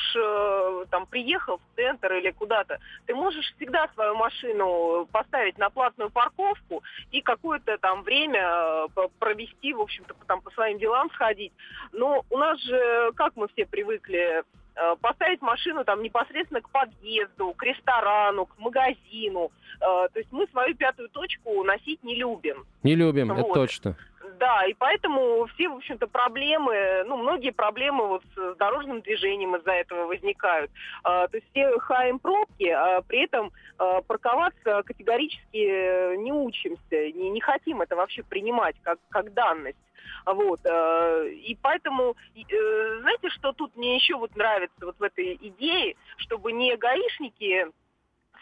там 0.90 1.06
приехал 1.06 1.58
в 1.58 1.76
центр 1.76 2.12
или 2.14 2.30
куда-то, 2.30 2.78
ты 3.06 3.14
можешь 3.14 3.52
всегда 3.56 3.88
свою 3.94 4.14
машину 4.14 5.06
поставить 5.12 5.58
на 5.58 5.70
платную 5.70 6.10
парковку 6.10 6.82
и 7.10 7.20
какое-то 7.20 7.78
там 7.78 8.02
время 8.02 8.86
провести, 9.18 9.72
в 9.72 9.80
общем-то, 9.80 10.14
там 10.26 10.40
по 10.40 10.50
своим 10.52 10.78
делам 10.78 11.10
сходить. 11.10 11.52
Но 11.92 12.24
у 12.30 12.38
нас 12.38 12.60
же 12.60 13.12
как 13.16 13.36
мы 13.40 13.48
все 13.48 13.66
привыкли 13.66 14.42
э, 14.76 14.96
поставить 15.00 15.40
машину 15.40 15.84
там 15.84 16.02
непосредственно 16.02 16.60
к 16.60 16.70
подъезду, 16.70 17.54
к 17.54 17.62
ресторану, 17.62 18.46
к 18.46 18.58
магазину. 18.58 19.50
Э, 19.80 20.08
то 20.12 20.18
есть 20.18 20.30
мы 20.30 20.46
свою 20.48 20.74
пятую 20.74 21.08
точку 21.08 21.64
носить 21.64 22.02
не 22.04 22.16
любим. 22.16 22.66
Не 22.82 22.94
любим, 22.94 23.28
Вот. 23.28 23.38
это 23.38 23.54
точно. 23.54 23.96
Да, 24.38 24.64
и 24.64 24.74
поэтому 24.74 25.46
все, 25.54 25.68
в 25.68 25.76
общем-то, 25.76 26.06
проблемы, 26.06 27.04
ну, 27.06 27.16
многие 27.16 27.50
проблемы 27.50 28.06
вот 28.06 28.22
с 28.34 28.56
дорожным 28.56 29.00
движением 29.00 29.56
из-за 29.56 29.72
этого 29.72 30.06
возникают. 30.06 30.70
А, 31.02 31.28
то 31.28 31.36
есть 31.36 31.46
все 31.50 31.78
хаем 31.78 32.18
пробки, 32.18 32.68
а 32.68 33.02
при 33.02 33.24
этом 33.24 33.50
а, 33.78 34.02
парковаться 34.02 34.82
категорически 34.84 35.56
э, 35.56 36.16
не 36.16 36.32
учимся, 36.32 37.12
не, 37.12 37.30
не 37.30 37.40
хотим 37.40 37.82
это 37.82 37.96
вообще 37.96 38.22
принимать 38.22 38.76
как, 38.82 38.98
как 39.10 39.32
данность. 39.34 39.78
Вот. 40.26 40.60
э, 40.64 41.28
И 41.32 41.56
поэтому, 41.60 42.16
э, 42.34 43.00
знаете, 43.00 43.30
что 43.30 43.52
тут 43.52 43.76
мне 43.76 43.96
еще 43.96 44.16
вот 44.16 44.34
нравится 44.36 44.86
вот 44.86 44.98
в 44.98 45.02
этой 45.02 45.38
идее, 45.40 45.96
чтобы 46.16 46.52
не 46.52 46.76
гаишники 46.76 47.66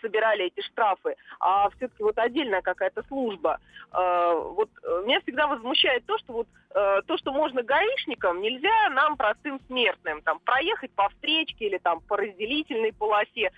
собирали 0.00 0.46
эти 0.46 0.60
штрафы, 0.66 1.16
а 1.40 1.68
все-таки 1.70 2.02
вот 2.02 2.18
отдельная 2.18 2.62
какая-то 2.62 3.02
служба. 3.08 3.58
Э, 3.92 4.34
Вот 4.34 4.70
э, 4.82 5.02
меня 5.06 5.20
всегда 5.20 5.46
возмущает 5.46 6.04
то, 6.06 6.18
что 6.18 6.32
вот 6.32 6.48
э, 6.74 7.02
то, 7.06 7.16
что 7.18 7.32
можно 7.32 7.62
гаишникам, 7.62 8.40
нельзя 8.40 8.90
нам, 8.90 9.16
простым 9.16 9.60
смертным, 9.66 10.20
там, 10.22 10.38
проехать 10.40 10.90
по 10.92 11.08
встречке 11.08 11.66
или 11.66 11.78
там 11.78 12.00
по 12.00 12.16
разделительной 12.16 12.92
полосе, 12.92 13.50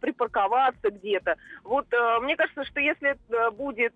припарковаться 0.00 0.90
где-то. 0.90 1.36
Вот 1.64 1.86
мне 2.20 2.36
кажется, 2.36 2.64
что 2.64 2.80
если 2.80 3.16
будет 3.50 3.94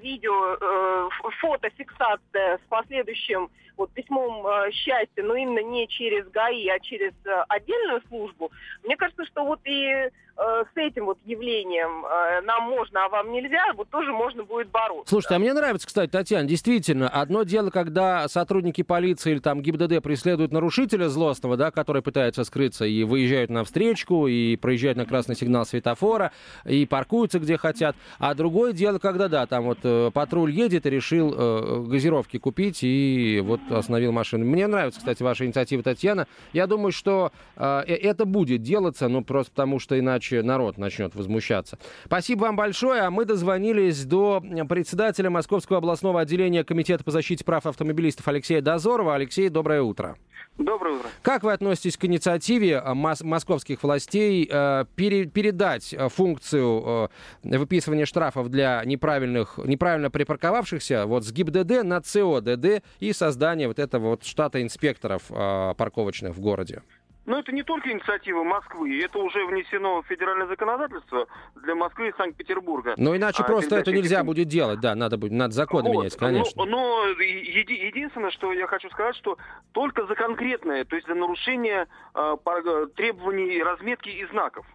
видео, 0.00 1.08
фотофиксация 1.40 2.58
с 2.58 2.68
последующим 2.68 3.50
вот 3.76 3.92
письмом 3.92 4.46
счастья, 4.72 5.22
но 5.22 5.34
именно 5.34 5.62
не 5.62 5.88
через 5.88 6.28
ГАИ, 6.28 6.68
а 6.68 6.80
через 6.80 7.12
отдельную 7.48 8.02
службу, 8.08 8.50
мне 8.84 8.96
кажется, 8.96 9.24
что 9.26 9.44
вот 9.44 9.60
и 9.64 10.10
с 10.36 10.76
этим 10.76 11.06
вот 11.06 11.18
явлением 11.24 12.04
э, 12.04 12.40
нам 12.42 12.64
можно, 12.64 13.04
а 13.04 13.08
вам 13.08 13.32
нельзя, 13.32 13.72
вот 13.76 13.88
тоже 13.90 14.12
можно 14.12 14.44
будет 14.44 14.68
бороться. 14.68 15.08
Слушайте, 15.08 15.34
а 15.34 15.38
мне 15.38 15.52
нравится, 15.52 15.86
кстати, 15.86 16.10
Татьяна, 16.10 16.48
действительно, 16.48 17.08
одно 17.08 17.42
дело, 17.42 17.70
когда 17.70 18.28
сотрудники 18.28 18.82
полиции 18.82 19.32
или 19.32 19.38
там 19.38 19.62
ГИБДД 19.62 20.02
преследуют 20.02 20.52
нарушителя 20.52 21.08
злостного, 21.08 21.56
да, 21.56 21.70
который 21.70 22.02
пытается 22.02 22.44
скрыться 22.44 22.84
и 22.84 23.04
выезжают 23.04 23.50
на 23.50 23.64
встречку, 23.64 24.26
и 24.26 24.56
проезжают 24.56 24.98
на 24.98 25.06
красный 25.06 25.36
сигнал 25.36 25.64
светофора, 25.64 26.32
и 26.64 26.86
паркуются 26.86 27.38
где 27.38 27.56
хотят. 27.56 27.96
А 28.18 28.34
другое 28.34 28.72
дело, 28.72 28.98
когда, 28.98 29.28
да, 29.28 29.46
там 29.46 29.64
вот 29.64 29.78
э, 29.82 30.10
патруль 30.12 30.50
едет 30.50 30.86
и 30.86 30.90
решил 30.90 31.34
э, 31.36 31.84
газировки 31.86 32.38
купить, 32.38 32.80
и 32.82 33.40
вот 33.44 33.60
остановил 33.70 34.12
машину. 34.12 34.44
Мне 34.44 34.66
нравится, 34.66 35.00
кстати, 35.00 35.22
ваша 35.22 35.46
инициатива, 35.46 35.82
Татьяна. 35.82 36.26
Я 36.52 36.66
думаю, 36.66 36.92
что 36.92 37.32
э, 37.56 37.82
э, 37.86 37.94
это 37.94 38.24
будет 38.24 38.62
делаться, 38.62 39.08
ну, 39.08 39.22
просто 39.22 39.52
потому 39.52 39.78
что 39.78 39.98
иначе 39.98 40.31
народ 40.40 40.78
начнет 40.78 41.14
возмущаться. 41.14 41.78
Спасибо 42.06 42.42
вам 42.42 42.56
большое. 42.56 43.02
А 43.02 43.10
мы 43.10 43.24
дозвонились 43.24 44.04
до 44.04 44.42
председателя 44.68 45.30
Московского 45.30 45.78
областного 45.78 46.20
отделения 46.20 46.64
Комитета 46.64 47.04
по 47.04 47.10
защите 47.10 47.44
прав 47.44 47.66
автомобилистов 47.66 48.26
Алексея 48.28 48.62
Дозорова. 48.62 49.14
Алексей, 49.14 49.48
доброе 49.48 49.82
утро. 49.82 50.16
Доброе 50.58 50.96
утро. 50.98 51.08
Как 51.22 51.42
вы 51.42 51.52
относитесь 51.52 51.96
к 51.96 52.04
инициативе 52.04 52.82
э, 52.84 52.92
мос- 52.94 53.24
московских 53.24 53.82
властей 53.82 54.48
э, 54.50 54.84
пере- 54.96 55.26
передать 55.26 55.94
э, 55.94 56.08
функцию 56.08 57.10
э, 57.44 57.56
выписывания 57.58 58.06
штрафов 58.06 58.48
для 58.48 58.82
неправильных, 58.84 59.58
неправильно 59.64 60.10
припарковавшихся 60.10 61.06
вот 61.06 61.24
с 61.24 61.32
ГИБДД 61.32 61.84
на 61.84 62.00
ЦОДД 62.00 62.82
и 63.00 63.12
создание 63.12 63.68
вот 63.68 63.78
этого 63.78 64.10
вот 64.10 64.24
штата 64.24 64.62
инспекторов 64.62 65.22
э, 65.30 65.74
парковочных 65.76 66.34
в 66.34 66.40
городе? 66.40 66.82
Но 67.24 67.38
это 67.38 67.52
не 67.52 67.62
только 67.62 67.92
инициатива 67.92 68.42
Москвы, 68.42 69.00
это 69.00 69.18
уже 69.18 69.44
внесено 69.46 70.02
в 70.02 70.06
федеральное 70.06 70.48
законодательство 70.48 71.28
для 71.54 71.74
Москвы 71.76 72.08
и 72.08 72.12
Санкт-Петербурга. 72.16 72.94
Но 72.96 73.14
иначе 73.16 73.42
А, 73.44 73.46
просто 73.46 73.76
это 73.76 73.92
нельзя 73.92 74.16
этих- 74.16 74.26
будет 74.26 74.48
делать, 74.48 74.80
да, 74.80 74.94
надо 74.96 75.18
будет, 75.18 75.30
надо 75.32 75.54
законы 75.54 75.88
Вот, 75.88 75.98
менять, 75.98 76.16
конечно. 76.16 76.64
Но, 76.64 76.70
но 76.70 77.06
еди- 77.20 77.86
единственное, 77.86 78.32
что 78.32 78.52
я 78.52 78.66
хочу 78.66 78.90
сказать, 78.90 79.14
что 79.16 79.38
только 79.70 80.04
за 80.06 80.16
конкретное, 80.16 80.84
то 80.84 80.96
есть 80.96 81.06
за 81.06 81.14
нарушение 81.14 81.86
э, 82.14 82.36
требований 82.96 83.62
разметки 83.62 84.08
и 84.08 84.26
знаков. 84.26 84.66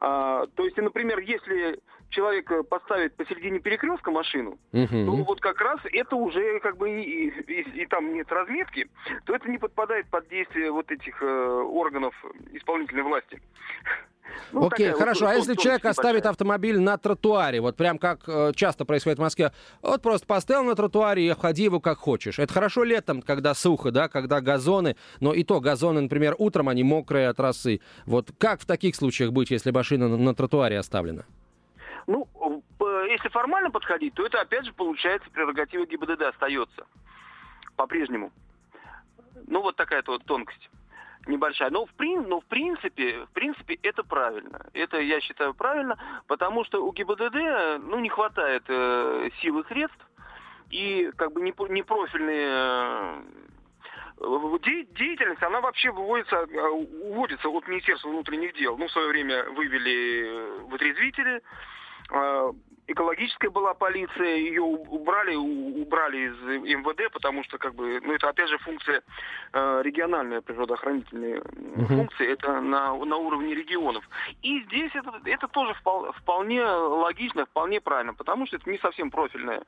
А, 0.00 0.46
то 0.54 0.64
есть, 0.64 0.76
например, 0.76 1.18
если 1.20 1.78
человек 2.10 2.50
э, 2.50 2.62
поставит 2.62 3.16
посередине 3.16 3.58
перекрестка 3.60 4.10
машину, 4.10 4.58
Мгм. 4.72 5.06
то 5.06 5.12
вот 5.12 5.40
как 5.40 5.60
раз 5.60 5.78
это 5.92 6.16
уже 6.16 6.60
как 6.60 6.76
бы 6.76 6.90
и, 6.90 7.28
и- 7.28 7.82
и 7.82 7.86
там 7.86 8.12
нет 8.12 8.30
разметки, 8.30 8.88
то 9.24 9.34
это 9.34 9.48
не 9.48 9.58
подпадает 9.58 10.06
под 10.10 10.28
действие 10.28 10.70
вот 10.70 10.90
этих 10.90 11.22
э, 11.22 11.26
органов 11.26 12.14
исполнительной 12.52 13.02
власти. 13.04 13.40
Ну, 14.52 14.66
Окей, 14.66 14.86
такая 14.86 14.90
вот 14.92 14.98
хорошо. 15.00 15.26
А 15.26 15.30
тон- 15.30 15.38
если 15.38 15.54
человек 15.56 15.84
оставит 15.84 16.08
небольшая. 16.18 16.30
автомобиль 16.30 16.78
на 16.80 16.96
тротуаре, 16.98 17.60
вот 17.60 17.76
прям 17.76 17.98
как 17.98 18.20
э, 18.28 18.52
часто 18.54 18.84
происходит 18.84 19.18
в 19.18 19.22
Москве, 19.22 19.50
вот 19.82 20.02
просто 20.02 20.24
поставил 20.24 20.62
на 20.64 20.76
тротуаре 20.76 21.26
и 21.26 21.28
обходи 21.30 21.64
его 21.64 21.80
как 21.80 21.98
хочешь. 21.98 22.38
Это 22.38 22.52
хорошо 22.52 22.84
летом, 22.84 23.22
когда 23.22 23.54
сухо, 23.54 23.90
да, 23.90 24.08
когда 24.08 24.40
газоны, 24.40 24.94
но 25.18 25.34
и 25.34 25.42
то 25.42 25.58
газоны, 25.60 26.00
например, 26.02 26.36
утром 26.38 26.68
они 26.68 26.84
мокрые 26.84 27.26
от 27.28 27.40
росы. 27.40 27.80
Вот 28.06 28.28
как 28.38 28.60
в 28.60 28.66
таких 28.66 28.94
случаях 28.94 29.32
быть, 29.32 29.50
если 29.50 29.72
машина 29.72 30.06
на, 30.08 30.16
на 30.16 30.32
тротуаре 30.34 30.78
оставлена? 30.78 31.24
Ну, 32.10 32.26
п- 32.76 33.06
если 33.08 33.28
формально 33.28 33.70
подходить, 33.70 34.14
то 34.14 34.26
это 34.26 34.40
опять 34.40 34.64
же 34.64 34.72
получается 34.72 35.30
прерогатива 35.30 35.86
ГИБДД 35.86 36.22
остается 36.22 36.84
по-прежнему. 37.76 38.32
Ну, 39.46 39.62
вот 39.62 39.76
такая 39.76 40.02
вот 40.04 40.24
тонкость 40.24 40.70
небольшая. 41.28 41.70
Но 41.70 41.86
в, 41.86 41.90
прин- 41.94 42.26
но 42.26 42.40
в 42.40 42.44
принципе, 42.46 43.26
в 43.26 43.30
принципе, 43.30 43.78
это 43.84 44.02
правильно. 44.02 44.66
Это, 44.72 44.98
я 44.98 45.20
считаю, 45.20 45.54
правильно, 45.54 45.96
потому 46.26 46.64
что 46.64 46.84
у 46.84 46.92
ГИБДД, 46.92 47.78
ну, 47.84 48.00
не 48.00 48.08
хватает 48.08 48.64
э, 48.66 49.30
сил 49.40 49.60
и 49.60 49.68
средств, 49.68 50.04
и 50.70 51.12
как 51.16 51.32
бы 51.32 51.40
непрофильные 51.42 53.22
э, 54.18 54.58
де- 54.64 54.84
деятельность, 54.98 55.44
она 55.44 55.60
вообще 55.60 55.92
выводится, 55.92 56.38
э, 56.38 56.68
уводится 56.70 57.48
от 57.50 57.68
Министерства 57.68 58.08
внутренних 58.08 58.54
дел. 58.54 58.76
Ну, 58.76 58.88
в 58.88 58.92
свое 58.92 59.06
время 59.08 59.48
вывели 59.50 60.24
э, 60.26 60.58
вытрезвители, 60.62 61.36
э, 61.36 61.40
экологическая 62.90 63.50
была 63.50 63.74
полиция, 63.74 64.36
ее 64.36 64.62
убрали, 64.62 65.36
убрали 65.36 66.28
из 66.28 66.36
МВД, 66.76 67.12
потому 67.12 67.44
что, 67.44 67.58
как 67.58 67.74
бы, 67.74 68.00
ну, 68.02 68.12
это 68.12 68.28
опять 68.28 68.48
же 68.48 68.58
функция 68.58 69.02
э, 69.52 69.82
региональная, 69.84 70.40
природоохранительная 70.40 71.36
м, 71.36 71.82
Мгм. 71.82 71.86
функция, 71.86 72.32
это 72.32 72.60
на, 72.60 72.94
на 72.96 73.16
уровне 73.16 73.54
регионов. 73.54 74.08
И 74.42 74.62
здесь 74.64 74.90
это, 74.94 75.12
это 75.24 75.46
тоже 75.48 75.74
впол- 75.84 76.12
вполне 76.14 76.64
логично, 76.64 77.46
вполне 77.46 77.80
правильно, 77.80 78.14
потому 78.14 78.46
что 78.46 78.56
это 78.56 78.68
не 78.68 78.78
совсем 78.78 79.10
профильная 79.10 79.62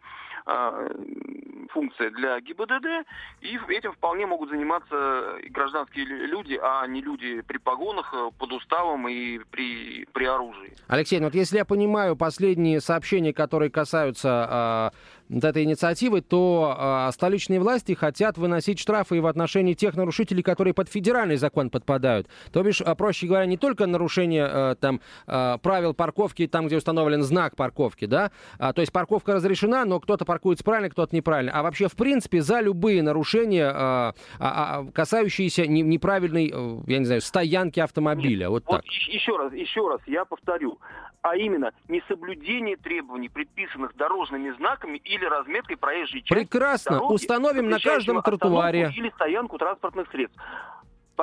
функция 1.72 2.10
для 2.10 2.40
ГИБДД, 2.40 3.06
и 3.40 3.58
этим 3.68 3.92
вполне 3.92 4.26
могут 4.26 4.50
заниматься 4.50 5.38
гражданские 5.50 6.04
лю- 6.04 6.26
люди, 6.26 6.58
а 6.62 6.86
не 6.86 7.00
люди 7.00 7.40
при 7.42 7.58
погонах, 7.58 8.12
э, 8.14 8.30
под 8.38 8.52
уставом 8.52 9.08
и 9.08 9.38
при, 9.50 10.06
при 10.12 10.24
оружии. 10.26 10.74
Алексей, 10.88 11.18
ну 11.18 11.26
вот 11.26 11.34
если 11.34 11.56
я 11.58 11.64
понимаю 11.64 12.16
последние 12.16 12.80
сообщения, 12.80 13.32
которые 13.32 13.70
касаются 13.70 14.28
а, 14.50 14.92
вот 15.32 15.44
этой 15.44 15.64
инициативы, 15.64 16.20
то 16.20 16.74
а, 16.76 17.10
столичные 17.12 17.58
власти 17.58 17.92
хотят 17.94 18.38
выносить 18.38 18.78
штрафы 18.78 19.16
и 19.16 19.20
в 19.20 19.26
отношении 19.26 19.74
тех 19.74 19.96
нарушителей, 19.96 20.42
которые 20.42 20.74
под 20.74 20.88
федеральный 20.88 21.36
закон 21.36 21.70
подпадают. 21.70 22.26
То 22.52 22.62
бишь, 22.62 22.80
а, 22.80 22.94
проще 22.94 23.26
говоря, 23.26 23.46
не 23.46 23.56
только 23.56 23.86
нарушение 23.86 24.44
а, 24.46 24.74
там 24.74 25.00
а, 25.26 25.58
правил 25.58 25.94
парковки 25.94 26.46
там, 26.46 26.66
где 26.66 26.76
установлен 26.76 27.22
знак 27.22 27.56
парковки, 27.56 28.04
да, 28.04 28.30
а, 28.58 28.72
то 28.72 28.80
есть 28.80 28.92
парковка 28.92 29.34
разрешена, 29.34 29.84
но 29.84 30.00
кто-то 30.00 30.24
паркуется 30.24 30.64
правильно, 30.64 30.90
кто-то 30.90 31.14
неправильно, 31.16 31.52
а 31.52 31.62
вообще 31.62 31.88
в 31.88 31.94
принципе 31.96 32.42
за 32.42 32.60
любые 32.60 33.02
нарушения, 33.02 33.66
а, 33.66 34.14
а, 34.38 34.80
а, 34.80 34.84
касающиеся 34.92 35.66
не- 35.66 35.82
неправильной, 35.82 36.52
э, 36.52 36.78
я 36.86 36.98
не 36.98 37.04
знаю, 37.04 37.20
стоянки 37.20 37.80
автомобиля, 37.80 38.50
вот 38.50 38.64
так. 38.64 38.82
Вот 38.82 38.84
е- 38.84 39.14
еще 39.14 39.36
раз, 39.36 39.52
еще 39.52 39.88
раз 39.88 40.00
я 40.06 40.24
повторю, 40.24 40.78
а 41.22 41.36
именно 41.36 41.70
несоблюдение 41.88 42.76
требований, 42.76 43.28
предписанных 43.28 43.96
дорожными 43.96 44.50
знаками 44.56 44.98
или 44.98 45.21
разметкой 45.28 45.76
проезжей 45.76 46.22
части. 46.22 46.32
Прекрасно. 46.34 46.98
дороги, 46.98 47.14
Установим 47.14 47.68
на 47.70 47.78
каждом 47.78 48.22
тротуаре. 48.22 48.90
Или 48.96 49.10
стоянку 49.10 49.58
транспортных 49.58 50.08
средств. 50.10 50.38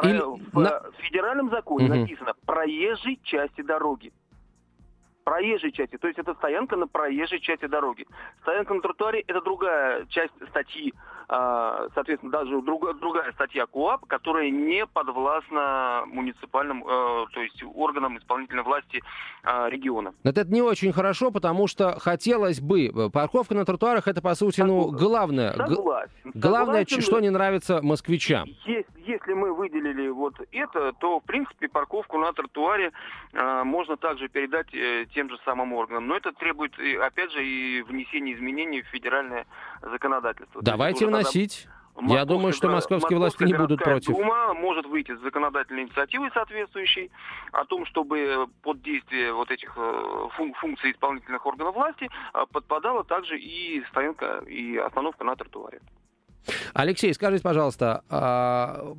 Или 0.03 0.19
в 0.53 0.59
на- 0.59 0.81
федеральном 0.99 1.49
законе 1.49 1.87
Мгм. 1.89 1.99
написано 2.01 2.33
проезжей 2.45 3.19
части 3.23 3.61
дороги. 3.61 4.13
Проезжей 5.24 5.72
части, 5.72 5.97
то 5.97 6.07
есть 6.07 6.20
это 6.20 6.34
стоянка 6.36 6.76
на 6.76 6.88
проезжей 6.88 7.39
части 7.39 7.65
дороги. 7.65 8.07
Стоянка 8.41 8.74
на 8.74 8.82
тротуаре 8.82 9.24
это 9.28 9.41
другая 9.41 10.05
часть 10.05 10.34
статьи 10.49 10.93
а, 11.32 11.88
соответственно, 11.93 12.32
даже 12.32 12.59
друг, 12.63 12.97
другая 12.99 13.32
статья 13.34 13.67
КОАП, 13.67 14.05
которая 14.07 14.49
не 14.49 14.88
подвластна 14.88 16.01
муниципальным, 16.07 16.84
э, 16.84 17.26
то 17.32 17.39
есть 17.39 17.63
органам 17.76 18.17
исполнительной 18.17 18.63
власти 18.63 19.03
э, 19.43 19.70
региона. 19.70 20.15
Но 20.24 20.32
это 20.32 20.43
не 20.45 20.63
очень 20.63 20.91
хорошо, 20.91 21.30
потому 21.30 21.67
что 21.67 21.99
хотелось 21.99 22.59
бы, 22.59 23.11
парковка 23.13 23.53
на 23.53 23.63
тротуарах 23.63 24.07
это, 24.07 24.24
по 24.24 24.34
сути, 24.34 24.61
ну, 24.61 24.89
главное. 24.89 25.53
Согласен. 25.53 26.11
Главное, 26.34 26.86
Согласен. 26.86 27.01
что 27.01 27.20
не 27.20 27.30
нравится 27.30 27.80
москвичам. 27.84 28.49
Если, 28.65 28.88
если 28.97 29.34
мы 29.34 29.53
выделили 29.53 30.07
вот 30.09 30.34
это, 30.51 30.93
то, 30.93 31.20
в 31.20 31.24
принципе, 31.24 31.67
парковку 31.67 32.17
на 32.17 32.34
тротуаре 32.34 32.91
э, 33.34 33.63
можно 33.63 33.97
также 33.97 34.30
передать 34.30 34.74
э, 34.74 35.05
тем 35.20 35.30
же 35.30 35.38
самым 35.43 35.74
органам. 35.74 36.07
Но 36.07 36.15
это 36.15 36.32
требует, 36.32 36.80
э, 36.80 36.95
опять 36.97 37.30
же, 37.34 37.45
и 37.45 37.82
внесения 37.82 38.34
изменений 38.36 38.82
в 38.82 38.88
федеральное 38.88 39.45
законодательство. 39.82 40.59
Есть 40.59 40.65
Давайте 40.65 41.07
вносить. 41.07 41.65
Я 41.65 42.01
Московская 42.01 42.26
думаю, 42.26 42.53
что 42.53 42.70
московские 42.70 43.17
власти 43.17 43.43
не 43.43 43.53
будут 43.53 43.84
против. 43.84 44.15
Дума 44.15 44.53
может 44.53 44.86
выйти 44.86 45.13
с 45.13 45.20
законодательной 45.20 45.84
инициативой 45.84 46.32
соответствующей 46.32 47.11
о 47.51 47.65
том, 47.65 47.86
чтобы 47.88 48.47
под 48.61 48.82
действие 48.82 49.34
вот 49.34 49.51
этих 49.51 49.74
э, 49.76 50.28
фун- 50.38 50.53
функций 50.53 50.91
исполнительных 50.91 51.45
органов 51.45 51.76
власти 51.76 52.09
э, 52.34 52.45
подпадала 52.53 53.03
также 53.03 53.38
и 53.38 53.84
стоянка 53.89 54.41
и 54.47 54.78
остановка 54.78 55.26
на 55.26 55.36
тротуаре. 55.36 55.82
Алексей, 56.74 57.13
скажите, 57.13 57.43
пожалуйста, 57.43 58.05
а, 58.09 58.93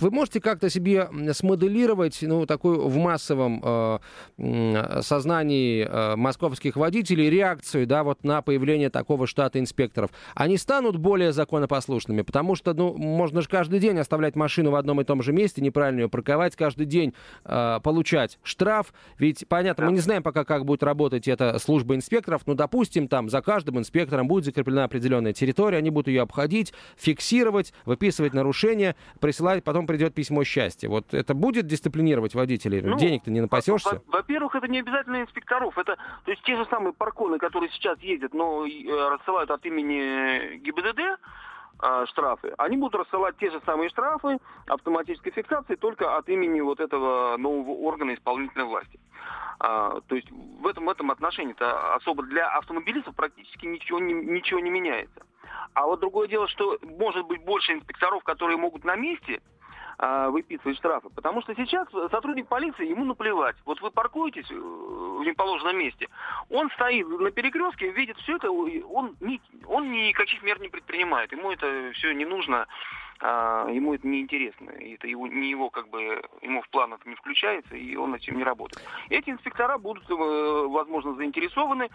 вы 0.00 0.10
можете 0.10 0.40
как-то 0.40 0.70
себе 0.70 1.08
смоделировать, 1.32 2.18
ну, 2.22 2.46
такую 2.46 2.88
в 2.88 2.96
массовом 2.96 3.62
э, 3.62 5.00
сознании 5.02 5.86
э, 5.88 6.16
московских 6.16 6.76
водителей 6.76 7.30
реакцию, 7.30 7.86
да, 7.86 8.04
вот 8.04 8.24
на 8.24 8.42
появление 8.42 8.90
такого 8.90 9.26
штата 9.26 9.58
инспекторов? 9.58 10.10
Они 10.34 10.56
станут 10.58 10.96
более 10.96 11.32
законопослушными? 11.32 12.22
Потому 12.22 12.54
что, 12.54 12.74
ну, 12.74 12.94
можно 12.96 13.42
же 13.42 13.48
каждый 13.48 13.80
день 13.80 13.98
оставлять 13.98 14.36
машину 14.36 14.70
в 14.70 14.76
одном 14.76 15.00
и 15.00 15.04
том 15.04 15.22
же 15.22 15.32
месте, 15.32 15.62
неправильно 15.62 16.00
ее 16.00 16.08
парковать, 16.08 16.56
каждый 16.56 16.86
день 16.86 17.14
э, 17.44 17.80
получать 17.82 18.38
штраф. 18.42 18.92
Ведь, 19.18 19.46
понятно, 19.48 19.86
мы 19.86 19.92
не 19.92 20.00
знаем 20.00 20.22
пока, 20.22 20.44
как 20.44 20.64
будет 20.64 20.82
работать 20.82 21.28
эта 21.28 21.58
служба 21.58 21.94
инспекторов, 21.94 22.42
но, 22.46 22.54
допустим, 22.54 23.08
там 23.08 23.28
за 23.28 23.40
каждым 23.40 23.78
инспектором 23.78 24.28
будет 24.28 24.44
закреплена 24.44 24.84
определенная 24.84 25.32
территория, 25.32 25.78
они 25.78 25.90
будут 25.90 26.08
ее 26.08 26.22
обходить, 26.22 26.72
фиксировать, 26.96 27.72
выписывать 27.84 28.34
нарушения, 28.34 28.96
присылать, 29.20 29.64
потом 29.64 29.85
придет 29.86 30.14
письмо 30.14 30.44
счастья. 30.44 30.88
Вот 30.88 31.14
это 31.14 31.34
будет 31.34 31.66
дисциплинировать 31.66 32.34
водителей? 32.34 32.80
Ну, 32.82 32.96
Денег-то 32.96 33.30
не 33.30 33.40
напасешься? 33.40 34.02
Во- 34.06 34.18
Во-первых, 34.18 34.54
это 34.54 34.68
не 34.68 34.80
обязательно 34.80 35.22
инспекторов. 35.22 35.76
Это, 35.78 35.96
то 36.24 36.30
есть 36.30 36.42
те 36.42 36.56
же 36.56 36.66
самые 36.66 36.92
парконы, 36.92 37.38
которые 37.38 37.70
сейчас 37.70 37.98
ездят, 38.00 38.34
но 38.34 38.66
э, 38.66 39.08
рассылают 39.10 39.50
от 39.50 39.64
имени 39.66 40.56
ГИБДД 40.58 41.00
э, 41.82 42.04
штрафы, 42.08 42.52
они 42.58 42.76
будут 42.76 42.94
рассылать 43.00 43.36
те 43.38 43.50
же 43.50 43.60
самые 43.66 43.88
штрафы 43.90 44.38
автоматической 44.66 45.32
фиксации 45.32 45.74
только 45.76 46.16
от 46.16 46.28
имени 46.28 46.60
вот 46.60 46.80
этого 46.80 47.36
нового 47.36 47.70
органа 47.86 48.14
исполнительной 48.14 48.64
власти. 48.66 48.98
А, 49.58 50.00
то 50.06 50.14
есть 50.14 50.30
в 50.30 50.66
этом, 50.66 50.84
в 50.84 50.90
этом 50.90 51.10
отношении-то 51.10 51.94
особо 51.94 52.22
для 52.24 52.46
автомобилистов 52.48 53.14
практически 53.16 53.64
ничего 53.66 53.98
не, 53.98 54.12
ничего 54.12 54.60
не 54.60 54.68
меняется. 54.70 55.22
А 55.72 55.86
вот 55.86 56.00
другое 56.00 56.28
дело, 56.28 56.46
что 56.48 56.78
может 56.82 57.26
быть 57.26 57.42
больше 57.42 57.72
инспекторов, 57.72 58.22
которые 58.24 58.58
могут 58.58 58.84
на 58.84 58.96
месте 58.96 59.40
а, 59.98 60.28
выписывать 60.28 60.76
штрафы. 60.76 61.08
Потому 61.10 61.40
что 61.42 61.54
сейчас 61.54 61.88
сотрудник 62.10 62.48
полиции, 62.48 62.88
ему 62.88 63.04
наплевать. 63.04 63.56
Вот 63.64 63.80
вы 63.80 63.90
паркуетесь 63.90 64.50
э, 64.50 64.54
в 64.54 65.24
неположенном 65.24 65.78
месте, 65.78 66.08
он 66.50 66.70
стоит 66.72 67.08
на 67.08 67.30
перекрестке, 67.30 67.90
видит 67.90 68.18
все 68.18 68.36
это, 68.36 68.50
он, 68.50 69.16
ни, 69.20 69.40
он 69.66 69.90
никаких 69.90 70.42
мер 70.42 70.60
не 70.60 70.68
предпринимает. 70.68 71.32
Ему 71.32 71.50
это 71.50 71.90
все 71.94 72.12
не 72.12 72.26
нужно, 72.26 72.66
ему 73.20 73.94
это 73.94 74.06
не 74.06 74.20
интересно. 74.20 74.70
Это 74.70 75.06
его, 75.06 75.26
не 75.26 75.50
его, 75.50 75.70
как 75.70 75.88
бы, 75.88 76.22
ему 76.42 76.62
в 76.62 76.68
план 76.68 76.92
это 76.92 77.08
не 77.08 77.14
включается, 77.14 77.74
и 77.74 77.96
он 77.96 78.14
этим 78.14 78.36
не 78.36 78.44
работает. 78.44 78.86
Эти 79.08 79.30
инспектора 79.30 79.78
будут, 79.78 80.04
э, 80.10 80.14
возможно, 80.14 81.14
заинтересованы, 81.14 81.88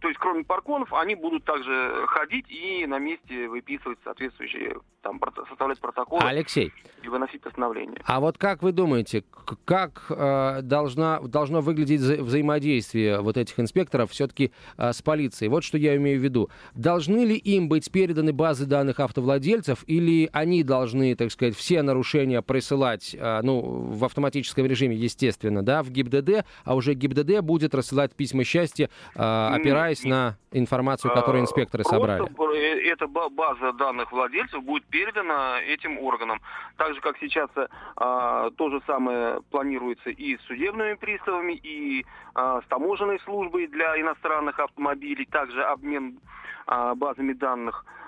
то 0.00 0.08
есть 0.08 0.18
кроме 0.18 0.44
парконов, 0.44 0.92
они 0.92 1.14
будут 1.14 1.44
также 1.44 2.04
ходить 2.08 2.46
и 2.48 2.86
на 2.86 2.98
месте 2.98 3.48
выписывать 3.48 3.98
соответствующие, 4.04 4.76
там, 5.02 5.20
составлять 5.48 5.80
протоколы 5.80 6.22
Алексей, 6.22 6.72
и 7.02 7.08
выносить 7.08 7.42
постановление. 7.42 8.00
А 8.06 8.20
вот 8.20 8.38
как 8.38 8.62
вы 8.62 8.72
думаете, 8.72 9.24
как 9.64 10.06
э, 10.08 10.60
должна, 10.62 11.20
должно 11.20 11.60
выглядеть 11.60 12.00
вза- 12.00 12.22
взаимодействие 12.22 13.20
вот 13.20 13.36
этих 13.36 13.58
инспекторов 13.60 14.10
все-таки 14.10 14.52
с 14.78 15.02
полицией? 15.02 15.50
Вот 15.50 15.64
что 15.64 15.76
я 15.76 15.96
имею 15.96 16.20
в 16.20 16.22
виду. 16.22 16.50
Должны 16.74 17.24
ли 17.24 17.36
им 17.36 17.68
быть 17.68 17.90
переданы 17.90 18.32
базы 18.32 18.66
данных 18.66 19.00
автовладельцев, 19.00 19.84
или 19.86 20.30
они 20.32 20.61
должны, 20.62 21.14
так 21.14 21.30
сказать, 21.30 21.54
все 21.56 21.82
нарушения 21.82 22.42
присылать, 22.42 23.14
э, 23.18 23.40
ну, 23.42 23.60
в 23.60 24.04
автоматическом 24.04 24.66
режиме, 24.66 24.96
естественно, 24.96 25.62
да, 25.62 25.82
в 25.82 25.90
ГИБДД, 25.90 26.44
а 26.64 26.74
уже 26.74 26.94
ГИБДД 26.94 27.40
будет 27.40 27.74
рассылать 27.74 28.14
письма 28.14 28.44
счастья, 28.44 28.88
э, 29.14 29.18
опираясь 29.18 30.04
на 30.04 30.36
информацию, 30.52 31.12
которую 31.12 31.42
инспекторы 31.42 31.84
Просто 31.84 31.96
собрали? 31.96 32.56
э, 32.56 32.92
эта 32.92 33.06
ба- 33.06 33.28
база 33.30 33.72
данных 33.72 34.12
владельцев 34.12 34.62
будет 34.62 34.84
передана 34.84 35.60
этим 35.60 35.98
органам. 35.98 36.40
Так 36.76 36.94
же, 36.94 37.00
как 37.00 37.16
сейчас 37.18 37.48
э, 37.56 37.66
а, 37.96 38.50
то 38.50 38.70
же 38.70 38.80
самое 38.86 39.40
планируется 39.50 40.10
и 40.10 40.36
с 40.36 40.40
судебными 40.42 40.94
приставами, 40.94 41.52
и 41.52 42.04
а, 42.34 42.60
с 42.62 42.64
таможенной 42.66 43.20
службой 43.20 43.66
для 43.66 44.00
иностранных 44.00 44.58
автомобилей. 44.58 45.26
Также 45.26 45.62
обмен 45.62 46.18
а, 46.66 46.94
базами 46.94 47.32
данных, 47.32 47.84
а, 47.86 48.01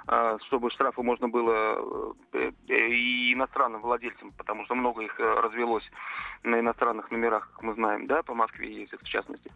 чтобы 0.46 0.70
штрафы 0.70 1.02
можно 1.02 1.28
было 1.28 2.14
э, 2.32 2.50
э, 2.68 2.88
и 2.88 3.32
иностранным 3.32 3.80
владельцам, 3.80 4.32
потому 4.36 4.64
что 4.66 4.74
много 4.74 5.02
их 5.02 5.18
э, 5.18 5.40
развелось 5.40 5.88
на 6.42 6.61
иностранных 6.61 7.11
номерах, 7.11 7.48
как 7.55 7.62
мы 7.62 7.74
знаем, 7.74 8.07
да, 8.07 8.22
по 8.22 8.34
Москве 8.34 8.70
ездят 8.82 9.00
в 9.00 9.09
частности. 9.09 9.50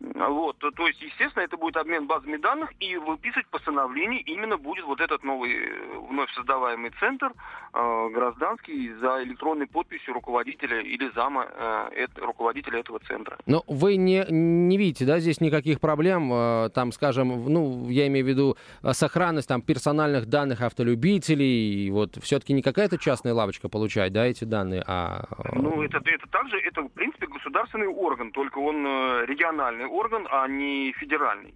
Вот, 0.00 0.58
то, 0.58 0.86
есть, 0.88 1.00
естественно, 1.00 1.44
это 1.44 1.56
будет 1.56 1.76
обмен 1.76 2.08
базами 2.08 2.36
данных, 2.36 2.72
и 2.80 2.96
выписывать 2.96 3.46
постановление 3.46 4.22
именно 4.22 4.56
будет 4.56 4.84
вот 4.86 5.00
этот 5.00 5.22
новый 5.22 5.70
вновь 6.08 6.30
создаваемый 6.32 6.90
центр 6.98 7.32
гражданский 7.72 8.92
за 8.94 9.22
электронной 9.22 9.68
подписью 9.68 10.14
руководителя 10.14 10.80
или 10.80 11.10
зама 11.14 11.90
руководителя 12.16 12.80
этого 12.80 12.98
центра. 13.00 13.38
Но 13.46 13.62
вы 13.68 13.96
не, 13.96 14.24
не 14.28 14.76
видите, 14.76 15.04
да, 15.04 15.20
здесь 15.20 15.40
никаких 15.40 15.80
проблем, 15.80 16.70
там, 16.72 16.90
скажем, 16.92 17.44
ну, 17.52 17.88
я 17.88 18.08
имею 18.08 18.24
в 18.24 18.28
виду 18.28 18.56
сохранность 18.92 19.48
там 19.48 19.62
персональных 19.76 20.24
данных 20.26 20.62
автолюбителей, 20.62 21.84
и 21.86 21.90
вот 21.90 22.16
все-таки 22.22 22.54
не 22.54 22.62
какая-то 22.62 22.96
частная 22.96 23.34
лавочка 23.34 23.68
получает, 23.68 24.14
да, 24.14 24.24
эти 24.24 24.44
данные, 24.44 24.82
а... 24.86 25.24
э, 25.38 25.58
Ну, 25.58 25.82
это, 25.82 25.98
это 25.98 26.26
также, 26.30 26.58
это, 26.60 26.80
в 26.80 26.88
принципе, 26.88 27.26
государственный 27.26 27.86
орган, 27.86 28.32
только 28.32 28.56
он 28.56 28.86
э, 28.86 29.26
региональный 29.26 29.84
орган, 29.84 30.26
а 30.30 30.48
не 30.48 30.92
федеральный. 30.92 31.54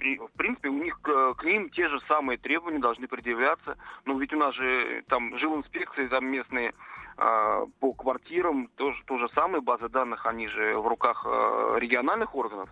И, 0.00 0.18
в 0.18 0.30
принципе, 0.36 0.68
у 0.68 0.80
них 0.84 1.00
к, 1.00 1.34
к 1.34 1.44
ним 1.44 1.68
те 1.70 1.88
же 1.88 1.98
самые 2.06 2.38
требования 2.38 2.78
должны 2.78 3.08
предъявляться. 3.08 3.76
Но 4.04 4.16
ведь 4.18 4.32
у 4.32 4.36
нас 4.36 4.54
же 4.54 5.02
там 5.08 5.36
жилинспекции 5.38 6.06
там 6.06 6.26
местные 6.26 6.74
а, 7.16 7.64
по 7.80 7.92
квартирам, 7.92 8.68
тоже 8.76 9.02
то 9.06 9.18
же 9.18 9.28
самое, 9.34 9.62
базы 9.62 9.88
данных, 9.88 10.26
они 10.26 10.46
же 10.48 10.76
в 10.76 10.86
руках 10.86 11.24
а, 11.26 11.76
региональных 11.78 12.34
органов. 12.34 12.68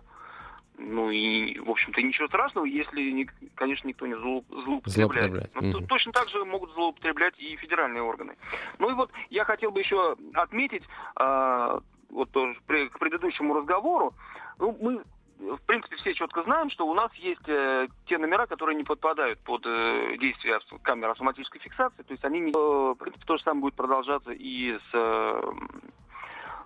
Ну 0.77 1.09
и, 1.09 1.57
в 1.59 1.69
общем-то, 1.69 2.01
ничего 2.01 2.27
страшного, 2.27 2.65
если, 2.65 3.27
конечно, 3.55 3.87
никто 3.87 4.05
не 4.07 4.13
злоу- 4.15 4.43
злоупотребляет. 4.49 4.91
Злоупотребляет, 5.31 5.55
Но 5.55 5.61
мгм. 5.61 5.79
т- 5.81 5.87
точно 5.87 6.11
так 6.11 6.29
же 6.29 6.43
могут 6.45 6.71
злоупотреблять 6.73 7.33
и 7.39 7.55
федеральные 7.55 8.03
органы. 8.03 8.35
Ну 8.79 8.89
и 8.89 8.93
вот 8.93 9.09
я 9.29 9.45
хотел 9.45 9.71
бы 9.71 9.79
еще 9.79 10.15
отметить, 10.33 10.83
а, 11.15 11.79
вот 12.09 12.29
тоже 12.31 12.55
к 12.65 12.99
предыдущему 12.99 13.53
разговору, 13.53 14.13
ну, 14.59 14.77
мы 14.81 15.03
в 15.37 15.61
принципе, 15.65 15.97
все 15.97 16.13
четко 16.13 16.43
знаем, 16.43 16.69
что 16.69 16.87
у 16.87 16.93
нас 16.93 17.13
есть 17.15 17.41
э, 17.47 17.89
те 18.07 18.17
номера, 18.17 18.45
которые 18.47 18.77
не 18.77 18.85
подпадают 18.85 19.37
под 19.39 19.65
э, 19.65 20.15
действие 20.17 20.55
авто- 20.55 20.79
камер 20.81 21.09
автоматической 21.09 21.59
фиксации. 21.59 22.03
То 22.03 22.13
есть 22.13 22.23
они, 22.23 22.39
не, 22.39 22.51
э, 22.51 22.53
в 22.53 22.95
принципе, 22.95 23.25
то 23.25 23.35
же 23.35 23.43
самое 23.43 23.61
будет 23.63 23.73
продолжаться 23.75 24.31
и 24.31 24.77
с, 24.77 24.89
э, 24.93 25.51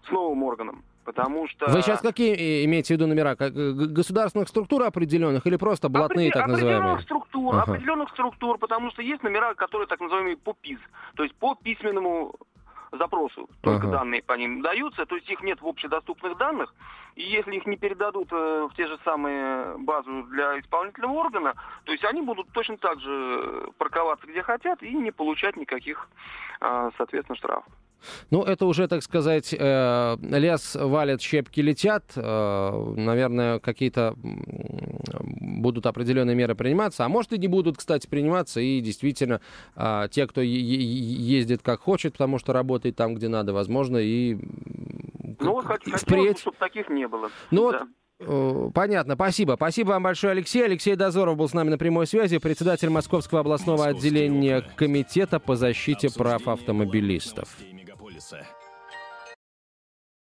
с 0.07 0.11
новым 0.11 0.43
органом. 0.43 0.83
Потому 1.09 1.47
что... 1.47 1.65
Вы 1.71 1.81
сейчас 1.81 2.01
какие 2.01 2.35
э, 2.35 2.65
имеете 2.65 2.93
в 2.93 2.97
виду 2.97 3.07
номера? 3.07 3.35
Как, 3.35 3.51
э, 3.55 3.71
государственных 3.71 4.47
структур 4.47 4.83
определенных 4.83 5.47
или 5.47 5.55
просто 5.55 5.89
блатные, 5.89 6.29
Опреде- 6.29 6.33
так 6.33 6.47
называемые? 6.47 6.77
Определенных 6.77 7.01
структур, 7.01 7.55
Ага. 7.55 7.63
определенных 7.63 8.09
структур, 8.09 8.57
потому 8.59 8.91
что 8.91 9.01
есть 9.01 9.23
номера, 9.23 9.55
которые 9.55 9.87
так 9.87 9.99
называемые 9.99 10.37
по 10.37 10.53
ПИЗ, 10.53 10.77
то 11.15 11.23
есть 11.23 11.35
по 11.37 11.55
письменному 11.55 12.35
запросу 12.91 13.49
только 13.61 13.87
Ага. 13.87 13.97
данные 13.97 14.21
по 14.21 14.33
ним 14.33 14.61
даются, 14.61 15.07
то 15.07 15.15
есть 15.15 15.27
их 15.31 15.41
нет 15.41 15.59
в 15.63 15.67
общедоступных 15.67 16.37
данных, 16.37 16.75
и 17.15 17.23
если 17.23 17.55
их 17.55 17.65
не 17.65 17.75
передадут 17.75 18.27
э, 18.31 18.67
в 18.71 18.75
те 18.75 18.85
же 18.85 18.99
самые 19.03 19.79
базу 19.79 20.27
для 20.29 20.59
исполнительного 20.59 21.13
органа, 21.13 21.55
то 21.85 21.91
есть 21.91 22.03
они 22.05 22.21
будут 22.21 22.51
точно 22.51 22.77
так 22.77 22.99
же 22.99 23.71
парковаться 23.79 24.27
где 24.27 24.43
хотят 24.43 24.83
и 24.83 24.93
не 24.93 25.09
получать 25.11 25.57
никаких, 25.57 26.07
а, 26.61 26.91
соответственно, 26.97 27.35
штрафов. 27.35 27.73
Ну, 28.31 28.43
это 28.43 28.65
уже, 28.65 28.87
так 28.87 29.03
сказать, 29.03 29.55
э, 29.57 30.17
лес 30.21 30.75
валит, 30.75 31.21
щепки 31.21 31.61
летят. 31.61 32.03
Э, 32.15 32.93
наверное, 32.95 33.59
какие-то 33.59 34.15
будут 34.15 35.85
определенные 35.85 36.35
меры 36.35 36.55
приниматься. 36.55 37.05
А 37.05 37.09
может 37.09 37.33
и 37.33 37.37
не 37.37 37.47
будут, 37.47 37.77
кстати, 37.77 38.07
приниматься. 38.07 38.59
И 38.59 38.79
действительно, 38.81 39.41
э, 39.75 40.07
те, 40.11 40.27
кто 40.27 40.41
ездит 40.41 41.61
как 41.61 41.81
хочет, 41.81 42.13
потому 42.13 42.39
что 42.39 42.53
работает 42.53 42.95
там, 42.95 43.15
где 43.15 43.27
надо, 43.27 43.53
возможно, 43.53 43.97
и 43.97 44.37
ну, 45.39 45.53
вот 45.53 45.65
хотелось 45.65 46.03
бы, 46.03 46.37
чтобы 46.37 46.57
таких 46.57 46.89
не 46.89 47.07
было. 47.07 47.29
Ну 47.51 47.71
да. 47.71 47.87
вот, 48.19 48.73
Понятно, 48.73 49.15
спасибо. 49.15 49.53
Спасибо 49.55 49.89
вам 49.89 50.03
большое, 50.03 50.31
Алексей. 50.31 50.63
Алексей 50.63 50.95
Дозоров 50.95 51.37
был 51.37 51.47
с 51.47 51.53
нами 51.53 51.69
на 51.69 51.77
прямой 51.77 52.07
связи, 52.07 52.37
председатель 52.37 52.89
Московского 52.89 53.41
областного 53.41 53.85
Московские 53.85 54.09
отделения. 54.09 54.61
Комитета 54.75 55.39
по 55.39 55.55
защите 55.55 56.09
прав 56.09 56.47
автомобилистов. 56.47 57.57